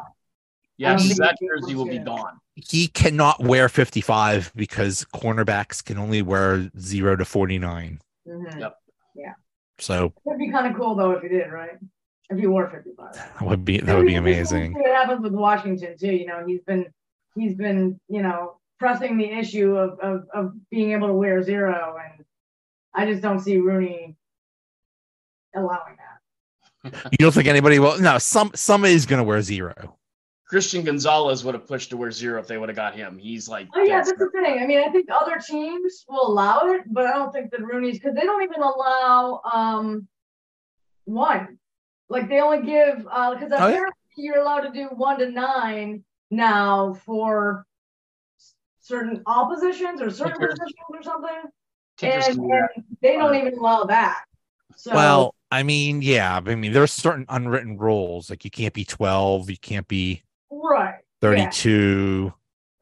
Yeah, 0.76 0.88
I 0.88 0.92
don't 0.96 0.98
'cause 0.98 1.08
think 1.08 1.20
that 1.20 1.36
he 1.38 1.46
jersey 1.46 1.74
will 1.76 1.86
be 1.86 1.98
gone. 1.98 2.40
He 2.56 2.88
cannot 2.88 3.40
wear 3.40 3.68
55 3.68 4.52
because 4.56 5.06
cornerbacks 5.14 5.82
can 5.84 5.96
only 5.96 6.20
wear 6.22 6.68
zero 6.78 7.14
to 7.16 7.24
49. 7.24 8.00
Mhm. 8.28 8.60
Yep. 8.60 8.76
So 9.78 10.12
It'd 10.26 10.38
be 10.38 10.52
kind 10.52 10.68
of 10.68 10.76
cool 10.76 10.94
though 10.94 11.10
if 11.12 11.22
he 11.22 11.28
did, 11.28 11.50
right? 11.50 11.78
If 12.30 12.38
he 12.38 12.46
wore 12.46 12.68
55. 12.68 13.14
that 13.14 13.42
would 13.42 13.64
be 13.64 13.78
that 13.80 13.96
would 13.96 14.06
be 14.06 14.14
amazing. 14.14 14.72
See 14.74 14.80
what 14.80 14.94
happens 14.94 15.20
with 15.22 15.34
Washington 15.34 15.96
too. 15.98 16.12
You 16.12 16.26
know, 16.26 16.44
he's 16.46 16.62
been 16.62 16.86
he's 17.34 17.54
been 17.54 18.00
you 18.08 18.22
know 18.22 18.56
pressing 18.78 19.18
the 19.18 19.30
issue 19.30 19.76
of 19.76 19.98
of, 20.00 20.26
of 20.32 20.52
being 20.70 20.92
able 20.92 21.08
to 21.08 21.14
wear 21.14 21.42
zero, 21.42 21.96
and 22.02 22.24
I 22.94 23.06
just 23.06 23.22
don't 23.22 23.40
see 23.40 23.58
Rooney 23.58 24.16
allowing 25.54 25.96
that. 25.96 26.94
You 27.12 27.18
don't 27.18 27.32
think 27.32 27.46
anybody 27.46 27.78
will? 27.78 27.98
No, 28.00 28.18
some 28.18 28.52
somebody's 28.54 29.06
gonna 29.06 29.24
wear 29.24 29.40
zero. 29.42 29.96
Christian 30.46 30.84
Gonzalez 30.84 31.44
would 31.44 31.54
have 31.54 31.66
pushed 31.66 31.90
to 31.90 31.96
wear 31.96 32.10
zero 32.10 32.38
if 32.38 32.46
they 32.46 32.58
would 32.58 32.68
have 32.68 32.76
got 32.76 32.94
him. 32.94 33.18
He's 33.18 33.48
like, 33.48 33.68
Oh 33.74 33.82
yeah, 33.82 33.96
that's 33.96 34.12
the 34.12 34.30
thing. 34.30 34.62
I 34.62 34.66
mean, 34.66 34.78
I 34.78 34.90
think 34.90 35.08
other 35.10 35.38
teams 35.44 36.04
will 36.08 36.26
allow 36.28 36.66
it, 36.72 36.82
but 36.86 37.06
I 37.06 37.12
don't 37.12 37.32
think 37.32 37.50
that 37.50 37.60
Rooney's 37.62 37.98
because 37.98 38.14
they 38.14 38.22
don't 38.22 38.42
even 38.42 38.62
allow 38.62 39.40
um 39.52 40.06
one. 41.06 41.58
Like 42.08 42.28
they 42.28 42.40
only 42.40 42.62
give 42.66 43.06
uh 43.10 43.34
because 43.34 43.50
Oh, 43.52 43.56
yeah? 43.66 43.74
apparently 43.74 43.92
you're 44.16 44.38
allowed 44.38 44.60
to 44.60 44.70
do 44.70 44.86
one 44.94 45.18
to 45.18 45.30
nine 45.30 46.04
now 46.30 46.94
for 47.04 47.66
s- 48.38 48.54
certain 48.80 49.22
oppositions 49.26 50.00
or 50.00 50.10
certain 50.10 50.34
Kickers. 50.34 50.54
positions 50.58 50.74
or 50.90 51.02
something. 51.02 51.50
Kickers 51.96 52.26
and, 52.28 52.36
do 52.36 52.50
and 52.76 52.84
they 53.00 53.16
don't 53.16 53.34
even 53.34 53.58
allow 53.58 53.84
that. 53.84 54.24
So 54.76 54.92
Well, 54.94 55.34
I 55.50 55.62
mean, 55.62 56.02
yeah, 56.02 56.40
I 56.44 56.54
mean, 56.56 56.72
there's 56.72 56.92
certain 56.92 57.24
unwritten 57.28 57.78
rules 57.78 58.28
like 58.30 58.44
you 58.44 58.50
can't 58.50 58.74
be 58.74 58.84
12, 58.84 59.50
you 59.50 59.56
can't 59.58 59.86
be 59.88 60.22
right. 60.50 60.96
32. 61.22 62.32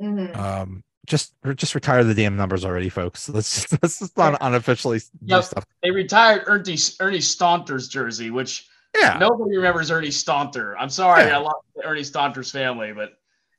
Mhm. 0.01 0.37
Um, 0.37 0.83
just 1.07 1.35
just 1.57 1.75
retire 1.75 2.03
the 2.05 2.15
damn 2.15 2.37
numbers 2.37 2.65
already, 2.65 2.89
folks. 2.89 3.29
Let's 3.29 3.55
just 3.55 3.83
let's 3.83 3.99
just 3.99 4.17
not 4.17 4.39
unofficially 4.41 4.99
do 4.99 5.35
Yep. 5.37 5.45
stuff. 5.45 5.65
They 5.83 5.91
retired 5.91 6.45
Ernie, 6.47 6.77
Ernie 7.01 7.19
Stautner's 7.19 7.89
jersey, 7.89 8.31
which 8.31 8.69
Yeah, 8.99 9.17
nobody 9.19 9.57
remembers 9.57 9.91
Ernie 9.91 10.09
Stautner. 10.09 10.75
I'm 10.79 10.91
sorry, 10.91 11.25
Yeah. 11.25 11.39
I 11.39 11.41
love 11.41 11.63
Ernie 11.83 12.03
Stautner's 12.03 12.51
family, 12.51 12.93
but 12.93 13.15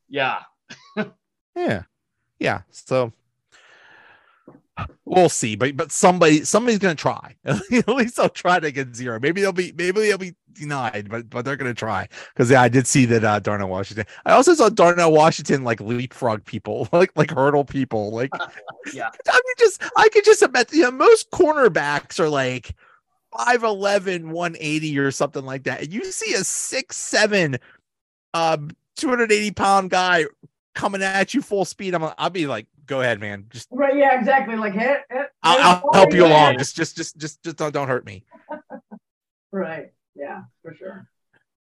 yeah, 0.07 0.41
yeah, 1.55 1.83
yeah. 2.39 2.61
So 2.71 3.13
we'll 5.05 5.29
see, 5.29 5.55
but 5.55 5.75
but 5.75 5.91
somebody 5.91 6.43
somebody's 6.43 6.79
gonna 6.79 6.95
try. 6.95 7.35
At 7.45 7.87
least 7.87 8.17
they'll 8.17 8.29
try 8.29 8.59
to 8.59 8.71
get 8.71 8.95
zero. 8.95 9.19
Maybe 9.19 9.41
they'll 9.41 9.51
be 9.51 9.71
maybe 9.75 10.01
they'll 10.01 10.17
be 10.17 10.35
denied, 10.53 11.09
but 11.09 11.29
but 11.29 11.45
they're 11.45 11.55
gonna 11.55 11.73
try. 11.73 12.07
Because 12.33 12.49
yeah, 12.49 12.61
I 12.61 12.69
did 12.69 12.87
see 12.87 13.05
that 13.05 13.23
uh, 13.23 13.39
Darnell 13.39 13.69
Washington. 13.69 14.05
I 14.25 14.33
also 14.33 14.53
saw 14.53 14.69
Darnell 14.69 15.11
Washington 15.11 15.63
like 15.63 15.81
leapfrog 15.81 16.45
people, 16.45 16.87
like 16.93 17.11
like 17.15 17.31
hurdle 17.31 17.65
people. 17.65 18.11
Like 18.11 18.31
yeah. 18.93 19.09
I 19.27 19.41
could 19.45 19.57
just 19.59 19.83
I 19.95 20.09
could 20.09 20.25
just 20.25 20.41
imagine. 20.41 20.77
You 20.77 20.83
know, 20.83 20.91
most 20.91 21.31
cornerbacks 21.31 22.19
are 22.19 22.29
like 22.29 22.75
5'11, 23.37 24.25
180 24.25 24.99
or 24.99 25.11
something 25.11 25.45
like 25.45 25.63
that. 25.63 25.83
And 25.83 25.93
you 25.93 26.03
see 26.05 26.33
a 26.33 26.43
six 26.43 26.97
seven, 26.97 27.57
um, 28.33 28.71
280 28.97 29.51
pound 29.51 29.89
guy 29.89 30.25
coming 30.75 31.03
at 31.03 31.33
you 31.33 31.41
full 31.41 31.65
speed. 31.65 31.93
I'm 31.95 32.11
I'll 32.17 32.29
be 32.29 32.47
like, 32.47 32.67
go 32.85 33.01
ahead, 33.01 33.19
man. 33.19 33.45
Just 33.49 33.67
Right. 33.71 33.95
Yeah. 33.95 34.17
Exactly. 34.17 34.55
Like 34.55 34.73
hit. 34.73 35.01
hit 35.09 35.31
I'll, 35.41 35.83
I'll 35.83 35.93
help 35.93 36.13
you 36.13 36.25
along. 36.25 36.57
Just 36.57 36.75
just 36.75 36.95
just 36.95 37.17
just 37.17 37.43
just 37.43 37.57
don't, 37.57 37.73
don't 37.73 37.88
hurt 37.88 38.05
me. 38.05 38.23
Right. 39.51 39.93
Yeah. 40.15 40.41
For 40.63 40.73
sure. 40.73 41.07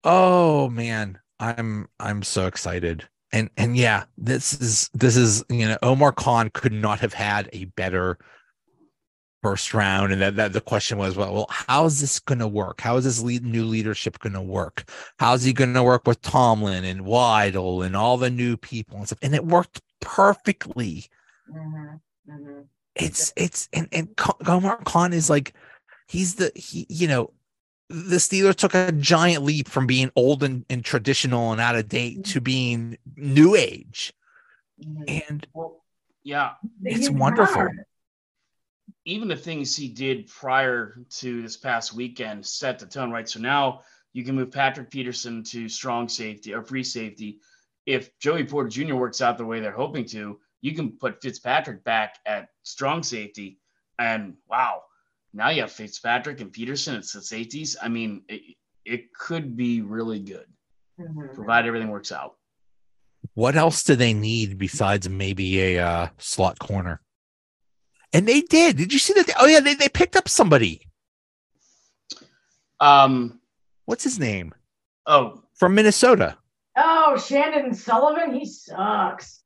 Oh 0.05 0.71
man, 0.71 1.19
I'm 1.39 1.87
I'm 2.01 2.23
so 2.23 2.47
excited. 2.47 3.07
And 3.31 3.51
and 3.59 3.77
yeah, 3.77 4.05
this 4.17 4.55
is 4.59 4.89
this 4.95 5.17
is 5.17 5.45
you 5.51 5.69
know 5.69 5.77
Omar 5.83 6.13
Khan 6.13 6.51
could 6.55 6.73
not 6.73 7.01
have 7.01 7.13
had 7.13 7.51
a 7.53 7.67
better 7.67 8.19
first 9.45 9.75
round. 9.75 10.11
And 10.11 10.23
that, 10.23 10.37
that 10.37 10.55
the 10.55 10.61
question 10.63 10.97
was, 10.97 11.17
well, 11.17 11.35
well, 11.35 11.47
how 11.51 11.85
is 11.85 12.01
this 12.01 12.19
going 12.19 12.39
to 12.39 12.49
work? 12.49 12.81
How 12.81 12.97
is 12.97 13.05
this 13.05 13.23
lead, 13.23 13.45
new 13.45 13.67
leadership 13.67 14.19
going 14.21 14.33
to 14.33 14.41
work? 14.41 14.91
How's 15.19 15.45
he 15.45 15.53
going 15.53 15.75
to 15.75 15.83
work 15.83 16.07
with 16.07 16.23
Tomlin 16.23 16.83
and 16.85 17.03
Weidl 17.03 17.85
and 17.85 17.95
all 17.95 18.17
the 18.17 18.31
new 18.31 18.57
people 18.57 18.97
and 18.97 19.07
stuff? 19.07 19.19
And 19.21 19.35
it 19.35 19.45
worked 19.45 19.83
perfectly. 20.01 21.05
Mhm. 21.51 22.01
Mhm. 22.27 22.65
It's 22.95 23.35
it's 23.37 23.69
and 23.75 23.87
and 23.93 24.09
Omar 24.47 24.79
Khan 24.85 25.13
is 25.13 25.29
like 25.29 25.53
he's 26.07 26.37
the 26.37 26.51
he 26.55 26.87
you 26.89 27.07
know 27.07 27.31
the 27.91 28.17
Steelers 28.17 28.55
took 28.55 28.75
a 28.75 28.93
giant 28.93 29.45
leap 29.45 29.69
from 29.69 29.87
being 29.87 30.11
old 30.17 30.43
and, 30.43 30.65
and 30.71 30.83
traditional 30.83 31.53
and 31.53 31.61
out 31.61 31.77
of 31.77 31.87
date 31.89 32.25
to 32.27 32.41
being 32.41 32.97
new 33.15 33.55
age. 33.55 34.15
Mhm. 34.83 35.23
And 35.29 35.47
Well, 35.53 35.85
yeah. 36.23 36.55
It's 36.83 37.11
wonderful. 37.11 37.69
Even 39.07 39.29
the 39.29 39.37
things 39.37 39.77
he 39.77 39.89
did 39.89 40.27
prior 40.29 40.97
to 41.11 41.43
this 41.43 41.57
past 41.57 41.93
weekend 41.95 42.45
set 42.47 42.79
the 42.79 42.87
tone 42.87 43.11
right. 43.11 43.29
So 43.29 43.39
now 43.39 43.83
you 44.13 44.25
can 44.25 44.35
move 44.35 44.51
Patrick 44.51 44.91
Peterson 44.91 45.43
to 45.45 45.69
strong 45.69 46.09
safety 46.09 46.55
or 46.55 46.63
free 46.63 46.85
safety. 46.85 47.41
If 47.85 48.19
Joey 48.19 48.45
Porter 48.45 48.71
Jr. 48.71 48.95
works 48.95 49.21
out 49.21 49.37
the 49.37 49.45
way 49.45 49.61
they're 49.61 49.73
hoping 49.73 50.07
to, 50.07 50.39
you 50.63 50.75
can 50.75 50.93
put 50.93 51.21
Fitzpatrick 51.21 51.85
back 51.85 52.17
at 52.25 52.49
strong 52.63 53.03
safety. 53.03 53.59
And 53.99 54.35
wow, 54.49 54.83
now 55.35 55.51
you 55.51 55.61
have 55.61 55.73
Fitzpatrick 55.73 56.41
and 56.41 56.51
Peterson 56.51 56.95
at 56.95 57.03
the 57.03 57.21
safeties. 57.21 57.77
I 57.83 57.89
mean, 57.89 58.23
it, 58.29 58.57
it 58.87 59.13
could 59.13 59.55
be 59.57 59.83
really 59.83 60.21
good, 60.21 60.47
Mhm. 60.99 61.35
provided 61.35 61.69
everything 61.69 61.91
works 61.91 62.13
out. 62.13 62.37
What 63.35 63.57
else 63.57 63.83
do 63.83 63.97
they 63.97 64.15
need 64.15 64.57
besides 64.59 65.09
maybe 65.09 65.77
a 65.77 65.85
uh, 65.85 66.09
slot 66.19 66.59
corner? 66.59 67.01
And 68.15 68.29
they 68.29 68.41
did. 68.43 68.77
Did 68.77 68.93
you 68.93 68.99
see 69.01 69.13
that? 69.15 69.29
Oh 69.39 69.47
yeah, 69.47 69.61
they, 69.61 69.75
they 69.75 69.89
picked 69.89 70.15
up 70.17 70.29
somebody. 70.29 70.87
Um, 72.81 73.41
What's 73.87 74.05
his 74.05 74.19
name 74.19 74.55
oh, 75.07 75.43
from 75.55 75.75
Minnesota? 75.75 76.39
Oh, 76.77 77.17
Chandon 77.17 77.75
Sullivan, 77.75 78.35
he 78.35 78.47
sucks. 78.47 79.43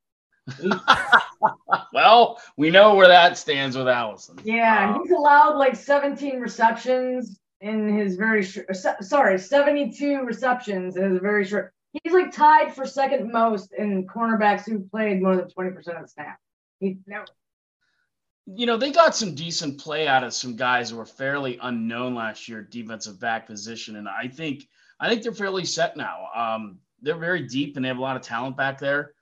well, 1.93 2.41
we 2.57 2.71
know 2.71 2.95
where 2.95 3.09
that 3.09 3.37
stands 3.37 3.77
with 3.77 3.89
Allison. 3.89 4.39
Yeah, 4.45 4.95
Um, 4.95 5.03
he's 5.03 5.13
allowed 5.13 5.57
like 5.57 5.77
17 5.77 6.41
receptions 6.41 7.39
in 7.61 7.97
his 7.99 8.17
very 8.17 8.43
short. 8.43 8.75
Sorry, 9.01 9.39
72 9.39 10.23
receptions 10.23 10.97
in 10.97 11.13
his 11.13 11.21
very 11.21 11.45
short. 11.45 11.73
He's 11.93 12.13
like 12.13 12.33
tied 12.33 12.75
for 12.75 12.87
second 12.87 13.31
most 13.33 13.73
in 13.73 14.07
cornerbacks 14.07 14.65
who 14.65 14.81
played 14.81 15.21
more 15.23 15.37
than 15.37 15.47
20% 15.47 15.77
of 15.77 16.03
the 16.03 16.09
snap. 16.09 16.39
He, 16.81 16.99
no, 17.07 17.25
you 18.55 18.67
know, 18.67 18.77
they 18.77 18.91
got 18.91 19.15
some 19.15 19.35
decent 19.35 19.79
play 19.79 20.09
out 20.09 20.25
of 20.25 20.33
some 20.33 20.57
guys 20.57 20.91
who 20.91 20.97
were 20.97 21.07
fairly 21.07 21.59
unknown 21.63 22.15
last 22.15 22.49
year 22.49 22.63
defensive 22.63 23.21
back 23.21 23.47
position, 23.47 23.97
and 23.97 24.09
I 24.09 24.29
think 24.29 24.69
I 25.01 25.09
think 25.09 25.23
they're 25.23 25.33
fairly 25.33 25.65
set 25.65 25.97
now. 25.97 26.27
Um, 26.35 26.79
they're 27.03 27.17
very 27.19 27.47
deep 27.47 27.77
and 27.77 27.85
they 27.85 27.89
have 27.89 27.99
a 27.99 28.03
lot 28.03 28.17
of 28.17 28.23
talent 28.23 28.57
back 28.57 28.79
there, 28.79 29.13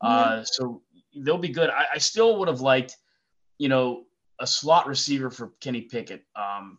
uh, 0.00 0.42
so 0.44 0.82
they'll 1.16 1.38
be 1.38 1.48
good. 1.48 1.70
I, 1.70 1.86
I 1.94 1.98
still 1.98 2.38
would 2.38 2.48
have 2.48 2.60
liked, 2.60 2.96
you 3.58 3.68
know, 3.68 4.04
a 4.40 4.46
slot 4.46 4.86
receiver 4.86 5.30
for 5.30 5.52
Kenny 5.60 5.82
Pickett. 5.82 6.24
Um, 6.34 6.78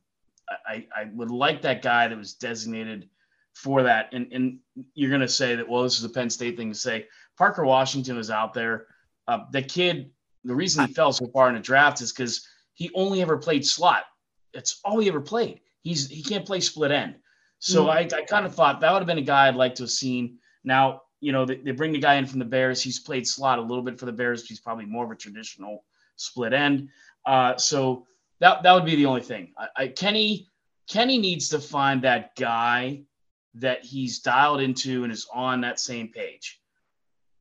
I, 0.66 0.86
I 0.96 1.06
would 1.14 1.32
like 1.32 1.62
that 1.64 1.82
guy 1.82 2.08
that 2.08 2.18
was 2.18 2.34
designated 2.34 3.10
for 3.54 3.84
that. 3.84 4.10
And, 4.14 4.32
and 4.32 4.60
you're 4.94 5.10
going 5.10 5.22
to 5.22 5.28
say 5.28 5.56
that, 5.56 5.68
well, 5.68 5.84
this 5.84 5.98
is 5.98 6.04
a 6.04 6.10
Penn 6.10 6.30
State 6.30 6.58
thing 6.58 6.72
to 6.72 6.78
say. 6.78 7.08
Parker 7.38 7.66
Washington 7.66 8.16
was 8.16 8.30
out 8.30 8.54
there. 8.54 8.86
Uh, 9.28 9.40
the 9.52 9.62
kid, 9.62 10.12
the 10.48 10.56
reason 10.56 10.88
he 10.88 10.94
fell 10.94 11.14
so 11.14 11.28
far 11.28 11.50
in 11.50 11.56
the 11.56 11.62
draft 11.62 12.02
is 12.02 12.12
because 12.12 12.48
he 12.74 12.90
only 12.96 13.22
ever 13.22 13.38
played 13.38 13.66
slot. 13.66 14.06
That's 14.54 14.80
all 14.84 15.00
he 15.00 15.08
ever 15.08 15.22
played. 15.22 15.62
He's 15.82 16.10
he 16.10 16.24
can't 16.24 16.46
play 16.46 16.60
split 16.60 16.92
end. 16.92 17.16
So 17.60 17.86
Mhm. 17.86 17.90
I, 17.90 18.18
I 18.18 18.22
kind 18.24 18.46
of 18.46 18.54
thought 18.56 18.82
that 18.82 18.92
would 18.92 19.00
have 19.00 19.08
been 19.08 19.18
a 19.18 19.22
guy 19.22 19.48
I'd 19.48 19.56
like 19.56 19.76
to 19.76 19.84
have 19.84 19.92
seen. 19.92 20.38
Now, 20.64 21.02
you 21.22 21.32
know, 21.32 21.46
they, 21.46 21.56
they 21.56 21.72
bring 21.72 21.92
the 21.92 22.00
guy 22.00 22.16
in 22.16 22.26
from 22.28 22.40
the 22.40 22.46
Bears. 22.46 22.82
He's 22.82 23.00
played 23.00 23.28
slot 23.28 23.58
a 23.60 23.62
little 23.62 23.84
bit 23.84 24.00
for 24.00 24.06
the 24.06 24.12
Bears. 24.12 24.48
He's 24.48 24.60
probably 24.60 24.86
more 24.86 25.06
of 25.06 25.12
a 25.12 25.16
traditional 25.16 25.84
split 26.16 26.54
end. 26.54 26.90
Uh, 27.26 27.58
so 27.58 28.06
that 28.40 28.64
that 28.64 28.74
would 28.74 28.86
be 28.86 28.96
the 28.96 29.06
only 29.06 29.22
thing. 29.22 29.54
I, 29.58 29.68
I, 29.76 29.88
Kenny 29.88 30.50
Kenny 30.88 31.18
needs 31.18 31.50
to 31.50 31.60
find 31.60 32.02
that 32.04 32.36
guy 32.36 33.02
that 33.56 33.84
he's 33.84 34.20
dialed 34.20 34.62
into 34.62 35.04
and 35.04 35.12
is 35.12 35.28
on 35.34 35.62
that 35.62 35.80
same 35.80 36.08
page. 36.10 36.62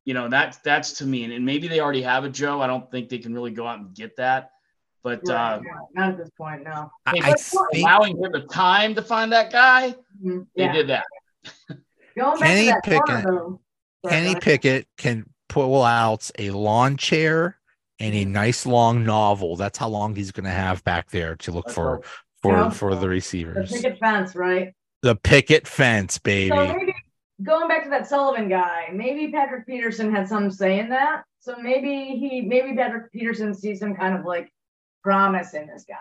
You 0.07 0.13
know, 0.13 0.29
that 0.29 0.57
that's 0.63 0.93
to 0.99 1.05
me, 1.05 1.25
and, 1.25 1.33
and 1.33 1.45
maybe 1.45 1.67
they 1.67 1.81
already 1.81 2.01
have 2.01 2.23
a 2.23 2.29
Joe. 2.29 2.61
I 2.61 2.67
don't 2.67 2.89
think 2.89 3.09
they 3.09 3.17
can 3.17 3.33
really 3.33 3.51
go 3.51 3.67
out 3.67 3.79
and 3.79 3.93
get 3.93 4.15
that. 4.15 4.51
But 5.03 5.19
right, 5.27 5.55
uh, 5.55 5.59
no, 5.61 5.89
not 5.95 6.09
at 6.11 6.17
this 6.17 6.29
point, 6.37 6.63
no. 6.63 6.89
I, 7.05 7.11
Hey, 7.11 7.21
I 7.23 7.31
but 7.31 7.39
think 7.41 7.67
allowing 7.85 8.23
him 8.23 8.31
the 8.31 8.45
time 8.49 8.95
to 8.95 9.01
find 9.01 9.33
that 9.33 9.51
guy, 9.51 9.93
Mhm, 10.23 10.47
they 10.55 10.63
Yeah. 10.63 10.71
did 10.71 10.87
that. 10.87 11.03
Going 12.17 12.39
back 12.39 12.47
Kenny 12.47 12.65
that 12.67 12.83
Pickett- 12.83 13.25
though. 13.25 13.59
Sorry, 14.05 14.15
Kenny. 14.23 14.35
Pickett 14.39 14.87
can 14.97 15.25
pull 15.49 15.83
out 15.83 16.31
a 16.39 16.51
lawn 16.51 16.95
chair 16.97 17.59
and 17.99 18.15
a 18.15 18.23
nice 18.25 18.65
long 18.65 19.03
novel. 19.03 19.55
That's 19.57 19.77
how 19.77 19.89
long 19.89 20.15
he's 20.15 20.31
going 20.31 20.45
to 20.45 20.49
have 20.51 20.83
back 20.85 21.09
there 21.11 21.35
to 21.37 21.51
look 21.51 21.65
Let's 21.67 21.75
for 21.75 21.95
hope. 21.97 22.05
for 22.41 22.51
Yeah. 22.53 22.69
for 22.69 22.95
the 22.95 23.09
receivers. 23.09 23.55
The 23.55 23.61
receivers. 23.61 23.81
picket 23.83 23.99
fence, 23.99 24.35
right? 24.35 24.73
The 25.03 25.15
picket 25.15 25.67
fence, 25.67 26.17
baby. 26.17 26.55
So 26.55 26.73
maybe 26.73 26.93
going 27.43 27.67
back 27.67 27.83
to 27.83 27.89
that 27.89 28.07
Sullivan 28.07 28.49
guy, 28.49 28.89
maybe 28.93 29.31
Patrick 29.31 29.65
Peterson 29.65 30.13
had 30.13 30.27
some 30.27 30.51
say 30.51 30.79
in 30.79 30.89
that. 30.89 31.23
So 31.39 31.55
maybe 31.57 32.17
he, 32.17 32.41
maybe 32.41 32.75
Patrick 32.75 33.11
Peterson 33.11 33.53
sees 33.53 33.79
some 33.79 33.95
kind 33.95 34.17
of 34.17 34.25
like 34.25 34.51
promise 35.03 35.53
in 35.53 35.67
this 35.67 35.85
guy. 35.87 35.95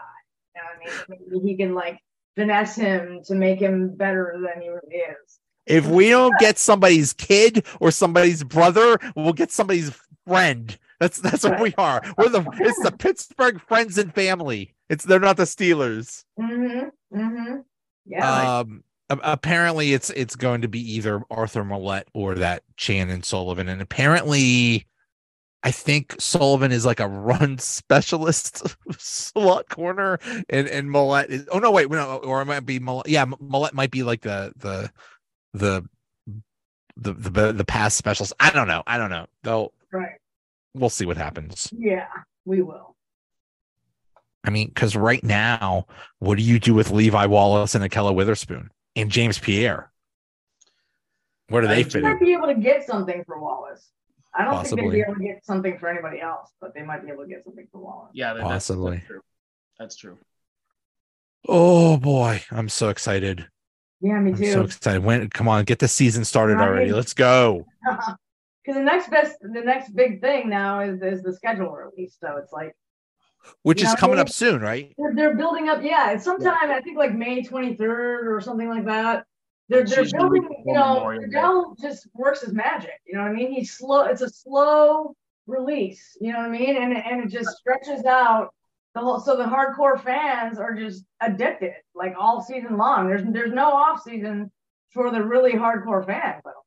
You 0.54 0.62
know 0.62 0.68
what 0.68 1.10
I 1.10 1.16
mean? 1.18 1.18
Maybe 1.32 1.48
he 1.50 1.56
can 1.56 1.74
like 1.74 2.00
finesse 2.34 2.76
him 2.76 3.22
to 3.24 3.34
make 3.34 3.60
him 3.60 3.94
better 3.94 4.34
than 4.34 4.62
he 4.62 4.68
really 4.68 4.96
is. 4.96 5.38
If 5.66 5.86
we 5.86 6.10
don't 6.10 6.38
get 6.38 6.58
somebody's 6.58 7.12
kid 7.12 7.64
or 7.80 7.90
somebody's 7.90 8.44
brother, 8.44 8.98
we'll 9.16 9.32
get 9.32 9.50
somebody's 9.50 9.90
friend. 10.26 10.76
That's 11.00 11.18
that's 11.18 11.44
what 11.44 11.60
we 11.60 11.74
are. 11.76 12.02
We're 12.16 12.28
the 12.28 12.44
it's 12.60 12.82
the 12.82 12.92
Pittsburgh 12.92 13.60
friends 13.60 13.98
and 13.98 14.14
family. 14.14 14.74
It's 14.88 15.04
they're 15.04 15.20
not 15.20 15.36
the 15.36 15.42
Steelers. 15.42 16.24
Mm-hmm. 16.40 17.18
Mm-hmm. 17.18 17.56
Yeah. 18.06 18.58
Um 18.60 18.84
apparently 19.10 19.92
it's 19.92 20.10
it's 20.10 20.36
going 20.36 20.62
to 20.62 20.68
be 20.68 20.80
either 20.94 21.22
Arthur 21.30 21.64
Maulet 21.64 22.04
or 22.12 22.34
that 22.36 22.62
Chandon 22.76 23.22
Sullivan. 23.22 23.68
And 23.68 23.80
apparently 23.80 24.86
I 25.62 25.70
think 25.70 26.14
Sullivan 26.18 26.72
is 26.72 26.84
like 26.84 27.00
a 27.00 27.08
run 27.08 27.58
specialist 27.58 28.76
slot 28.98 29.68
corner 29.68 30.18
and 30.48 30.68
and 30.68 30.90
Maulet 30.90 31.28
is 31.28 31.48
oh 31.52 31.58
no 31.58 31.70
wait 31.70 31.90
no 31.90 32.16
or 32.18 32.42
it 32.42 32.46
might 32.46 32.66
be 32.66 32.78
Maulet 32.80 33.08
yeah 33.08 33.24
Maulet 33.24 33.74
might 33.74 33.90
be 33.90 34.02
like 34.02 34.22
the 34.22 34.52
the 34.56 34.90
the 35.54 35.88
the 36.96 37.12
the, 37.12 37.52
the 37.52 37.64
pass 37.64 37.94
specialist. 37.94 38.32
I 38.40 38.50
don't 38.50 38.68
know. 38.68 38.82
I 38.86 38.98
don't 38.98 39.10
know. 39.10 39.26
They'll 39.42 39.72
right. 39.92 40.14
we'll 40.74 40.90
see 40.90 41.04
what 41.04 41.16
happens. 41.16 41.68
Yeah, 41.76 42.08
we 42.44 42.62
will. 42.62 42.96
I 44.44 44.50
mean, 44.50 44.68
because 44.68 44.96
right 44.96 45.22
now, 45.22 45.86
what 46.20 46.38
do 46.38 46.42
you 46.42 46.58
do 46.58 46.72
with 46.72 46.90
Levi 46.90 47.26
Wallace 47.26 47.74
and 47.74 47.84
Ahkello 47.84 48.14
Witherspoon 48.14 48.70
and 48.96 49.10
James 49.10 49.38
Pierre? 49.38 49.92
Where 51.48 51.62
do 51.62 51.68
they 51.68 51.84
think 51.84 51.92
fit 51.92 52.02
They 52.02 52.08
in? 52.08 52.12
might 52.14 52.20
be 52.20 52.32
able 52.32 52.48
to 52.48 52.54
get 52.54 52.84
something 52.84 53.22
for 53.24 53.38
Wallace. 53.40 53.90
I 54.34 54.44
don't 54.44 54.54
think 54.54 54.64
they'd 54.64 54.76
Possibly. 54.82 54.96
be 54.96 55.00
able 55.02 55.14
to 55.14 55.22
get 55.22 55.44
something 55.44 55.78
for 55.78 55.88
anybody 55.88 56.20
else, 56.20 56.50
but 56.60 56.74
they 56.74 56.82
might 56.82 57.04
be 57.04 57.10
able 57.12 57.22
to 57.22 57.28
get 57.28 57.44
something 57.44 57.66
for 57.70 57.78
Wallace. 57.80 58.10
Yeah, 58.14 58.32
that- 58.34 58.38
that's- 58.40 58.52
Possibly. 58.52 58.96
That's 58.96 59.06
true. 59.06 59.20
That's 59.78 59.96
true. 59.96 60.18
Oh 61.48 61.96
boy, 61.96 62.42
I'm 62.50 62.68
so 62.68 62.88
excited. 62.88 63.46
Yeah, 64.00 64.18
me 64.18 64.32
I'm 64.32 64.36
too. 64.36 64.52
so 64.52 64.62
excited. 64.62 65.04
When 65.04 65.30
come 65.30 65.46
on, 65.48 65.64
get 65.64 65.78
the 65.78 65.88
season 65.88 66.24
started 66.24 66.56
already. 66.58 66.92
Let's 66.92 67.14
go. 67.14 67.66
Because 68.64 68.78
the 68.80 68.84
next 68.84 69.08
best, 69.10 69.36
the 69.40 69.60
next 69.60 69.94
big 69.94 70.20
thing 70.20 70.48
now 70.48 70.80
is 70.80 71.00
is 71.00 71.22
the 71.22 71.32
schedule 71.32 71.70
release. 71.70 72.16
So 72.20 72.36
it's 72.38 72.52
like 72.52 72.74
Which 73.62 73.82
Yeah, 73.82 73.88
is 73.88 73.94
coming 73.96 74.18
up 74.18 74.28
soon, 74.28 74.60
right? 74.60 74.92
they're, 74.98 75.14
they're 75.14 75.36
building 75.36 75.68
up. 75.68 75.82
Yeah, 75.82 76.12
it's 76.12 76.24
sometime 76.24 76.70
I 76.70 76.80
think 76.80 76.96
like 76.98 77.14
May 77.14 77.42
23rd 77.42 78.26
or 78.26 78.40
something 78.40 78.68
like 78.68 78.84
that. 78.86 79.24
They're 79.68 79.84
they're 79.84 80.04
building. 80.04 80.48
You 80.64 80.74
know, 80.74 81.74
Day. 81.80 81.88
Just 81.88 82.06
works 82.14 82.42
his 82.42 82.52
magic. 82.52 83.00
You 83.06 83.16
know 83.16 83.22
what 83.22 83.32
I 83.32 83.34
mean? 83.34 83.52
He's 83.52 83.72
slow. 83.72 84.02
It's 84.04 84.22
a 84.22 84.28
slow 84.30 85.16
release. 85.46 86.16
You 86.20 86.32
know 86.32 86.38
what 86.38 86.48
I 86.48 86.50
mean? 86.58 86.76
And 86.76 86.92
it- 86.92 87.04
and 87.04 87.22
it 87.24 87.30
just 87.30 87.50
stretches 87.56 88.04
out. 88.04 88.50
The 88.94 89.02
whole, 89.02 89.20
so 89.20 89.36
the 89.36 89.44
hardcore 89.44 90.00
fans 90.02 90.58
are 90.58 90.74
just 90.74 91.04
addicted 91.20 91.74
like 91.94 92.14
all 92.18 92.40
season 92.40 92.78
long. 92.78 93.08
There's 93.08 93.24
there's 93.26 93.52
no 93.52 93.70
off 93.70 94.02
season 94.02 94.50
for 94.92 95.10
the 95.10 95.22
really 95.22 95.52
hardcore 95.52 96.06
fans. 96.06 96.42
I 96.46 96.50
don't 96.50 96.65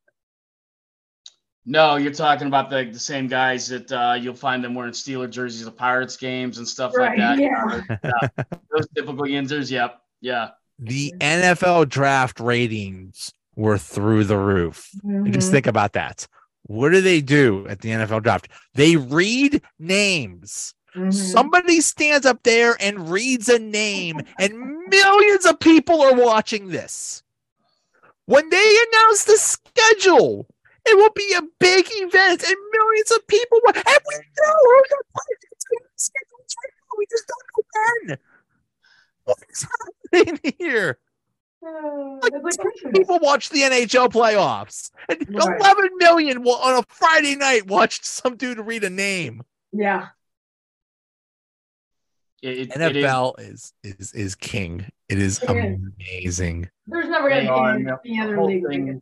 No, 1.72 1.97
you're 1.97 2.11
talking 2.11 2.47
about 2.47 2.72
the, 2.72 2.89
the 2.91 2.97
same 2.99 3.28
guys 3.28 3.67
that 3.67 3.91
uh, 3.91 4.17
you'll 4.20 4.34
find 4.34 4.63
them 4.63 4.74
wearing 4.74 4.91
Steeler 4.91 5.30
jerseys 5.30 5.67
of 5.67 5.78
Pirates 5.78 6.17
games 6.17 6.57
and 6.57 6.67
stuff 6.67 6.93
like 6.97 7.17
Right, 7.20 7.38
that. 7.38 7.38
yeah. 8.01 8.45
Those 8.76 8.88
typical 8.95 9.26
Yinzers. 9.26 9.70
Yep. 9.70 10.01
Yeah. 10.20 10.49
The 10.80 11.13
NFL 11.22 11.88
draft 11.89 12.39
ratings 12.39 13.32
were 13.55 13.78
through 13.78 14.24
the 14.24 14.38
roof. 14.38 14.89
And 15.03 15.32
Just 15.32 15.51
think 15.51 15.67
about 15.67 15.93
that. 15.93 16.26
What 16.63 16.89
do 16.89 17.01
they 17.01 17.22
do 17.22 17.67
at 17.67 17.82
the 17.82 17.89
NFL 17.89 18.24
draft? 18.24 18.47
They 18.74 18.95
read 18.95 19.61
names. 19.78 20.74
Mhm. 20.95 21.13
Somebody 21.13 21.82
stands 21.82 22.26
up 22.26 22.41
there 22.41 22.78
and 22.80 23.11
reads 23.11 23.47
a 23.47 23.59
name, 23.59 24.22
and 24.39 24.57
millions 24.89 25.45
of 25.45 25.59
people 25.59 26.01
are 26.01 26.15
watching 26.15 26.70
this. 26.70 27.22
When 28.26 28.49
they 28.49 28.78
announce 28.91 29.26
the 29.26 29.38
schedule, 29.38 30.47
it 30.86 30.97
will 30.97 31.11
be 31.15 31.34
a 31.38 31.41
big 31.59 31.86
event, 31.89 32.43
and 32.43 32.55
millions 32.71 33.11
of 33.11 33.25
people. 33.27 33.59
wa- 33.65 33.71
And 33.75 33.86
we 34.07 34.15
know 34.15 34.55
who 34.63 34.84
the 34.89 35.03
Vikings 35.15 35.65
are 35.65 35.80
gonna 35.80 35.89
schedule 35.95 36.39
is 36.45 36.55
right 36.63 36.73
now. 36.75 36.97
We 36.97 37.05
just 37.09 37.25
don't 37.27 37.45
know 37.55 37.63
when. 38.07 38.17
What 39.25 39.38
is 39.49 39.67
happening 40.11 40.55
here? 40.57 40.97
Uh, 41.61 42.19
Like, 42.23 42.34
like 42.41 42.93
People 42.95 43.19
watch 43.19 43.49
the 43.49 43.61
NHL 43.63 44.09
playoffs, 44.09 44.91
and 45.09 45.19
Right. 45.30 45.59
11 45.59 45.89
million 45.97 46.41
will, 46.43 46.55
on 46.55 46.80
a 46.80 46.84
Friday 46.88 47.36
night 47.36 47.67
watched 47.67 48.05
some 48.05 48.38
dude 48.38 48.59
read 48.59 48.84
a 48.86 48.89
name. 48.89 49.43
Yeah. 49.73 50.07
It, 52.41 52.57
it- 52.57 52.82
it 52.82 52.95
is- 52.95 53.03
NFL 53.05 53.36
is 53.39 53.73
is 53.84 54.13
is 54.13 54.36
king. 54.36 54.86
It 55.09 55.19
is 55.19 55.39
It 55.43 55.49
is. 55.51 55.80
amazing. 55.99 56.69
There's 56.88 57.09
never 57.09 57.27
going 57.30 57.45
to 57.86 57.99
be 58.03 58.11
any 58.17 58.21
other 58.21 58.41
league. 58.41 59.01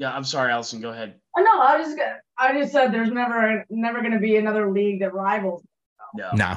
Thing- 0.00 0.08
Yeah, 0.08 0.16
I'm 0.16 0.24
sorry, 0.24 0.52
Allison. 0.52 0.80
Go 0.80 0.90
ahead. 0.90 1.20
Oh, 1.36 1.42
no, 1.42 1.60
I 1.60 1.78
just 1.78 1.98
I 2.38 2.52
just 2.58 2.72
said 2.72 2.92
there's 2.92 3.10
never 3.10 3.64
never 3.70 4.00
going 4.00 4.12
to 4.12 4.18
be 4.18 4.36
another 4.36 4.70
league 4.70 5.00
that 5.00 5.14
rivals. 5.14 5.62
No. 6.14 6.30
No. 6.34 6.56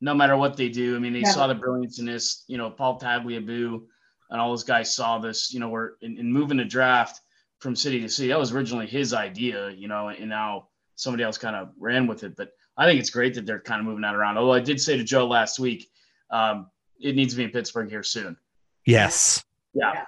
no 0.00 0.12
matter 0.14 0.36
what 0.36 0.56
they 0.56 0.68
do. 0.68 0.94
I 0.96 0.98
mean, 0.98 1.12
they 1.14 1.20
Yeah. 1.20 1.30
saw 1.30 1.46
the 1.46 1.54
brilliance 1.54 1.98
in 1.98 2.04
this. 2.06 2.44
You 2.48 2.58
know, 2.58 2.68
Paul 2.70 2.98
Tagliabue 3.00 3.80
and 4.30 4.40
all 4.40 4.50
those 4.50 4.64
guys 4.64 4.94
saw 4.94 5.18
this. 5.18 5.54
You 5.54 5.60
know, 5.60 5.68
we're 5.70 5.92
in, 6.02 6.18
in 6.18 6.30
moving 6.30 6.58
the 6.58 6.64
draft 6.64 7.20
from 7.60 7.74
city 7.74 8.00
to 8.00 8.08
city. 8.08 8.28
That 8.28 8.38
was 8.38 8.52
originally 8.52 8.86
his 8.86 9.14
idea. 9.14 9.70
You 9.70 9.88
know, 9.88 10.08
and 10.08 10.28
now 10.28 10.68
somebody 10.96 11.22
else 11.24 11.38
kind 11.38 11.56
of 11.56 11.70
ran 11.78 12.06
with 12.06 12.24
it. 12.24 12.36
But 12.36 12.50
I 12.76 12.84
think 12.86 13.00
it's 13.00 13.10
great 13.10 13.34
that 13.34 13.46
they're 13.46 13.60
kind 13.60 13.80
of 13.80 13.86
moving 13.86 14.02
that 14.02 14.14
around. 14.14 14.36
Although 14.36 14.52
I 14.52 14.60
did 14.60 14.80
say 14.80 14.96
to 14.98 15.04
Joe 15.04 15.26
last 15.26 15.58
week, 15.58 15.88
um, 16.30 16.68
it 17.00 17.16
needs 17.16 17.32
to 17.32 17.36
be 17.38 17.44
in 17.44 17.50
Pittsburgh 17.50 17.88
here 17.88 18.02
soon. 18.02 18.36
Yes. 18.84 19.42
Yeah. 19.72 20.04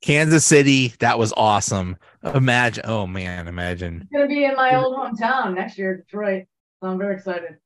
Kansas 0.00 0.44
City, 0.44 0.94
that 1.00 1.18
was 1.18 1.32
awesome. 1.36 1.96
Imagine, 2.22 2.84
oh 2.86 3.06
man, 3.06 3.48
imagine. 3.48 4.02
It's 4.02 4.12
going 4.12 4.28
to 4.28 4.34
be 4.34 4.44
in 4.44 4.54
my 4.54 4.76
old 4.76 4.96
hometown 4.96 5.54
next 5.54 5.76
year, 5.78 5.96
Detroit. 5.96 6.44
So 6.80 6.88
I'm 6.88 6.98
very 6.98 7.14
excited. 7.16 7.56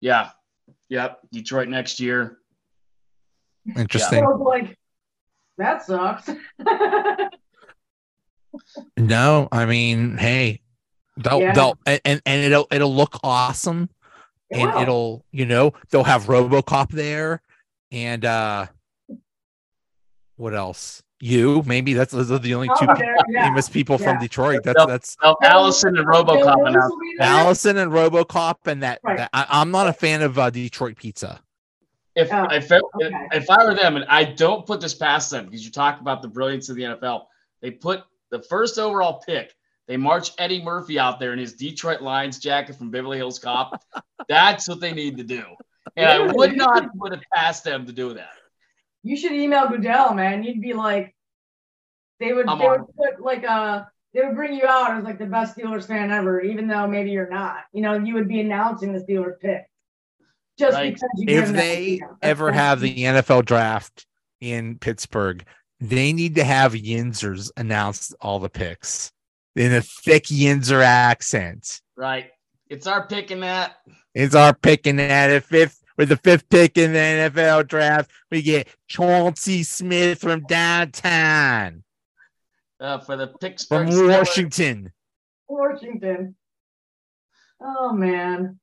Yeah. 0.00 0.30
Yep. 0.88 1.18
Detroit 1.32 1.68
next 1.68 2.00
year. 2.00 2.38
Interesting. 3.76 4.24
I 4.24 4.26
was 4.26 4.40
like, 4.40 4.78
that 5.58 5.82
sucks. 5.84 6.28
No, 8.98 9.48
I 9.50 9.64
mean, 9.64 10.18
hey, 10.18 10.60
they'll, 11.16 11.40
Yeah. 11.40 11.52
they'll 11.54 11.78
and, 11.86 12.00
and 12.04 12.22
and 12.26 12.44
it'll 12.44 12.66
it'll 12.70 12.94
look 12.94 13.18
awesome, 13.22 13.88
and 14.50 14.70
Wow. 14.70 14.82
it'll 14.82 15.24
you 15.32 15.46
know 15.46 15.72
they'll 15.90 16.04
have 16.04 16.24
RoboCop 16.24 16.90
there, 16.90 17.40
and 17.90 18.24
uh, 18.26 18.66
what 20.36 20.54
else? 20.54 21.02
You 21.24 21.62
maybe 21.66 21.94
that's 21.94 22.10
those 22.12 22.32
are 22.32 22.38
the 22.40 22.52
only 22.52 22.66
two 22.66 22.74
Oh, 22.88 22.94
there, 22.98 23.14
yeah. 23.28 23.44
famous 23.46 23.68
people 23.68 23.96
from 23.96 24.18
Detroit. 24.18 24.64
That's 24.64 24.76
Yep. 24.80 24.88
that's 24.88 25.16
Well, 25.22 25.36
Allison 25.44 25.96
and 25.96 26.04
RoboCop 26.04 26.26
Lewis 26.56 26.66
announced. 26.66 26.90
will 26.90 26.98
be 26.98 27.14
there. 27.16 27.28
Allison 27.28 27.76
and 27.76 27.92
RoboCop, 27.92 28.66
and 28.66 28.82
that, 28.82 28.98
Right. 29.04 29.18
that 29.18 29.30
I, 29.32 29.46
I'm 29.48 29.70
not 29.70 29.86
a 29.86 29.92
fan 29.92 30.22
of 30.22 30.36
uh, 30.36 30.50
Detroit 30.50 30.96
pizza. 30.96 31.40
If 32.16 32.32
Oh, 32.32 32.48
if, 32.50 32.72
it, 32.72 32.82
okay. 32.96 33.14
if 33.30 33.48
I 33.48 33.64
were 33.64 33.72
them, 33.76 33.94
and 33.94 34.04
I 34.08 34.24
don't 34.24 34.66
put 34.66 34.80
this 34.80 34.94
past 34.94 35.30
them 35.30 35.44
because 35.44 35.64
you 35.64 35.70
talk 35.70 36.00
about 36.00 36.22
the 36.22 36.28
brilliance 36.28 36.68
of 36.68 36.74
the 36.74 36.82
NFL, 36.82 37.26
they 37.60 37.70
put 37.70 38.02
the 38.32 38.42
first 38.42 38.80
overall 38.80 39.22
pick. 39.24 39.54
They 39.86 39.96
march 39.96 40.32
Eddie 40.38 40.60
Murphy 40.60 40.98
out 40.98 41.20
there 41.20 41.32
in 41.32 41.38
his 41.38 41.52
Detroit 41.54 42.00
Lions 42.02 42.40
jacket 42.40 42.74
from 42.74 42.90
Beverly 42.90 43.16
Hills 43.18 43.38
Cop. 43.38 43.80
That's 44.28 44.68
what 44.68 44.80
they 44.80 44.92
need 44.92 45.16
to 45.18 45.24
do, 45.24 45.44
and 45.96 46.08
I 46.10 46.32
would 46.32 46.56
not 46.56 46.88
put 46.98 47.12
it 47.12 47.20
past 47.32 47.62
them 47.62 47.86
to 47.86 47.92
do 47.92 48.12
that. 48.14 48.30
You 49.02 49.16
should 49.16 49.32
email 49.32 49.68
Goodell, 49.68 50.14
man. 50.14 50.42
You'd 50.44 50.60
be 50.60 50.72
like, 50.74 51.14
they 52.20 52.32
would 52.32 52.48
I'm 52.48 52.58
they 52.58 52.66
on. 52.66 52.80
would 52.80 52.96
put 52.96 53.20
like 53.20 53.44
a 53.44 53.88
they 54.14 54.20
would 54.24 54.36
bring 54.36 54.52
you 54.54 54.66
out 54.66 54.96
as 54.96 55.04
like 55.04 55.18
the 55.18 55.26
best 55.26 55.56
Steelers 55.56 55.86
fan 55.86 56.10
ever, 56.12 56.40
even 56.40 56.68
though 56.68 56.86
maybe 56.86 57.10
you're 57.10 57.30
not. 57.30 57.64
You 57.72 57.80
know, 57.82 57.94
you 57.98 58.14
would 58.14 58.28
be 58.28 58.40
announcing 58.40 58.92
the 58.92 59.00
Steelers 59.00 59.40
pick. 59.40 59.64
Just 60.58 60.74
Right. 60.76 60.92
because 60.92 61.08
you 61.16 61.26
give 61.26 61.38
If 61.38 61.46
them 61.46 61.56
that 61.56 61.62
they 61.62 61.76
idea. 61.94 61.98
That's 62.00 62.18
ever 62.22 62.48
cool. 62.50 62.58
have 62.58 62.80
the 62.80 62.94
NFL 63.04 63.44
draft 63.46 64.06
in 64.40 64.78
Pittsburgh, 64.78 65.44
they 65.80 66.12
need 66.12 66.34
to 66.36 66.44
have 66.44 66.74
Yinzers 66.74 67.50
announce 67.56 68.12
all 68.20 68.38
the 68.38 68.50
picks 68.50 69.10
in 69.56 69.72
a 69.72 69.80
thick 69.80 70.24
Yinzer 70.24 70.82
accent. 70.84 71.80
Right? 71.96 72.26
It's 72.68 72.86
our 72.86 73.06
picking 73.06 73.40
that. 73.40 73.76
It's 74.14 74.34
our 74.34 74.54
picking 74.54 75.00
at 75.00 75.30
a 75.30 75.40
fifth 75.40 75.81
with 75.96 76.08
the 76.08 76.16
fifth 76.16 76.48
pick 76.48 76.76
in 76.78 76.92
the 76.92 76.98
NFL 76.98 77.68
draft. 77.68 78.10
We 78.30 78.42
get 78.42 78.68
Chauncey 78.88 79.62
Smith 79.62 80.20
from 80.20 80.44
downtown, 80.48 81.84
Uh, 82.80 82.98
for 82.98 83.16
the 83.16 83.28
picks 83.28 83.64
from 83.64 83.86
Pittsburgh 83.86 84.08
Steelers. 84.10 84.18
Washington. 84.18 84.92
Washington. 85.48 86.34
Oh 87.60 87.92
man. 87.92 88.58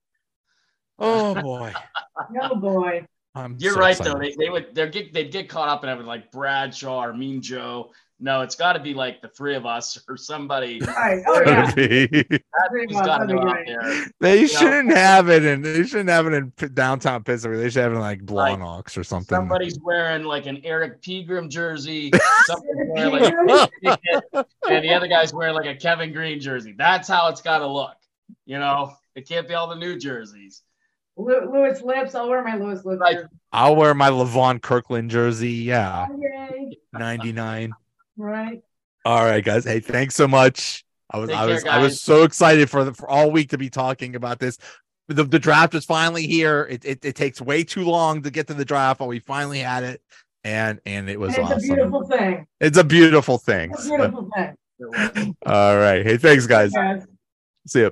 Oh 0.98 1.34
boy, 1.42 1.74
Oh 2.42 2.56
boy. 2.56 3.06
I'm 3.36 3.56
You're 3.60 3.74
so 3.74 3.80
right 3.80 3.92
excited. 3.92 4.14
though. 4.14 4.20
They, 4.20 4.36
they 4.38 4.50
would 4.50 4.74
they're 4.76 4.88
get 4.90 5.14
they'd 5.14 5.32
get 5.32 5.48
caught 5.48 5.70
up 5.70 5.84
in 5.84 5.90
having 5.90 6.06
like 6.06 6.32
Bradshaw 6.32 7.04
or 7.06 7.14
Mean 7.14 7.42
Joe. 7.42 7.92
No, 8.22 8.42
it's 8.42 8.56
got 8.56 8.74
to 8.74 8.80
be 8.82 8.94
like 8.94 9.22
the 9.22 9.30
three 9.30 9.56
of 9.56 9.66
us 9.66 9.98
or 10.10 10.18
somebody. 10.18 10.82
Right. 10.86 11.24
Oh 11.26 11.42
yeah. 11.46 11.72
they 11.72 12.08
That's 12.08 13.06
got 13.06 13.20
to 13.20 13.28
be 13.28 13.34
go 13.34 13.40
out 13.40 13.66
great. 13.66 14.50
shouldn't 14.50 14.92
have 14.92 15.30
it 15.30 15.46
in. 15.46 15.62
They 15.62 15.84
shouldn't 15.84 16.10
have 16.10 16.28
it 16.28 16.34
in 16.34 16.52
downtown 16.74 17.24
Pittsburgh. 17.24 17.58
They 17.58 17.70
should 17.70 17.84
have 17.84 17.94
it 17.94 17.96
in 17.96 18.02
like 18.02 18.26
Like, 18.94 18.98
or 18.98 19.04
something. 19.06 19.34
Somebody's 19.36 19.80
wearing 19.82 20.24
like 20.26 20.48
an 20.48 20.58
Erric 20.64 21.02
Pegram 21.02 21.50
jersey. 21.50 22.12
Wearing 22.90 23.48
like 23.48 23.74
and 24.34 24.84
the 24.84 24.94
other 24.94 25.08
guy's 25.08 25.34
wearing 25.34 25.54
like 25.56 25.68
a 25.68 25.76
Kevin 25.76 26.12
Greene 26.12 26.40
jersey. 26.42 26.74
That's 26.78 27.08
how 27.08 27.30
it's 27.30 27.42
got 27.42 27.60
to 27.60 27.68
look. 27.68 27.96
You 28.46 28.60
know, 28.60 28.94
it 29.16 29.28
can't 29.30 29.48
be 29.48 29.54
all 29.54 29.68
the 29.70 29.76
new 29.76 29.98
jerseys. 29.98 30.64
Lew- 31.16 31.50
Louis 31.54 31.82
Lipps. 31.82 32.16
I'll 32.16 32.28
wear 32.30 32.44
my 32.44 32.56
Louis 32.56 32.84
Lipps. 32.84 33.00
Right. 33.00 33.16
jersey. 33.18 33.28
I'll 33.52 33.76
wear 33.76 33.94
my 33.94 34.10
Levon 34.10 34.62
Kirkland 34.62 35.10
jersey. 35.12 35.52
Yeah, 35.52 36.08
oh, 36.10 36.16
Okay. 36.16 36.78
99. 36.94 37.74
Right. 38.20 38.62
All 39.06 39.24
right, 39.24 39.44
guys. 39.44 39.64
Hey, 39.64 39.80
thanks 39.80 40.14
so 40.14 40.28
much. 40.28 40.84
I 41.10 41.18
was 41.18 41.30
Take 41.30 41.38
I 41.38 41.46
care, 41.46 41.54
was 41.56 41.66
I 41.66 41.78
was 41.80 42.02
so 42.02 42.24
excited 42.24 42.70
for 42.70 42.84
the, 42.84 42.94
for 42.94 43.10
all 43.10 43.32
week 43.32 43.50
to 43.52 43.58
be 43.58 43.70
talking 43.70 44.16
about 44.16 44.40
this. 44.40 44.58
The, 45.08 45.24
the 45.24 45.40
draft 45.40 45.74
is 45.74 45.86
finally 45.86 46.28
here. 46.28 46.68
It, 46.70 46.86
it 46.86 47.06
it 47.06 47.16
takes 47.16 47.42
way 47.42 47.64
too 47.64 47.86
long 47.86 48.22
to 48.24 48.30
get 48.30 48.46
to 48.48 48.54
the 48.54 48.66
draft, 48.66 49.00
but 49.00 49.08
we 49.08 49.20
finally 49.20 49.60
had 49.60 49.84
it, 49.84 50.02
and 50.44 50.80
and 50.86 51.10
it 51.10 51.20
was 51.20 51.36
And 51.36 51.46
it's 51.46 51.54
awesome. 51.54 51.72
a 51.72 51.76
beautiful 51.76 52.08
thing. 52.08 52.48
It's 52.60 52.78
a 52.78 52.84
beautiful 52.84 53.38
thing. 53.40 53.72
It's 53.72 53.86
a 53.86 53.90
beautiful 53.90 54.30
thing. 54.36 55.36
All 55.46 55.78
right. 55.78 56.06
Hey, 56.06 56.18
thanks, 56.18 56.46
guys. 56.46 56.72
Guys. 56.74 57.08
See 57.68 57.80
you. 57.80 57.92